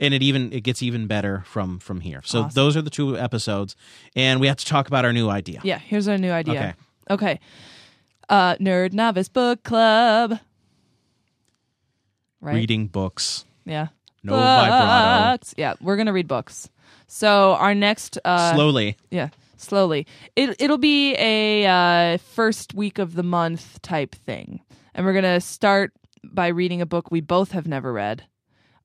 and 0.00 0.12
it 0.14 0.22
even 0.22 0.52
it 0.52 0.62
gets 0.62 0.82
even 0.82 1.06
better 1.06 1.42
from 1.46 1.78
from 1.78 2.00
here. 2.00 2.20
So 2.24 2.40
Awesome. 2.42 2.54
those 2.54 2.76
are 2.76 2.82
the 2.82 2.90
two 2.90 3.16
episodes, 3.18 3.76
and 4.16 4.40
we 4.40 4.46
have 4.48 4.56
to 4.56 4.66
talk 4.66 4.88
about 4.88 5.04
our 5.04 5.12
new 5.12 5.28
idea. 5.30 5.60
Yeah. 5.64 5.78
Here's 5.78 6.08
our 6.08 6.18
new 6.18 6.32
idea. 6.32 6.54
Okay. 6.54 6.74
Okay. 7.10 7.40
Uh, 8.28 8.56
Nerd 8.56 8.92
Novice 8.92 9.28
Book 9.28 9.62
Club. 9.62 10.38
Right. 12.42 12.56
Reading 12.56 12.88
books, 12.88 13.44
Yeah. 13.64 13.86
no 14.22 14.34
vibrato, 14.34 15.32
Books. 15.32 15.54
Yeah, 15.56 15.74
we're 15.80 15.96
gonna 15.96 16.12
read 16.12 16.26
books. 16.28 16.68
So 17.06 17.52
our 17.54 17.74
next, 17.74 18.18
uh, 18.24 18.52
slowly. 18.54 18.96
yeah, 19.10 19.28
slowly. 19.56 20.06
It 20.36 20.56
it'll 20.58 20.76
be 20.78 21.14
a 21.16 21.66
uh, 21.66 22.18
first 22.18 22.74
week 22.74 22.98
of 22.98 23.14
the 23.14 23.22
month 23.22 23.80
type 23.82 24.14
thing, 24.14 24.60
and 24.94 25.06
we're 25.06 25.12
gonna 25.14 25.40
start 25.40 25.92
by 26.24 26.48
reading 26.48 26.80
a 26.80 26.86
book 26.86 27.10
we 27.12 27.20
both 27.20 27.52
have 27.52 27.66
never 27.68 27.92
read, 27.92 28.24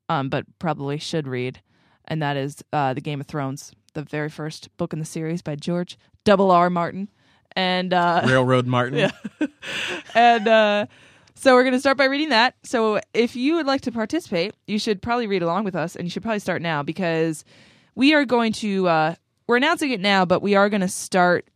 um, 0.08 0.30
but 0.30 0.46
probably 0.60 0.98
should 1.00 1.28
read, 1.28 1.60
and 2.06 2.22
that 2.22 2.38
is 2.38 2.64
uh, 2.72 2.94
the 2.94 3.02
Game 3.02 3.20
of 3.22 3.28
Thrones, 3.28 3.72
the 3.96 4.04
very 4.04 4.30
first 4.30 4.70
book 4.78 4.94
in 4.94 5.00
the 5.00 5.06
series 5.06 5.42
by 5.42 5.56
George 5.56 5.98
Double 6.26 6.52
R 6.52 6.70
Martin, 6.70 7.10
and 7.56 7.92
uh, 7.94 8.22
Railroad 8.24 8.68
Martin. 8.68 9.10
Yeah. 9.40 9.48
and 10.16 10.48
uh, 10.48 10.86
so 11.38 11.54
we're 11.54 11.64
going 11.64 11.74
to 11.74 11.80
start 11.80 11.98
by 11.98 12.06
reading 12.06 12.30
that. 12.30 12.56
So 12.64 13.00
if 13.14 13.36
you 13.36 13.56
would 13.56 13.66
like 13.68 13.82
to 13.82 13.92
participate, 13.92 14.54
you 14.66 14.80
should 14.80 15.02
probably 15.02 15.28
read 15.28 15.44
along 15.44 15.64
with 15.66 15.76
us, 15.76 15.96
and 15.96 16.06
you 16.06 16.10
should 16.10 16.24
probably 16.24 16.40
start 16.40 16.62
now 16.62 16.84
because 16.84 17.46
we 17.96 18.14
are 18.14 18.26
going 18.26 18.54
to. 18.54 18.88
Uh, 18.88 19.16
we're 19.48 19.58
announcing 19.58 19.92
it 19.92 20.02
now, 20.02 20.26
but 20.26 20.42
we 20.42 20.56
are 20.56 20.70
going 20.70 20.82
to 20.82 20.88
start 20.88 21.48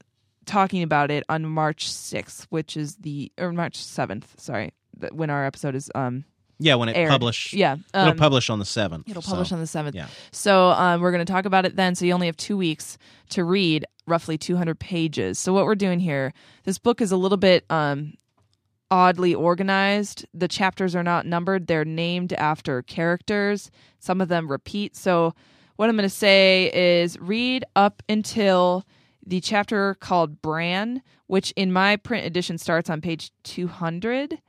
talking 0.45 0.81
about 0.83 1.11
it 1.11 1.23
on 1.29 1.45
March 1.45 1.89
sixth, 1.91 2.47
which 2.49 2.77
is 2.77 2.95
the 2.97 3.31
or 3.37 3.51
March 3.51 3.75
seventh. 3.75 4.33
Sorry, 4.39 4.71
when 5.11 5.29
our 5.29 5.45
episode 5.45 5.75
is 5.75 5.91
um 5.93 6.23
Yeah, 6.57 6.75
when 6.75 6.89
it 6.89 6.95
aired. 6.95 7.09
publish. 7.09 7.53
Yeah, 7.53 7.75
it'll 7.93 8.09
um, 8.09 8.17
publish 8.17 8.49
on 8.49 8.59
the 8.59 8.65
seventh. 8.65 9.09
It'll 9.09 9.21
publish 9.21 9.51
on 9.51 9.59
the 9.59 9.67
seventh. 9.67 9.95
yeah. 9.95 10.07
So 10.31 10.69
um, 10.69 11.01
we're 11.01 11.11
going 11.11 11.25
to 11.25 11.31
talk 11.31 11.45
about 11.45 11.65
it 11.65 11.75
then. 11.75 11.95
So 11.95 12.05
you 12.05 12.13
only 12.13 12.27
have 12.27 12.37
two 12.37 12.55
weeks 12.57 12.97
to 13.31 13.43
read 13.43 13.85
roughly 14.07 14.37
200 14.37 14.79
pages. 14.79 15.37
So 15.39 15.53
what 15.53 15.65
we're 15.65 15.75
doing 15.75 15.99
here, 15.99 16.33
this 16.63 16.77
book 16.79 17.01
is 17.01 17.11
a 17.11 17.17
little 17.17 17.37
bit 17.37 17.65
um, 17.69 18.13
oddly 18.91 19.33
organized. 19.33 20.25
The 20.33 20.47
chapters 20.47 20.95
are 20.95 21.03
not 21.03 21.25
numbered; 21.25 21.67
they're 21.67 21.85
named 21.85 22.33
after 22.33 22.83
characters. 22.83 23.71
Some 23.99 24.21
of 24.21 24.27
them 24.27 24.51
repeat. 24.51 24.95
So 24.95 25.33
what 25.77 25.89
I'm 25.89 25.95
going 25.95 26.07
to 26.07 26.15
say 26.15 26.69
is 26.73 27.19
read 27.19 27.65
up 27.75 28.03
until 28.07 28.85
the 29.25 29.41
chapter 29.41 29.95
called 29.95 30.41
Bran, 30.41 31.01
which 31.27 31.51
in 31.55 31.71
my 31.71 31.95
print 31.95 32.25
edition 32.25 32.57
starts 32.57 32.89
on 32.89 33.01
page 33.01 33.31
200. 33.43 34.39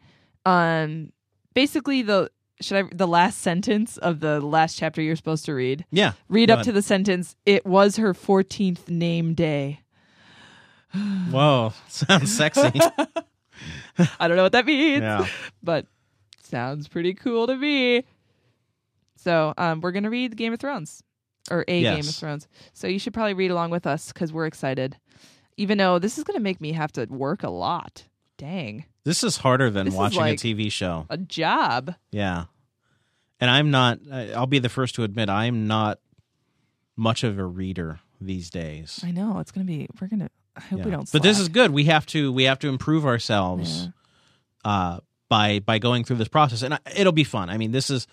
Um, 0.44 1.12
basically 1.55 2.02
the 2.02 2.31
should 2.60 2.85
I 2.85 2.89
the 2.93 3.06
last 3.06 3.39
sentence 3.39 3.97
of 3.97 4.20
the 4.20 4.40
last 4.40 4.78
chapter 4.78 5.02
you're 5.02 5.16
supposed 5.16 5.44
to 5.47 5.55
read? 5.55 5.85
Yeah. 5.90 6.12
Read 6.28 6.51
up 6.51 6.59
ahead. 6.59 6.66
to 6.66 6.73
the 6.73 6.82
sentence. 6.82 7.36
It 7.44 7.66
was 7.66 7.97
her 7.97 8.14
14th 8.14 8.89
name 8.89 9.35
day. 9.35 9.81
Whoa, 11.31 11.73
sounds 11.89 12.35
sexy. 12.35 12.78
I 14.20 14.28
don't 14.28 14.36
know 14.36 14.43
what 14.43 14.52
that 14.52 14.66
means, 14.66 15.02
yeah. 15.02 15.26
but 15.62 15.86
sounds 16.43 16.89
pretty 16.89 17.14
cool 17.14 17.47
to 17.47 17.56
me. 17.56 18.05
So, 19.16 19.55
um, 19.56 19.80
we're 19.80 19.93
gonna 19.93 20.10
read 20.10 20.36
Game 20.36 20.52
of 20.52 20.60
Thrones 20.60 21.02
or 21.51 21.64
a 21.68 21.82
Game 21.82 22.01
of 22.01 22.14
Thrones. 22.14 22.48
So 22.72 22.86
you 22.89 22.98
should 22.98 23.14
probably 23.14 23.34
read 23.34 23.51
along 23.51 23.70
with 23.70 23.86
us 23.86 24.12
because 24.12 24.32
we're 24.32 24.47
excited. 24.47 24.97
Even 25.56 25.78
though 25.78 25.98
this 25.98 26.18
is 26.18 26.24
gonna 26.24 26.40
make 26.40 26.60
me 26.60 26.72
have 26.72 26.93
to 26.93 27.05
work 27.06 27.43
a 27.43 27.51
lot. 27.51 28.05
Dang, 28.39 28.86
This 29.05 29.22
is 29.22 29.36
harder 29.36 29.70
than 29.70 29.84
This 29.86 29.94
watching 29.94 30.18
like- 30.20 30.34
a 30.34 30.43
TV 30.43 30.70
show. 30.72 31.06
a 31.09 31.16
job. 31.16 31.94
Yeah. 32.10 32.47
And 33.39 33.51
I'm 33.51 33.70
not, 33.70 34.01
I'll 34.10 34.47
be 34.47 34.59
the 34.59 34.68
first 34.68 34.94
to 34.97 35.05
admit, 35.05 35.28
I'm 35.28 35.66
not 35.68 35.98
much 36.97 37.22
of 37.22 37.39
a 37.39 37.44
reader 37.44 38.01
these 38.20 38.51
days. 38.51 39.01
I 39.05 39.10
know 39.12 39.39
it's 39.39 39.51
gonna 39.52 39.64
be. 39.66 39.89
We're 40.01 40.09
gonna. 40.09 40.30
I 40.57 40.61
hope 40.61 40.79
Yeah. 40.81 40.85
we 40.85 40.91
don't. 40.91 41.11
But 41.12 41.23
this 41.23 41.39
is 41.39 41.49
good. 41.49 41.70
We 41.70 41.85
have 41.85 42.07
to, 42.07 42.33
we 42.33 42.45
have 42.45 42.59
to 42.61 42.69
improve 42.69 43.07
ourselves 43.07 43.85
Yeah. 44.65 44.70
uh, 44.70 45.01
by, 45.29 45.61
by 45.61 45.79
going 45.79 46.05
through 46.05 46.16
this 46.16 46.29
process. 46.29 46.62
And 46.62 46.74
I, 46.74 46.79
it'll 46.97 47.12
be 47.12 47.24
fun. 47.24 47.49
I 47.51 47.57
mean, 47.59 47.73
this 47.73 47.89
is, 47.91 48.07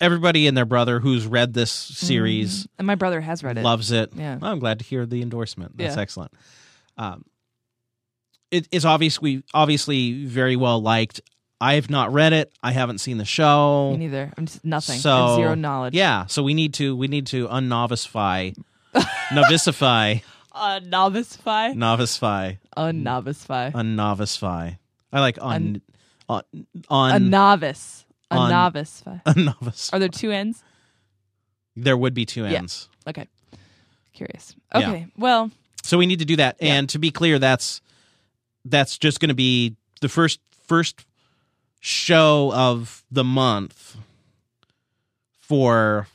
everybody 0.00 0.46
and 0.46 0.56
their 0.56 0.64
brother 0.64 1.00
who's 1.00 1.26
read 1.26 1.54
this 1.54 1.70
series 1.70 2.66
And 2.78 2.86
my 2.86 2.94
brother 2.96 3.20
has 3.20 3.44
read 3.44 3.58
it. 3.58 3.62
loves 3.62 3.92
it. 3.92 4.10
Yeah. 4.14 4.38
I'm 4.42 4.58
glad 4.58 4.78
to 4.80 4.84
hear 4.84 5.06
the 5.06 5.22
endorsement. 5.22 5.76
That's 5.76 5.96
Yeah. 5.96 6.02
excellent. 6.02 6.32
Um, 6.96 7.24
it 8.50 8.68
is 8.70 8.84
obviously 8.84 9.42
obviously 9.52 10.24
very 10.26 10.54
well 10.56 10.80
liked. 10.80 11.20
I 11.60 11.74
have 11.74 11.90
not 11.90 12.12
read 12.12 12.32
it. 12.32 12.52
I 12.62 12.72
haven't 12.72 12.98
seen 12.98 13.18
the 13.18 13.24
show. 13.24 13.90
Me 13.92 13.96
neither. 13.98 14.32
I'm 14.36 14.46
just 14.46 14.64
nothing. 14.64 14.98
So 14.98 15.36
zero 15.36 15.54
knowledge. 15.54 15.94
Yeah, 15.94 16.26
so 16.26 16.42
we 16.42 16.54
need 16.54 16.74
to 16.74 16.94
we 16.96 17.08
need 17.08 17.26
to 17.28 17.48
unnovicify, 17.48 18.56
novicify, 19.30 20.22
A 20.54 20.80
novicify. 20.80 21.74
novicify, 21.74 22.58
A 22.76 22.82
novicify. 22.92 23.72
unnovicify. 23.72 24.78
I 25.12 25.20
like 25.20 25.36
un, 25.40 25.82
un, 26.28 26.42
A 26.88 26.94
un, 26.94 27.28
novice. 27.30 28.04
A 28.30 28.36
un- 28.38 28.50
novice. 28.50 29.02
unnovice. 29.26 29.90
Are 29.92 29.98
there 29.98 30.08
two 30.08 30.30
ends? 30.30 30.62
There 31.76 31.96
would 31.96 32.14
be 32.14 32.24
two 32.24 32.44
Yeah. 32.44 32.58
ends. 32.58 32.88
Okay. 33.06 33.26
Curious. 34.12 34.54
Yeah. 34.72 34.88
Okay. 34.90 35.06
Well, 35.18 35.50
So 35.82 35.98
we 35.98 36.06
need 36.06 36.20
to 36.20 36.24
do 36.24 36.36
that. 36.36 36.56
Yeah. 36.60 36.74
And 36.74 36.88
to 36.90 36.98
be 37.00 37.10
clear, 37.10 37.38
that's 37.40 37.80
that's 38.64 38.96
just 38.96 39.18
going 39.20 39.28
to 39.30 39.34
be 39.34 39.74
the 40.00 40.08
first 40.08 40.38
first 40.68 41.04
show 41.80 42.52
of 42.54 43.02
the 43.10 43.24
month 43.24 43.96
for 45.40 46.06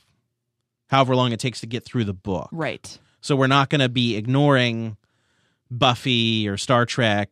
however 0.88 1.14
long 1.14 1.32
it 1.32 1.40
takes 1.40 1.60
to 1.60 1.66
get 1.66 1.84
through 1.84 2.04
the 2.04 2.14
book. 2.14 2.48
right. 2.52 2.98
So 3.20 3.36
we're 3.36 3.46
not 3.46 3.70
going 3.70 3.80
to 3.80 3.88
be 3.88 4.16
ignoring 4.16 4.96
Buffy 5.70 6.48
or 6.48 6.56
Star 6.56 6.86
Trek 6.86 7.30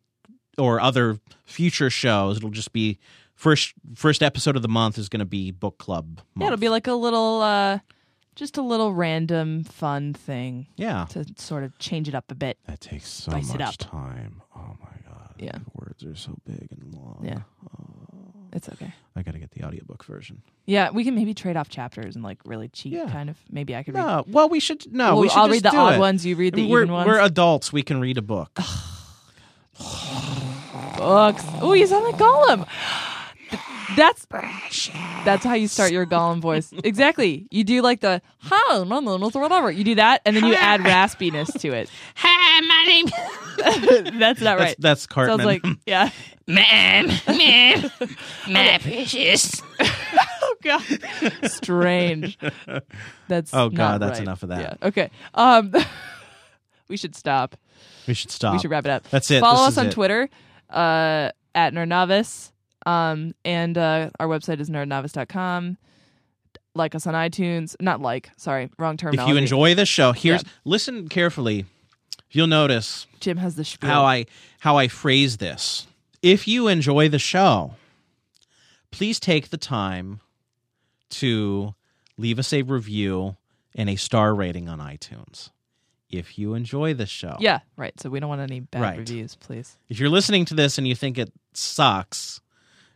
or 0.57 0.81
other 0.81 1.19
future 1.45 1.91
shows. 1.91 2.37
It'll 2.37 2.51
just 2.51 2.73
be 2.73 2.99
first 3.35 3.73
first 3.95 4.23
episode 4.23 4.57
of 4.57 4.63
the 4.63 4.69
month 4.69 4.99
is 4.99 5.09
going 5.09 5.21
to 5.21 5.27
be 5.27 5.51
book 5.51 5.79
club. 5.79 6.17
Month. 6.17 6.27
Yeah, 6.37 6.47
it'll 6.49 6.59
be 6.59 6.69
like 6.69 6.87
a 6.87 6.95
little, 6.95 7.41
uh, 7.41 7.79
just 8.35 8.57
a 8.57 8.63
little 8.63 8.93
random 8.93 9.65
fun 9.65 10.15
thing 10.15 10.67
yeah. 10.77 11.07
to 11.11 11.25
sort 11.37 11.65
of 11.65 11.79
change 11.79 12.09
it 12.09 12.15
up 12.15 12.31
a 12.31 12.35
bit. 12.35 12.59
That 12.67 12.81
takes 12.81 13.09
so 13.09 13.33
much 13.33 13.79
time. 13.79 14.43
Oh 14.55 14.77
my 14.81 15.11
god. 15.11 15.35
Yeah. 15.39 15.53
The 15.53 15.71
words 15.75 16.05
are 16.05 16.15
so 16.15 16.37
big 16.45 16.69
and 16.71 16.95
long. 16.95 17.21
Yeah. 17.25 17.41
It's 18.53 18.69
okay. 18.69 18.93
I 19.15 19.23
got 19.23 19.33
to 19.33 19.39
get 19.39 19.51
the 19.51 19.65
audiobook 19.65 20.05
version. 20.05 20.43
Yeah, 20.67 20.91
we 20.91 21.05
can 21.05 21.15
maybe 21.15 21.35
trade 21.35 21.57
off 21.57 21.69
chapters 21.69 22.15
and 22.15 22.25
like 22.25 22.39
really 22.45 22.69
cheat, 22.69 22.93
Yeah. 22.93 23.11
kind 23.11 23.29
of. 23.29 23.37
Maybe 23.51 23.75
I 23.77 23.83
could 23.83 23.95
read. 23.95 24.03
No, 24.03 24.25
well, 24.29 24.49
we 24.49 24.61
should 24.61 24.91
no. 24.93 25.13
Well, 25.13 25.21
we 25.23 25.29
should 25.29 25.39
I'll 25.39 25.47
just 25.49 25.57
read 25.57 25.63
the 25.65 25.71
do 25.71 25.77
odd 25.77 25.95
it. 25.95 25.99
ones. 25.99 26.25
You 26.25 26.37
read 26.37 26.55
the 26.55 26.67
we're, 26.69 26.83
even 26.83 26.93
ones. 26.93 27.07
we're 27.07 27.21
adults. 27.21 27.73
We 27.73 27.83
can 27.83 28.01
read 28.01 28.17
a 28.19 28.23
book. 28.23 28.55
books. 30.97 31.45
Oh, 31.61 31.73
you 31.75 31.87
sound 31.87 32.05
like 32.05 32.17
Gollum. 32.17 32.67
That's 33.97 34.27
that's 35.25 35.45
how 35.45 35.55
you 35.55 35.67
start 35.67 35.91
your 35.93 36.07
Gollum 36.07 36.41
voice. 36.41 36.73
Exactly. 36.85 37.49
You 37.51 37.65
do 37.65 37.83
like 37.83 38.01
the 38.01 38.23
no, 38.51 39.17
no, 39.17 39.17
whatever. 39.41 39.71
You 39.71 39.83
do 39.85 39.95
that, 39.97 40.23
and 40.25 40.37
then 40.37 40.45
you 40.45 40.55
add 40.55 40.81
raspiness 40.81 41.59
to 41.61 41.73
it. 41.73 41.91
Hi, 42.89 43.03
my 43.03 44.03
name 44.03 44.15
That's 44.19 44.41
not 44.41 44.59
That's, 44.59 44.61
right. 44.61 44.77
that's 44.79 45.07
Cartman. 45.07 45.39
Sounds 45.39 45.45
like 45.47 45.65
yeah. 45.87 46.11
Ma'am, 46.47 47.09
ma'am, 47.27 47.91
my 48.49 48.79
precious. 48.81 49.63
Oh 50.41 50.55
god, 50.63 50.83
strange. 51.51 52.39
That's 53.29 53.53
Oh, 53.55 53.69
God, 53.69 53.77
not 53.77 54.01
that's 54.01 54.13
right. 54.19 54.23
enough 54.23 54.43
of 54.43 54.49
that. 54.49 54.61
Yeah. 54.81 54.89
Okay. 54.89 55.11
Um, 55.35 55.73
we 56.89 56.97
should 56.97 57.15
stop. 57.15 57.55
we 58.09 58.15
should 58.15 58.31
stop. 58.31 58.55
We 58.55 58.59
should 58.59 58.71
wrap 58.71 58.85
it 58.87 58.91
up. 58.91 59.05
That's 59.11 59.31
it. 59.31 59.41
Follow 59.41 59.67
This 59.67 59.69
us 59.69 59.73
is 59.75 59.79
on 59.79 59.87
it. 59.89 59.93
Twitter 59.93 60.29
uh, 60.71 61.31
at 61.55 61.75
Nerdnovice. 61.75 62.51
Um, 62.87 63.35
and 63.45 63.77
uh, 63.79 64.11
our 64.19 64.27
website 64.27 64.59
is 64.61 64.69
nerdnovice.com. 64.71 65.77
Like 66.75 66.95
us 66.95 67.07
on 67.07 67.15
iTunes. 67.15 67.77
Not 67.81 68.01
like, 68.01 68.31
sorry, 68.37 68.71
wrong 68.79 68.97
term. 68.97 69.15
If 69.15 69.29
you 69.29 69.37
enjoy 69.37 69.75
this 69.75 69.89
show, 69.89 70.13
here's 70.13 70.43
Yeah. 70.43 70.49
listen 70.65 71.09
carefully. 71.09 71.67
You'll 72.31 72.47
notice 72.47 73.07
Jim 73.21 73.39
has 73.39 73.55
the 73.55 73.65
spiel. 73.65 73.89
how 73.91 74.05
I 74.05 74.27
how 74.61 74.77
I 74.77 74.89
phrase 74.89 75.39
this. 75.39 75.87
If 76.23 76.47
you 76.49 76.69
enjoy 76.69 77.09
the 77.09 77.19
show, 77.19 77.75
please 78.91 79.19
take 79.21 79.51
the 79.51 79.57
time 79.57 80.21
to 81.11 81.75
leave 82.17 82.39
us 82.39 82.53
a 82.53 82.63
review 82.63 83.37
and 83.75 83.89
a 83.89 83.97
star 83.97 84.35
rating 84.35 84.69
on 84.69 84.79
iTunes. 84.79 85.51
If 86.11 86.39
you 86.39 86.55
enjoy 86.55 86.95
the 86.95 87.05
show. 87.07 87.37
yeah, 87.39 87.61
right. 87.77 87.99
So 88.01 88.09
we 88.09 88.19
don't 88.19 88.31
want 88.31 88.41
any 88.41 88.61
bad 88.61 88.81
Right. 88.81 88.99
reviews, 88.99 89.35
please. 89.37 89.77
If 89.91 90.01
you're 90.01 90.09
listening 90.09 90.47
to 90.47 90.55
this 90.55 90.79
and 90.79 90.89
you 90.89 90.95
think 90.95 91.19
it 91.19 91.31
sucks, 91.53 92.41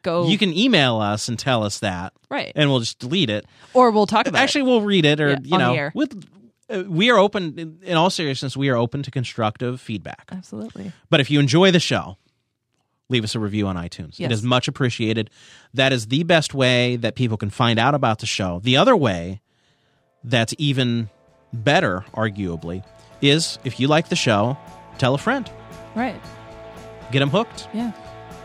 Go. 0.03 0.29
you 0.29 0.39
can 0.39 0.53
email 0.57 0.97
us 0.99 1.29
and 1.29 1.39
tell 1.39 1.63
us 1.63 1.79
that 1.81 2.15
right. 2.31 2.53
and 2.57 2.71
we'll 2.71 2.81
just 2.81 2.99
delete 2.99 3.29
it. 3.29 3.45
Or 3.75 3.91
we'll 3.91 4.07
talk 4.07 4.27
about 4.27 4.39
it. 4.39 4.43
Actually, 4.43 4.63
we'll 4.63 4.81
read 4.81 5.05
it 5.05 5.21
or 5.21 5.31
Yeah, 5.33 5.39
you 5.43 5.59
know, 5.59 5.91
with 5.95 6.25
Uh, 6.71 6.85
we 6.87 7.11
are 7.11 7.19
open 7.19 7.79
in, 7.83 7.97
all 7.97 8.11
seriousness, 8.11 8.57
we 8.57 8.69
are 8.69 8.77
open 8.77 9.03
to 9.03 9.11
constructive 9.11 9.81
feedback. 9.81 10.29
Absolutely. 10.31 10.93
But 11.11 11.21
if 11.21 11.31
you 11.31 11.41
enjoy 11.41 11.71
the 11.71 11.81
show, 11.81 12.17
leave 13.09 13.25
us 13.25 13.35
a 13.35 13.41
review 13.41 13.67
on 13.67 13.77
iTunes. 13.77 14.19
Yes. 14.19 14.31
It 14.31 14.33
is 14.33 14.43
much 14.43 14.69
appreciated. 14.69 15.31
That 15.75 15.93
is 15.93 16.07
the 16.07 16.23
best 16.23 16.55
way 16.55 16.97
that 16.97 17.15
people 17.15 17.37
can 17.37 17.51
find 17.51 17.79
out 17.79 17.95
about 17.95 18.21
the 18.21 18.27
show. 18.27 18.61
The 18.63 18.77
other 18.77 18.97
way 18.97 19.41
that's 20.25 20.55
even 20.59 21.11
better, 21.53 22.05
arguably, 22.15 22.85
is 23.21 23.59
if 23.65 23.79
you 23.79 23.89
like 23.89 24.09
the 24.09 24.17
show, 24.17 24.57
tell 24.99 25.15
a 25.15 25.19
friend. 25.19 25.51
Right. 25.95 26.21
Get 27.11 27.19
them 27.21 27.31
hooked. 27.31 27.69
Yeah. 27.75 27.93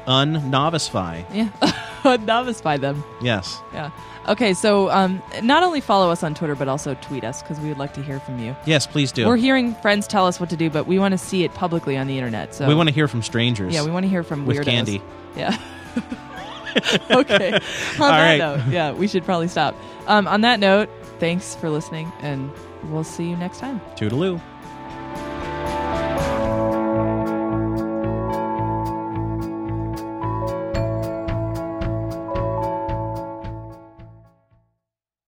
Unnovicify. 0.07 1.25
Yeah. 1.33 2.17
novice 2.25 2.61
by 2.61 2.77
them. 2.77 3.03
Yes. 3.21 3.59
Yeah. 3.73 3.91
Okay, 4.27 4.53
so 4.53 4.89
um, 4.89 5.21
not 5.41 5.63
only 5.63 5.79
follow 5.79 6.11
us 6.11 6.21
on 6.21 6.35
Twitter, 6.35 6.55
but 6.55 6.67
also 6.67 6.95
tweet 6.95 7.23
us 7.23 7.41
because 7.41 7.59
we 7.59 7.69
would 7.69 7.77
like 7.77 7.93
to 7.93 8.03
hear 8.03 8.19
from 8.19 8.39
you. 8.39 8.55
Yes, 8.65 8.85
please 8.85 9.11
do. 9.11 9.25
We're 9.25 9.37
hearing 9.37 9.73
friends 9.75 10.05
tell 10.05 10.25
us 10.27 10.39
what 10.39 10.49
to 10.49 10.57
do, 10.57 10.69
but 10.69 10.85
we 10.85 10.99
want 10.99 11.13
to 11.13 11.17
see 11.17 11.43
it 11.43 11.53
publicly 11.53 11.97
on 11.97 12.07
the 12.07 12.17
internet. 12.17 12.53
So 12.53 12.67
we 12.67 12.75
want 12.75 12.89
to 12.89 12.95
hear 12.95 13.07
from 13.07 13.23
strangers. 13.23 13.73
yeah, 13.73 13.85
we 13.85 13.91
want 13.91 14.03
to 14.03 14.09
hear 14.09 14.23
from 14.23 14.45
with 14.45 14.57
weirdos. 14.57 14.65
candy. 14.65 15.01
Yeah. 15.35 15.57
okay. 17.09 17.53
On 17.53 17.59
that 17.59 17.59
right. 17.99 18.37
note, 18.37 18.67
yeah, 18.69 18.91
we 18.91 19.07
should 19.07 19.23
probably 19.23 19.47
stop. 19.47 19.75
Um, 20.07 20.27
on 20.27 20.41
that 20.41 20.59
note, 20.59 20.89
thanks 21.19 21.55
for 21.55 21.69
listening, 21.69 22.11
and 22.19 22.51
we'll 22.83 23.03
see 23.03 23.27
you 23.29 23.35
next 23.35 23.59
time. 23.59 23.81
Toodaloo. 23.95 24.39